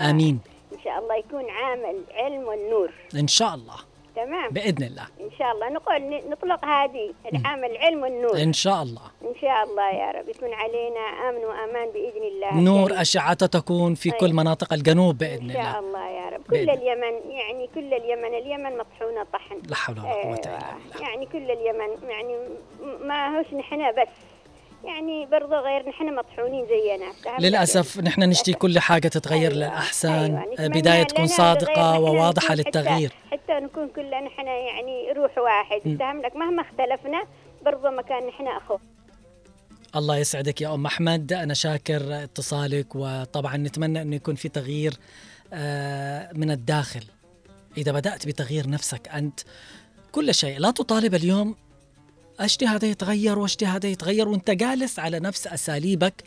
آمين. 0.00 0.38
جميع 0.38 0.56
إن 0.72 0.78
شاء 0.84 0.98
الله 0.98 1.06
الله 1.06 1.16
يكون 1.16 1.50
عام 1.50 1.80
العلم 1.84 2.48
والنور. 2.48 2.90
إن 3.14 3.28
شاء 3.28 3.54
الله. 3.54 3.76
تمام. 4.16 4.50
بإذن 4.50 4.84
الله. 4.84 5.06
إن 5.20 5.30
شاء 5.38 5.52
الله. 5.52 5.68
نقول 5.68 6.30
نطلق 6.30 6.64
هذه 6.64 7.14
العام 7.34 7.64
العلم 7.64 8.02
والنور. 8.02 8.36
إن 8.42 8.52
شاء 8.52 8.82
الله. 8.82 9.02
إن 9.22 9.34
شاء 9.40 9.64
الله 9.64 9.90
يا 9.90 10.10
رب. 10.10 10.28
يكون 10.28 10.52
علينا 10.54 11.00
آمن 11.28 11.44
وأمان 11.44 11.88
بإذن 11.94 12.22
الله. 12.22 12.60
نور. 12.60 13.00
اشعته 13.00 13.46
تكون 13.46 13.94
في 13.94 14.10
كل 14.10 14.26
أيوة. 14.26 14.36
مناطق 14.36 14.72
الجنوب 14.72 15.18
بإذن 15.18 15.50
إن 15.50 15.52
شاء 15.52 15.62
الله. 15.62 15.78
الله 15.78 16.08
يا 16.08 16.28
رب. 16.30 16.42
كل 16.50 16.70
اليمن 16.70 17.30
يعني 17.30 17.68
كل 17.74 17.94
اليمن. 17.94 18.34
اليمن 18.34 18.78
مطحونة 18.78 19.26
طحن. 19.32 19.62
لا 19.68 19.74
حول 19.74 19.98
ولا 19.98 20.12
قوة 20.12 20.34
إلا 20.34 20.46
أيوة. 20.46 20.78
بالله. 20.92 21.08
يعني 21.08 21.26
كل 21.26 21.50
اليمن 21.50 22.08
يعني 22.10 22.36
ما 23.00 23.38
هوش 23.38 23.54
نحن 23.54 23.92
بس. 23.92 24.35
يعني 24.84 25.26
برضو 25.26 25.54
غير 25.54 25.88
نحن 25.88 26.14
مطحونين 26.14 26.66
زينا؟ 26.66 27.38
للأسف 27.40 28.00
نحن 28.00 28.20
نشتي 28.22 28.52
كل 28.52 28.78
حاجة 28.78 29.08
تتغير 29.08 29.40
أيوة. 29.50 29.52
للأحسن 29.52 30.08
أيوة. 30.58 30.68
بداية 30.68 31.02
تكون 31.02 31.26
صادقة 31.26 32.00
وواضحة 32.00 32.54
نكون 32.54 32.56
حتى- 32.64 32.66
للتغيير 32.66 33.12
حتى 33.32 33.52
نكون 33.52 33.88
كلنا 33.88 34.20
نحن 34.20 34.46
يعني 34.46 35.12
روح 35.16 35.38
واحد. 35.38 35.96
فهم 35.98 36.22
لك 36.22 36.36
مهما 36.36 36.62
اختلفنا 36.62 37.24
برضو 37.64 37.90
مكان 37.90 38.26
نحن 38.26 38.46
أخو 38.46 38.78
الله 39.96 40.16
يسعدك 40.16 40.60
يا 40.60 40.74
أم 40.74 40.86
أحمد 40.86 41.32
أنا 41.32 41.54
شاكر 41.54 42.22
اتصالك 42.24 42.86
وطبعا 42.96 43.56
نتمنى 43.56 44.02
انه 44.02 44.16
يكون 44.16 44.34
في 44.34 44.48
تغيير 44.48 44.94
آه، 45.52 46.30
من 46.34 46.50
الداخل 46.50 47.04
إذا 47.78 47.92
بدأت 47.92 48.26
بتغيير 48.26 48.70
نفسك 48.70 49.08
أنت 49.08 49.40
كل 50.12 50.34
شيء 50.34 50.58
لا 50.58 50.70
تطالب 50.70 51.14
اليوم 51.14 51.54
اشتي 52.40 52.66
هذا 52.66 52.88
يتغير 52.88 53.38
واشتي 53.38 53.66
هذا 53.66 53.88
يتغير 53.88 54.28
وانت 54.28 54.50
جالس 54.50 54.98
على 54.98 55.20
نفس 55.20 55.46
أساليبك 55.46 56.24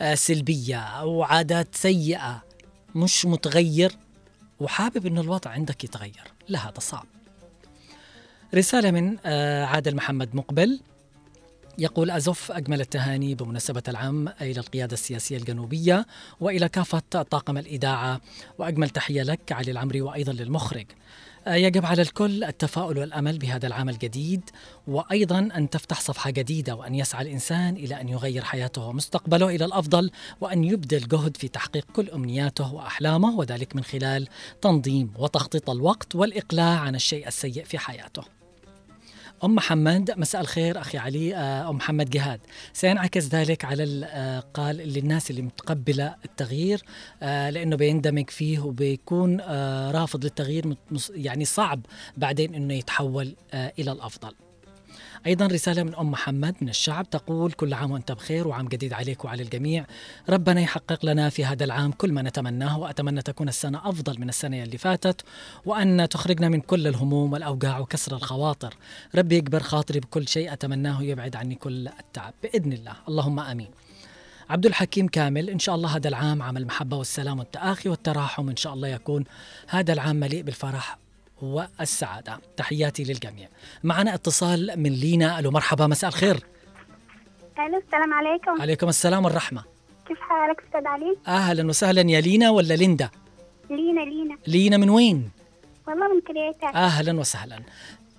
آه، 0.00 0.14
سلبية 0.14 0.78
أو 0.80 1.22
عادات 1.22 1.74
سيئة 1.74 2.42
مش 2.94 3.26
متغير 3.26 3.92
وحابب 4.60 5.06
انه 5.06 5.20
الوضع 5.20 5.50
عندك 5.50 5.84
يتغير. 5.84 6.32
لا 6.48 6.68
هذا 6.68 6.78
صعب. 6.78 7.06
رسالة 8.54 8.90
من 8.90 9.16
آه، 9.24 9.64
عادل 9.64 9.96
محمد 9.96 10.34
مقبل. 10.34 10.80
يقول 11.78 12.10
أزف 12.10 12.52
أجمل 12.52 12.80
التهاني 12.80 13.34
بمناسبة 13.34 13.82
العام 13.88 14.28
إلى 14.28 14.60
القيادة 14.60 14.94
السياسية 14.94 15.36
الجنوبية 15.36 16.06
وإلى 16.40 16.68
كافة 16.68 16.98
طاقم 17.22 17.58
الإذاعة 17.58 18.20
وأجمل 18.58 18.90
تحية 18.90 19.22
لك 19.22 19.52
علي 19.52 19.70
العمري 19.70 20.00
وأيضا 20.00 20.32
للمخرج. 20.32 20.86
يجب 21.56 21.86
على 21.86 22.02
الكل 22.02 22.44
التفاؤل 22.44 22.98
والأمل 22.98 23.38
بهذا 23.38 23.66
العام 23.66 23.88
الجديد 23.88 24.50
وأيضا 24.86 25.38
أن 25.38 25.70
تفتح 25.70 26.00
صفحة 26.00 26.30
جديدة 26.30 26.74
وأن 26.74 26.94
يسعى 26.94 27.22
الإنسان 27.22 27.76
إلى 27.76 28.00
أن 28.00 28.08
يغير 28.08 28.44
حياته 28.44 28.86
ومستقبله 28.86 29.48
إلى 29.48 29.64
الأفضل 29.64 30.10
وأن 30.40 30.64
يبذل 30.64 31.08
جهد 31.08 31.36
في 31.36 31.48
تحقيق 31.48 31.84
كل 31.92 32.10
أمنياته 32.10 32.74
وأحلامه 32.74 33.38
وذلك 33.38 33.76
من 33.76 33.84
خلال 33.84 34.28
تنظيم 34.62 35.12
وتخطيط 35.18 35.70
الوقت 35.70 36.14
والإقلاع 36.14 36.80
عن 36.80 36.94
الشيء 36.94 37.28
السيء 37.28 37.64
في 37.64 37.78
حياته. 37.78 38.39
أم 39.44 39.54
محمد 39.54 40.10
مساء 40.16 40.40
الخير 40.40 40.80
أخي 40.80 40.98
علي 40.98 41.36
آه، 41.36 41.70
أم 41.70 41.76
محمد 41.76 42.10
جهاد. 42.10 42.40
سينعكس 42.72 43.26
ذلك 43.28 43.64
على 43.64 43.82
ال- 43.82 44.04
آه، 44.04 44.72
للناس 44.72 45.30
اللي 45.30 45.42
متقبلة 45.42 46.14
التغيير 46.24 46.82
آه، 47.22 47.50
لأنه 47.50 47.76
بيندمج 47.76 48.30
فيه 48.30 48.58
وبيكون 48.58 49.40
رافض 49.90 50.24
للتغيير 50.24 50.74
يعني 51.10 51.44
صعب 51.44 51.80
بعدين 52.16 52.54
أنه 52.54 52.74
يتحول 52.74 53.36
إلى 53.54 53.92
الأفضل. 53.92 54.34
أيضا 55.26 55.46
رسالة 55.46 55.82
من 55.82 55.94
أم 55.94 56.10
محمد 56.10 56.54
من 56.60 56.68
الشعب 56.68 57.10
تقول 57.10 57.52
كل 57.52 57.74
عام 57.74 57.90
وأنت 57.90 58.12
بخير 58.12 58.48
وعام 58.48 58.68
جديد 58.68 58.92
عليك 58.92 59.24
وعلى 59.24 59.42
الجميع. 59.42 59.86
ربنا 60.28 60.60
يحقق 60.60 61.06
لنا 61.06 61.28
في 61.28 61.44
هذا 61.44 61.64
العام 61.64 61.92
كل 61.92 62.12
ما 62.12 62.22
نتمناه 62.22 62.78
وأتمنى 62.78 63.22
تكون 63.22 63.48
السنة 63.48 63.88
أفضل 63.88 64.20
من 64.20 64.28
السنة 64.28 64.62
اللي 64.62 64.78
فاتت 64.78 65.24
وأن 65.66 66.08
تخرجنا 66.08 66.48
من 66.48 66.60
كل 66.60 66.86
الهموم 66.86 67.32
والأوجاع 67.32 67.78
وكسر 67.78 68.16
الخواطر. 68.16 68.74
ربي 69.14 69.36
يكبر 69.36 69.60
خاطري 69.60 70.00
بكل 70.00 70.28
شيء 70.28 70.52
أتمناه 70.52 71.02
يبعد 71.02 71.36
عني 71.36 71.54
كل 71.54 71.88
التعب 71.88 72.34
بإذن 72.42 72.72
الله. 72.72 72.94
اللهم 73.08 73.40
آمين. 73.40 73.70
عبد 74.50 74.66
الحكيم 74.66 75.08
كامل 75.08 75.50
إن 75.50 75.58
شاء 75.58 75.74
الله 75.74 75.96
هذا 75.96 76.08
العام 76.08 76.42
عام 76.42 76.56
المحبة 76.56 76.96
والسلام 76.96 77.38
والتآخي 77.38 77.88
والتراحم 77.88 78.48
إن 78.48 78.56
شاء 78.56 78.74
الله 78.74 78.88
يكون 78.88 79.24
هذا 79.68 79.92
العام 79.92 80.16
مليء 80.16 80.42
بالفرح 80.42 80.98
والسعادة. 81.42 82.38
تحياتي 82.56 83.04
للجميع. 83.04 83.48
معنا 83.84 84.14
اتصال 84.14 84.72
من 84.76 84.90
لينا. 84.92 85.38
ألو 85.38 85.50
مرحبا 85.50 85.86
مساء 85.86 86.08
الخير. 86.10 86.36
ألو 87.58 87.78
السلام 87.86 88.14
عليكم. 88.14 88.62
عليكم 88.62 88.88
السلام 88.88 89.24
والرحمة. 89.24 89.64
كيف 90.08 90.20
حالك 90.20 90.62
أستاذ 90.66 90.86
علي؟ 90.86 91.16
أهلا 91.28 91.68
وسهلا. 91.68 92.10
يا 92.10 92.20
لينا 92.20 92.50
ولا 92.50 92.74
ليندا؟ 92.74 93.10
لينا 93.70 94.00
لينا. 94.00 94.36
لينا 94.46 94.76
من 94.76 94.90
وين؟ 94.90 95.30
والله 95.88 96.14
من 96.14 96.20
كريتا. 96.20 96.66
أهلا 96.78 97.20
وسهلا. 97.20 97.62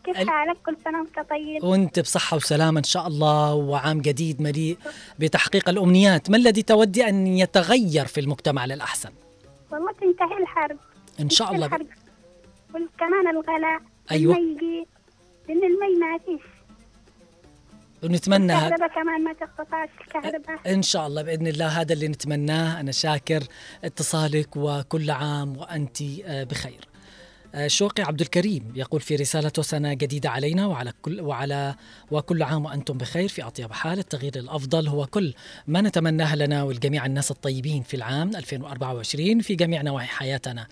كيف 0.05 0.19
ال- 0.19 0.29
حالك؟ 0.29 0.57
كل 0.65 0.77
سنة 0.85 0.99
وأنت 1.01 1.29
طيب؟ 1.29 1.63
وأنت 1.63 1.99
بصحة 1.99 2.37
وسلامة 2.37 2.77
إن 2.79 2.83
شاء 2.83 3.07
الله 3.07 3.53
وعام 3.53 4.01
جديد 4.01 4.41
مليء 4.41 4.77
بتحقيق 5.19 5.69
الأمنيات. 5.69 6.29
ما 6.29 6.37
الذي 6.37 6.61
تودي 6.61 7.09
أن 7.09 7.27
يتغير 7.27 8.05
في 8.05 8.19
المجتمع 8.19 8.65
للأحسن؟ 8.65 9.09
والله 9.71 9.91
تنتهي 9.91 10.37
الحرب. 10.41 10.77
إن 11.19 11.29
شاء 11.29 11.55
الله. 11.55 11.65
الحرب. 11.65 11.87
وكمان 12.75 13.27
الغلاء 13.27 13.81
أيوة. 14.11 14.37
المي 14.37 14.85
لأن 15.49 15.63
المي 15.63 15.99
ما 15.99 16.17
فيش. 16.25 16.47
ونتمنى 18.03 18.53
الكهرباء 18.53 18.87
كمان 18.87 19.23
ما 19.23 19.33
تقطعش 19.33 19.89
الكهرباء. 20.01 20.73
إن 20.73 20.81
شاء 20.81 21.07
الله 21.07 21.21
بإذن 21.21 21.47
الله 21.47 21.67
هذا 21.67 21.93
اللي 21.93 22.07
نتمناه. 22.07 22.79
أنا 22.79 22.91
شاكر 22.91 23.43
اتصالك 23.83 24.49
وكل 24.55 25.11
عام 25.11 25.57
وأنت 25.57 26.01
آه، 26.25 26.43
بخير. 26.43 26.90
شوقي 27.67 28.03
عبد 28.03 28.21
الكريم 28.21 28.73
يقول 28.75 29.01
في 29.01 29.15
رسالته 29.15 29.61
سنة 29.61 29.93
جديدة 29.93 30.29
علينا 30.29 30.67
وعلى 30.67 30.93
كل 31.01 31.21
وعلى 31.21 31.75
وكل 32.11 32.43
عام 32.43 32.65
وأنتم 32.65 32.97
بخير 32.97 33.27
في 33.29 33.43
أطيب 33.43 33.73
حال. 33.73 33.99
التغيير 33.99 34.35
الأفضل 34.35 34.87
هو 34.87 35.05
كل 35.05 35.33
ما 35.67 35.81
نتمناه 35.81 36.35
لنا 36.35 36.63
ولجميع 36.63 37.05
الناس 37.05 37.31
الطيبين 37.31 37.83
في 37.83 37.93
العام 37.93 38.35
2024 38.35 39.41
في 39.41 39.55
جميع 39.55 39.81
نواحي 39.81 40.07
حياتنا. 40.07 40.67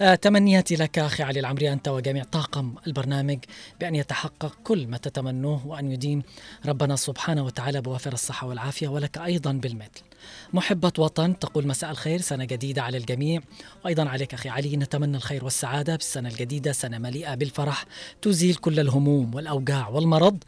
آه، 0.00 0.14
تمنياتي 0.14 0.76
لك 0.76 0.98
أخي 0.98 1.22
علي 1.22 1.40
العمري 1.40 1.72
أنت 1.72 1.88
وجميع 1.88 2.24
طاقم 2.24 2.74
البرنامج 2.86 3.38
بأن 3.80 3.94
يتحقق 3.94 4.56
كل 4.64 4.86
ما 4.86 4.96
تتمنوه 4.96 5.66
وأن 5.66 5.92
يديم 5.92 6.22
ربنا 6.66 6.96
سبحانه 6.96 7.44
وتعالى 7.44 7.80
بوافر 7.80 8.12
الصحة 8.12 8.46
والعافية 8.46 8.88
ولك 8.88 9.18
أيضا 9.18 9.52
بالمثل. 9.52 10.09
محبة 10.52 10.92
وطن 10.98 11.38
تقول 11.38 11.66
مساء 11.66 11.90
الخير 11.90 12.20
سنة 12.20 12.44
جديدة 12.44 12.82
على 12.82 12.98
الجميع. 12.98 13.40
وأيضا 13.84 14.08
عليك 14.08 14.34
أخي 14.34 14.48
علي 14.48 14.76
نتمنى 14.76 15.16
الخير 15.16 15.44
والسعادة 15.44 15.96
بالسنة 15.96 16.28
الجديدة 16.28 16.72
سنة 16.72 16.98
مليئة 16.98 17.34
بالفرح 17.34 17.84
تزيل 18.22 18.54
كل 18.54 18.80
الهموم 18.80 19.34
والأوجاع 19.34 19.88
والمرض. 19.88 20.44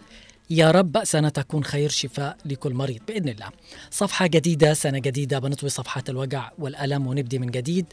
يا 0.53 0.71
رب 0.71 1.05
سنة 1.05 1.29
تكون 1.29 1.65
خير 1.65 1.89
شفاء 1.89 2.37
لكل 2.45 2.75
مريض 2.75 3.01
بإذن 3.09 3.29
الله. 3.29 3.49
صفحة 3.91 4.27
جديدة 4.27 4.75
سنة 4.75 4.99
جديدة 4.99 5.39
بنطوي 5.39 5.71
صفحات 5.71 6.11
الوجع 6.11 6.51
والألم 6.59 7.07
ونبدي 7.07 7.39
من 7.39 7.51
جديد. 7.51 7.87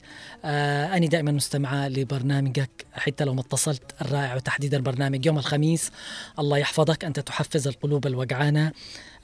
آه 0.45 0.97
أنا 0.97 1.05
دائما 1.05 1.31
مستمعة 1.31 1.87
لبرنامجك 1.87 2.85
حتى 2.93 3.23
لو 3.23 3.33
ما 3.33 3.41
اتصلت 3.41 3.83
الرائع 4.01 4.35
وتحديدا 4.35 4.81
برنامج 4.81 5.25
يوم 5.25 5.37
الخميس. 5.37 5.91
الله 6.39 6.57
يحفظك 6.57 7.05
أنت 7.05 7.19
تحفز 7.19 7.67
القلوب 7.67 8.07
الوجعانة 8.07 8.71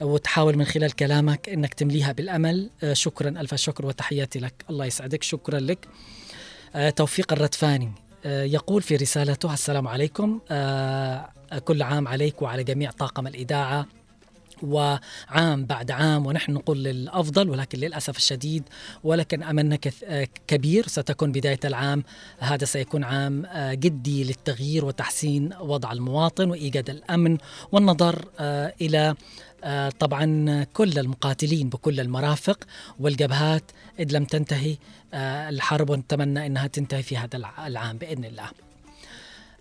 وتحاول 0.00 0.56
من 0.56 0.64
خلال 0.64 0.92
كلامك 0.92 1.48
أنك 1.48 1.74
تمليها 1.74 2.12
بالأمل. 2.12 2.70
آه 2.82 2.92
شكرا 2.92 3.28
ألف 3.28 3.54
شكر 3.54 3.86
وتحياتي 3.86 4.38
لك. 4.38 4.64
الله 4.70 4.84
يسعدك 4.86 5.22
شكرا 5.22 5.60
لك. 5.60 5.88
آه 6.74 6.90
توفيق 6.90 7.32
الردفاني 7.32 7.92
يقول 8.26 8.82
في 8.82 8.96
رسالته 8.96 9.54
السلام 9.54 9.88
عليكم. 9.88 10.40
آه 10.50 11.28
كل 11.64 11.82
عام 11.82 12.08
عليك 12.08 12.42
وعلى 12.42 12.64
جميع 12.64 12.90
طاقم 12.90 13.26
الإذاعة. 13.26 13.86
وعام 14.62 15.64
بعد 15.66 15.90
عام 15.90 16.26
ونحن 16.26 16.52
نقول 16.52 16.84
للأفضل 16.84 17.50
ولكن 17.50 17.78
للأسف 17.78 18.16
الشديد 18.16 18.62
ولكن 19.04 19.42
أملنا 19.42 19.78
آه، 20.04 20.28
كبير 20.46 20.88
ستكون 20.88 21.32
بداية 21.32 21.60
العام. 21.64 22.04
هذا 22.38 22.64
سيكون 22.64 23.04
عام 23.04 23.44
آه، 23.46 23.74
جدي 23.74 24.24
للتغيير 24.24 24.84
وتحسين 24.84 25.50
وضع 25.60 25.92
المواطن 25.92 26.50
وإيجاد 26.50 26.90
الأمن 26.90 27.38
والنظر 27.72 28.24
آه، 28.38 28.74
إلى 28.80 29.14
طبعا 29.98 30.64
كل 30.64 30.98
المقاتلين 30.98 31.68
بكل 31.68 32.00
المرافق 32.00 32.58
والجبهات 33.00 33.62
إذ 33.98 34.12
لم 34.16 34.24
تنتهي 34.24 34.76
الحرب 35.14 35.90
ونتمنى 35.90 36.46
أنها 36.46 36.66
تنتهي 36.66 37.02
في 37.02 37.16
هذا 37.16 37.36
الع- 37.36 37.66
العام 37.66 37.98
بإذن 37.98 38.24
الله. 38.24 38.48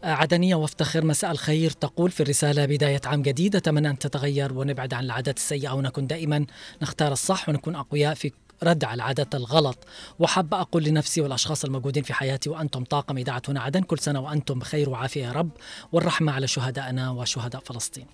عدنية 0.04 0.56
وافتخر 0.56 1.06
مساء 1.06 1.32
الخير 1.32 1.72
تقول 1.72 2.12
في 2.12 2.24
الرسالة 2.24 2.66
بداية 2.66 3.02
عام 3.06 3.22
جديد. 3.22 3.56
أتمنى 3.56 3.90
أن 3.90 4.00
تتغير 4.00 4.54
ونبعد 4.54 4.94
عن 4.94 5.04
العادات 5.04 5.38
السيئة 5.38 5.72
ونكون 5.72 6.08
دائما 6.08 6.46
نختار 6.82 7.12
الصح 7.12 7.50
ونكون 7.50 7.76
أقوياء 7.76 8.14
في 8.14 8.32
رد 8.64 8.84
على 8.84 8.96
العادات 8.96 9.36
الغلط. 9.36 9.78
وحابة 10.20 10.62
أقول 10.62 10.84
لنفسي 10.84 11.22
والأشخاص 11.22 11.66
الموجودين 11.66 12.04
في 12.04 12.14
حياتي 12.14 12.50
وأنتم 12.50 12.84
طاقم 12.84 13.18
إذاعة 13.18 13.42
هنا 13.48 13.62
عدن. 13.62 13.82
كل 13.82 14.00
سنة 14.00 14.20
وأنتم 14.20 14.60
بخير 14.60 14.90
وعافية 14.90 15.26
يا 15.26 15.32
رب. 15.32 15.50
والرحمة 15.92 16.32
على 16.32 16.48
شهدائنا 16.48 17.10
وشهداء 17.10 17.62
فلسطين. 17.62 18.06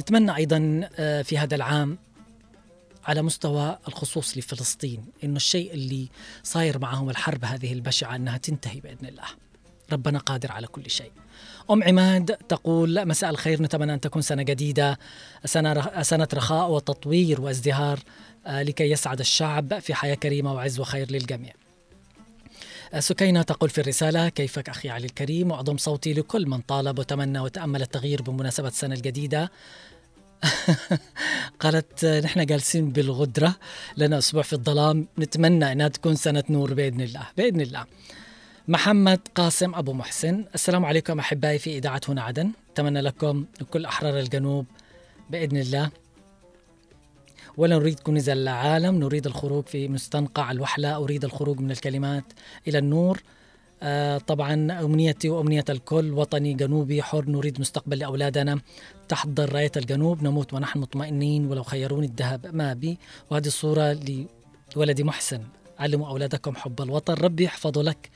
نتمنى 0.00 0.36
أيضا 0.36 0.88
آه، 0.98 1.22
في 1.22 1.38
هذا 1.38 1.54
العام 1.54 1.98
على 3.04 3.22
مستوى 3.22 3.78
الخصوص 3.88 4.38
لفلسطين 4.38 5.04
إنه 5.24 5.36
الشيء 5.36 5.72
اللي 5.74 6.08
صاير 6.42 6.78
معهم 6.78 7.10
الحرب 7.10 7.44
هذه 7.44 7.72
البشعة 7.72 8.16
أنها 8.16 8.38
تنتهي 8.38 8.80
بإذن 8.80 9.06
الله. 9.06 9.47
ربنا 9.92 10.18
قادر 10.18 10.52
على 10.52 10.66
كل 10.66 10.90
شيء. 10.90 11.10
أم 11.70 11.82
عماد 11.82 12.36
تقول 12.48 13.08
مساء 13.08 13.30
الخير 13.30 13.62
نتمنى 13.62 13.94
أن 13.94 14.00
تكون 14.00 14.22
سنة 14.22 14.42
جديدة 14.42 14.98
سنة, 15.44 16.02
سنة 16.02 16.28
رخاء 16.34 16.70
وتطوير 16.70 17.40
وازدهار 17.40 17.98
آه، 18.46 18.62
لكي 18.62 18.90
يسعد 18.90 19.20
الشعب 19.20 19.78
في 19.78 19.94
حياة 19.94 20.14
كريمة 20.14 20.54
وعز 20.54 20.80
وخير 20.80 21.10
للجميع. 21.10 21.52
آه، 22.94 23.00
سكينة 23.00 23.42
تقول 23.42 23.70
في 23.70 23.80
الرسالة 23.80 24.28
كيفك 24.28 24.68
أخي 24.68 24.90
علي 24.90 25.06
الكريم؟ 25.06 25.50
وأضم 25.50 25.76
صوتي 25.76 26.12
لكل 26.12 26.46
من 26.46 26.60
طالب 26.60 26.98
وتمنى 26.98 27.40
وتأمل 27.40 27.82
التغيير 27.82 28.22
بمناسبة 28.22 28.68
السنة 28.68 28.94
الجديدة. 28.94 29.50
قالت 31.60 32.04
نحن 32.04 32.46
جالسين 32.46 32.90
بالغدرة 32.90 33.54
لنا 33.96 34.18
أسبوع 34.18 34.42
في 34.42 34.52
الظلام 34.52 35.06
نتمنى 35.18 35.72
أنها 35.72 35.88
تكون 35.88 36.14
سنة 36.16 36.44
نور 36.50 36.74
بإذن 36.74 37.00
الله 37.00 37.26
بإذن 37.36 37.60
الله. 37.60 37.84
محمد 38.68 39.20
قاسم 39.34 39.74
أبو 39.74 39.92
محسن. 39.92 40.44
السلام 40.54 40.84
عليكم 40.84 41.18
أحبائي 41.18 41.58
في 41.58 41.78
إذاعة 41.78 42.00
هنا 42.08 42.22
عدن. 42.22 42.50
أتمنى 42.72 43.00
لكم 43.00 43.44
وكل 43.60 43.84
أحرار 43.84 44.18
الجنوب 44.18 44.66
بإذن 45.30 45.56
الله. 45.56 45.90
ولا 47.56 47.78
نريد 47.78 48.00
كنز 48.00 48.28
العالم 48.28 48.98
نريد 48.98 49.26
الخروج 49.26 49.64
في 49.66 49.88
مستنقع 49.88 50.50
الوحلة 50.50 50.96
أريد 50.96 51.24
الخروج 51.24 51.60
من 51.60 51.70
الكلمات 51.70 52.24
إلى 52.68 52.78
النور. 52.78 53.22
آه 53.82 54.18
طبعا 54.18 54.54
أمنيتي 54.84 55.28
وأمنية 55.28 55.64
الكل 55.68 56.12
وطني 56.12 56.54
جنوبي 56.54 57.02
حر 57.02 57.24
نريد 57.24 57.60
مستقبل 57.60 57.98
لأولادنا 57.98 58.60
تحت 59.08 59.40
راية 59.40 59.72
الجنوب. 59.76 60.22
نموت 60.22 60.54
ونحن 60.54 60.78
مطمئنين 60.78 61.46
ولو 61.46 61.62
خيروني 61.62 62.06
الذهب 62.06 62.54
ما 62.54 62.72
بي؟ 62.72 62.98
وهذه 63.30 63.46
الصورة 63.46 63.98
لولدي 64.76 65.04
محسن. 65.04 65.42
علموا 65.78 66.08
أولادكم 66.08 66.56
حب 66.56 66.82
الوطن. 66.82 67.14
ربي 67.14 67.44
يحفظه 67.44 67.82
لك 67.82 68.10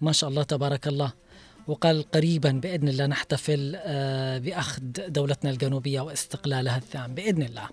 ما 0.00 0.12
شاء 0.12 0.30
الله 0.30 0.42
تبارك 0.42 0.88
الله. 0.88 1.12
وقال 1.66 2.10
قريبا 2.10 2.50
بإذن 2.50 2.88
الله 2.88 3.06
نحتفل 3.06 3.76
آه، 3.76 4.38
بأخذ 4.38 4.82
دولتنا 5.08 5.50
الجنوبية 5.50 6.00
واستقلالها 6.00 6.76
الثام 6.76 7.14
بإذن 7.14 7.42
الله. 7.42 7.68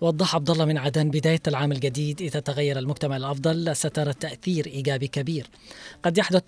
وضح 0.00 0.34
عبد 0.34 0.50
الله 0.50 0.64
من 0.64 0.78
عدن 0.78 1.10
بداية 1.10 1.40
العام 1.48 1.72
الجديد 1.72 2.22
إذا 2.22 2.40
تغير 2.40 2.78
المجتمع 2.78 3.16
الأفضل 3.16 3.76
سترى 3.76 4.12
تأثير 4.12 4.66
إيجابي 4.66 5.08
كبير. 5.08 5.46
قد 6.02 6.18
يحدث 6.18 6.42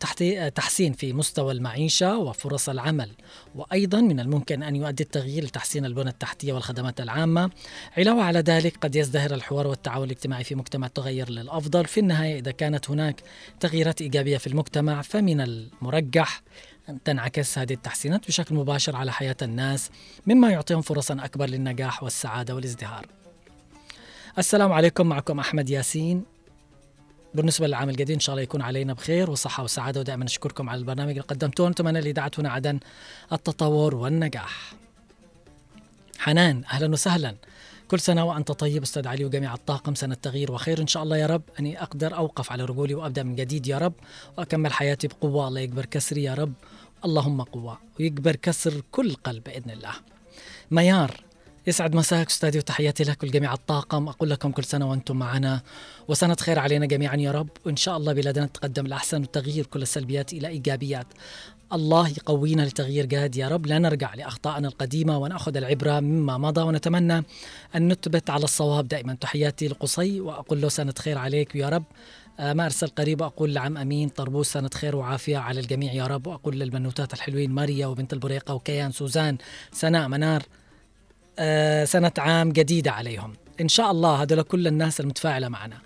تحسين 0.55 0.93
في 0.93 1.13
مستوى 1.13 1.53
المعيشة 1.53 2.19
وفرص 2.19 2.69
العمل 2.69 3.11
وأيضا 3.55 4.01
من 4.01 4.21
الممكن 4.21 4.63
أن 4.63 4.77
يؤدي 4.77 5.03
التغيير 5.03 5.45
لتحسين 5.45 5.85
البنى 5.85 6.11
التحتية 6.11 6.53
والخدمات 6.53 7.01
العامة. 7.01 7.51
علاوة 7.97 8.23
على 8.23 8.39
ذلك 8.39 8.77
قد 8.77 8.97
يزدهر 8.97 9.35
الحوار 9.35 9.67
والتعاون 9.67 10.05
الاجتماعي 10.05 10.45
في 10.45 10.55
مجتمع 10.55 10.89
تغير 10.89 11.31
للأفضل. 11.31 11.85
في 11.85 12.01
النهاية 12.01 12.39
إذا 12.39 12.51
كانت 12.51 12.91
هناك 12.91 13.23
تغييرات 13.61 14.01
إيجابية 14.01 14.39
في 14.39 14.47
المجتمع 14.47 15.03
فمن 15.03 15.41
المرجح 15.41 16.43
أن 16.89 17.03
تنعكس 17.03 17.59
هذه 17.59 17.73
التحسينات 17.73 18.27
بشكل 18.29 18.55
مباشر 18.55 18.97
على 18.97 19.13
حياة 19.13 19.37
الناس 19.43 19.91
مما 20.27 20.51
يعطيهم 20.51 20.83
فرصا 20.83 21.17
أكبر 21.21 21.47
للنجاح 21.47 22.03
والسعادة 22.03 22.55
والازدهار. 22.55 23.20
السلام 24.41 24.73
عليكم 24.73 25.07
معكم 25.07 25.41
أحمد 25.41 25.71
ياسين. 25.71 26.25
بالنسبة 27.35 27.67
للعام 27.67 27.89
الجديد 27.89 28.11
إن 28.11 28.21
شاء 28.21 28.35
الله 28.35 28.43
يكون 28.43 28.63
علينا 28.63 28.93
بخير 28.93 29.31
وصحة 29.31 29.65
وسعادة 29.65 30.01
ودائما 30.01 30.25
نشكركم 30.25 30.71
على 30.71 30.79
البرنامج 30.79 31.11
اللي 31.11 31.21
قدمتوه. 31.21 31.69
نتمنى 31.69 32.01
لإذاعة 32.01 32.31
هنا 32.39 32.51
عدن 32.51 32.81
التطور 33.33 33.95
والنجاح. 33.95 34.73
حنان 36.19 36.65
أهلا 36.65 36.93
وسهلا. 36.93 37.37
كل 37.89 38.01
سنة 38.01 38.25
وأنت 38.25 38.53
طيب 38.53 38.83
أستاذ 38.83 39.09
علي 39.09 39.25
وجميع 39.25 39.55
الطاقم 39.55 39.95
سنة 39.95 40.15
تغيير 40.15 40.53
وخير 40.53 40.81
إن 40.81 40.87
شاء 40.87 41.03
الله 41.03 41.17
يا 41.17 41.27
رب. 41.27 41.43
أني 41.61 41.83
أقدر 41.83 42.17
أوقف 42.17 42.53
على 42.53 42.65
رجولي 42.65 42.95
وأبدأ 42.95 43.23
من 43.23 43.37
جديد 43.37 43.67
يا 43.67 43.79
رب 43.79 43.95
وأكمل 44.39 44.73
حياتي 44.73 45.09
بقوة. 45.09 45.49
الله 45.49 45.61
يكبر 45.61 45.87
كسري 45.87 46.23
يا 46.23 46.35
رب. 46.35 46.53
اللهم 47.05 47.43
قوة 47.43 47.79
ويكبر 48.01 48.37
كسر 48.37 48.83
كل 48.93 49.15
قلب 49.15 49.45
بإذن 49.45 49.71
الله. 49.71 49.93
ميار 50.71 51.21
يسعد 51.67 51.95
مساك 51.95 52.27
أستاذي 52.27 52.59
وتحياتي 52.59 53.05
لك 53.05 53.23
ولجميع 53.23 53.55
الطاقم. 53.55 54.09
أقول 54.09 54.31
لكم 54.31 54.51
كل 54.51 54.65
سنة 54.65 54.91
وأنتم 54.91 55.17
معنا 55.17 55.61
وسنة 56.09 56.37
خير 56.41 56.59
علينا 56.59 56.87
جميعا 56.87 57.17
يا 57.17 57.33
رب. 57.33 57.49
وإن 57.67 57.77
شاء 57.77 57.97
الله 57.97 58.13
بلادنا 58.13 58.47
تتقدم 58.47 58.87
الاحسن 58.87 59.23
وتغيير 59.23 59.67
كل 59.67 59.83
السلبيات 59.83 60.33
إلى 60.33 60.49
إيجابيات. 60.49 61.07
الله 61.73 62.09
يقوينا 62.09 62.63
لتغيير 62.63 63.07
جاد 63.07 63.37
يا 63.37 63.49
رب. 63.49 63.67
لا 63.67 63.79
نرجع 63.79 64.15
لأخطائنا 64.15 64.69
القديمة 64.69 65.19
ونأخذ 65.19 65.57
العبرة 65.57 66.01
مما 66.01 66.39
مضى 66.39 66.61
ونتمنى 66.61 67.25
أن 67.77 67.89
نثبت 67.89 68.31
على 68.31 68.45
الصواب 68.45 68.89
دائما. 68.89 69.15
تحياتي 69.15 69.69
لقصي 69.69 70.21
وأقول 70.21 70.61
له 70.61 70.69
سنة 70.69 70.95
خير 70.99 71.19
عليك 71.19 71.57
يا 71.57 71.69
رب. 71.69 71.85
آه، 72.41 72.53
ما 72.53 72.65
أرسل 72.65 72.89
قريب 72.89 73.21
وأقول 73.21 73.55
لعم 73.55 73.79
أمين 73.79 74.09
طربوس 74.09 74.53
سنة 74.53 74.71
خير 74.75 74.97
وعافية 74.97 75.39
على 75.39 75.61
الجميع 75.61 75.93
يا 75.93 76.07
رب. 76.07 76.27
وأقول 76.27 76.59
للبنوتات 76.59 77.15
الحلوين 77.15 77.51
ماريا 77.51 77.87
وبنت 77.87 78.13
البريقة 78.13 78.55
وكيان 78.55 78.93
سوزان 78.93 79.39
سناء 79.73 80.09
منار. 80.09 80.43
سنة 81.85 82.13
عام 82.19 82.53
جديدة 82.53 82.93
عليهم. 82.93 83.33
إن 83.61 83.69
شاء 83.69 83.91
الله 83.91 84.23
هذول 84.23 84.43
كل 84.43 84.67
الناس 84.67 85.01
المتفاعلة 85.01 85.49
معنا. 85.49 85.79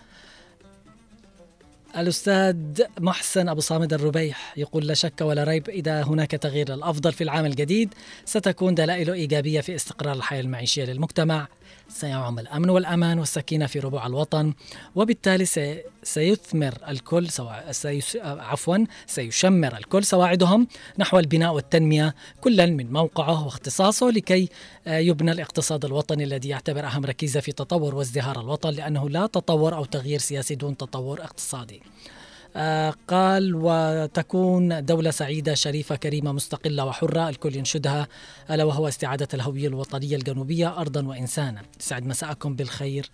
الأستاذ 1.97 2.57
محسن 3.01 3.49
أبو 3.49 3.61
صامد 3.61 3.93
الربيح 3.93 4.55
يقول 4.57 4.87
لا 4.87 4.95
شك 4.95 5.21
ولا 5.21 5.45
ريب 5.45 5.69
إذا 5.69 6.03
هناك 6.03 6.31
تغيير 6.31 6.75
الأفضل 6.75 7.13
في 7.13 7.25
العام 7.25 7.47
الجديد 7.47 7.95
ستكون 8.25 8.75
دلائل 8.75 9.11
إيجابية 9.11 9.61
في 9.61 9.75
استقرار 9.75 10.15
الحياة 10.15 10.41
المعيشية 10.41 10.85
للمجتمع. 10.85 11.49
سيعم 11.89 12.39
الأمن 12.39 12.71
والأمان 12.71 13.19
والسكينة 13.19 13.67
في 13.67 13.79
ربوع 13.79 14.07
الوطن 14.07 14.53
وبالتالي 14.95 15.45
سيثمر 16.03 16.75
الكل 16.89 17.31
سواء 17.31 17.73
سيس... 17.73 18.17
عفوا 18.23 18.79
سيشمر 19.07 19.77
الكل 19.77 20.05
سواعدهم 20.05 20.67
نحو 20.99 21.19
البناء 21.19 21.55
والتنمية 21.55 22.15
كلا 22.41 22.67
من 22.67 22.93
موقعه 22.93 23.45
واختصاصه 23.45 24.11
لكي 24.11 24.49
آه، 24.87 24.99
يبنى 24.99 25.33
الاقتصاد 25.33 25.85
الوطني 25.85 26.25
الذي 26.25 26.49
يعتبر 26.49 26.87
أهم 26.87 27.05
ركيزة 27.05 27.41
في 27.41 27.53
تطور 27.53 27.95
وازدهار 27.95 28.41
الوطن 28.41 28.71
لأنه 28.71 29.09
لا 29.09 29.27
تطور 29.27 29.75
أو 29.75 29.85
تغيير 29.85 30.19
سياسي 30.19 30.55
دون 30.55 30.77
تطور 30.77 31.25
اقتصادي. 31.25 31.77
آه، 31.77 32.24
قال 33.09 33.55
وتكون 33.55 34.85
دولة 34.85 35.11
سعيدة 35.11 35.55
شريفة 35.55 35.97
كريمة 35.97 36.33
مستقلة 36.33 36.85
وحرة 36.85 37.29
الكل 37.29 37.57
ينشدها 37.57 38.09
ألا 38.51 38.65
وهو 38.65 38.89
استعادة 38.89 39.29
الهوية 39.35 39.69
الوطنية 39.69 40.17
الجنوبية 40.17 40.81
أرضا 40.81 41.07
وإنسانا. 41.07 41.63
سعد 41.79 42.07
مساءكم 42.07 42.57
بالخير. 42.57 43.11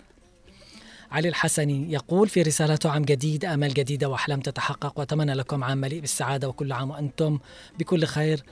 علي 1.11 1.29
الحسني 1.29 1.93
يقول 1.93 2.29
في 2.29 2.43
رسالته 2.43 2.91
عام 2.91 3.03
جديد 3.03 3.45
آمال 3.45 3.75
جديدة 3.75 4.09
وأحلام 4.09 4.41
تتحقق 4.41 4.99
وأتمنى 4.99 5.35
لكم 5.35 5.65
عام 5.65 5.79
مليء 5.79 6.01
بالسعادة 6.01 6.49
وكل 6.49 6.73
عام 6.73 6.91
وأنتم 6.91 7.39
بكل 7.79 8.05
خير. 8.05 8.43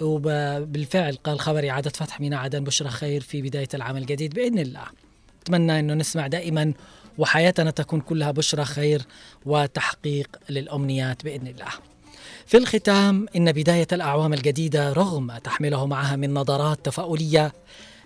وبالفعل 0.00 1.14
قال 1.14 1.40
خبر 1.40 1.70
إعادة 1.70 1.90
فتح 1.90 2.20
ميناء 2.20 2.40
عدن 2.40 2.64
بشرى 2.64 2.88
خير 2.88 3.20
في 3.20 3.42
بداية 3.42 3.68
العام 3.74 3.96
الجديد 3.96 4.34
بإذن 4.34 4.58
الله. 4.58 4.84
أتمنى 5.42 5.80
أنه 5.80 5.94
نسمع 5.94 6.26
دائما 6.26 6.72
وحياتنا 7.18 7.70
تكون 7.70 8.00
كلها 8.00 8.30
بشرى 8.30 8.64
خير 8.64 9.02
وتحقيق 9.46 10.36
للأمنيات 10.50 11.24
بإذن 11.24 11.46
الله. 11.46 11.70
في 12.46 12.56
الختام 12.56 13.26
إن 13.36 13.52
بداية 13.52 13.86
الأعوام 13.92 14.34
الجديدة 14.34 14.92
رغم 14.92 15.26
ما 15.26 15.38
تحمله 15.38 15.86
معها 15.86 16.16
من 16.16 16.34
نظرات 16.34 16.84
تفاؤلية 16.84 17.52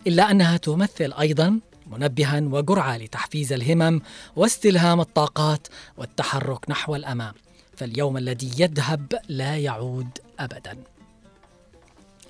إلا 0.07 0.31
أنها 0.31 0.57
تمثل 0.57 1.13
أيضا 1.21 1.61
منبها 1.87 2.41
وجرعة 2.41 2.97
لتحفيز 2.97 3.53
الهمم 3.53 4.01
واستلهام 4.37 5.01
الطاقات 5.01 5.67
والتحرك 5.97 6.71
نحو 6.71 6.97
الأمام. 6.97 7.35
فاليوم 7.77 8.17
الذي 8.17 8.51
يذهب 8.59 9.19
لا 9.29 9.57
يعود 9.57 10.09
أبداً. 10.41 10.96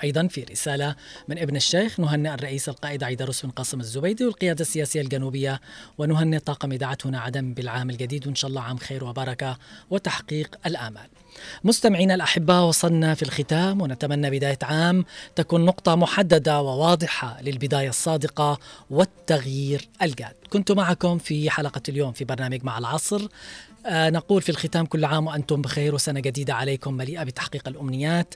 أيضا 0.04 0.26
في 0.26 0.44
رسالة 0.44 0.96
من 1.28 1.38
ابن 1.38 1.56
الشيخ 1.56 2.00
نهنئ 2.00 2.34
الرئيس 2.34 2.68
القائد 2.68 3.04
عيدروس 3.04 3.42
بن 3.42 3.50
قاسم 3.50 3.80
الزبيدي 3.80 4.24
والقيادة 4.24 4.60
السياسية 4.60 5.00
الجنوبية 5.00 5.60
ونهنئ 5.98 6.38
طاقم 6.38 6.72
إذاعة 6.72 6.98
هنا 7.04 7.20
عدن 7.20 7.54
بالعام 7.54 7.90
الجديد 7.90 8.26
وإن 8.26 8.34
شاء 8.34 8.48
الله 8.48 8.62
عام 8.62 8.76
خير 8.76 9.04
وبركة 9.04 9.58
وتحقيق 9.90 10.58
الآمال. 10.66 11.08
مستمعينا 11.64 12.14
الأحباء 12.14 12.64
وصلنا 12.64 13.14
في 13.14 13.22
الختام 13.22 13.82
ونتمنى 13.82 14.30
بداية 14.30 14.58
عام 14.62 15.04
تكون 15.34 15.64
نقطة 15.64 15.94
محددة 15.94 16.62
وواضحة 16.62 17.42
للبداية 17.42 17.88
الصادقة 17.88 18.58
والتغيير 18.90 19.88
الجاد. 20.02 20.34
كنت 20.50 20.72
معكم 20.72 21.18
في 21.18 21.50
حلقة 21.50 21.82
اليوم 21.88 22.12
في 22.12 22.24
برنامج 22.24 22.64
مع 22.64 22.78
العصر. 22.78 23.28
نقول 23.90 24.42
في 24.42 24.48
الختام 24.48 24.86
كل 24.86 25.04
عام 25.04 25.26
وأنتم 25.26 25.62
بخير 25.62 25.94
وسنة 25.94 26.20
جديدة 26.20 26.54
عليكم 26.54 26.94
مليئة 26.94 27.24
بتحقيق 27.24 27.68
الأمنيات. 27.68 28.34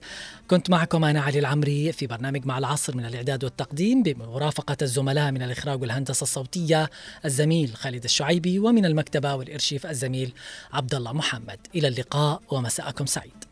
كنت 0.51 0.71
معكم 0.71 1.05
أنا 1.05 1.21
علي 1.21 1.39
العمري 1.39 1.93
في 1.93 2.07
برنامج 2.07 2.47
مع 2.47 2.59
العصر 2.59 2.97
من 2.97 3.05
الإعداد 3.05 3.45
والتقديم 3.45 4.03
بمرافقة 4.03 4.77
الزملاء 4.83 5.31
من 5.33 5.43
الإخراج 5.43 5.83
والهندسة 5.83 6.23
الصوتية 6.23 6.91
الزميل 7.25 7.77
خالد 7.77 8.05
الشعيبي 8.05 8.59
ومن 8.59 8.85
المكتبة 8.85 9.35
والإرشيف 9.35 9.87
الزميل 9.87 10.33
عبد 10.73 10.95
الله 10.95 11.13
محمد. 11.13 11.59
إلى 11.75 11.89
اللقاء 11.89 12.43
ومساءكم 12.51 13.07
سعيد. 13.07 13.45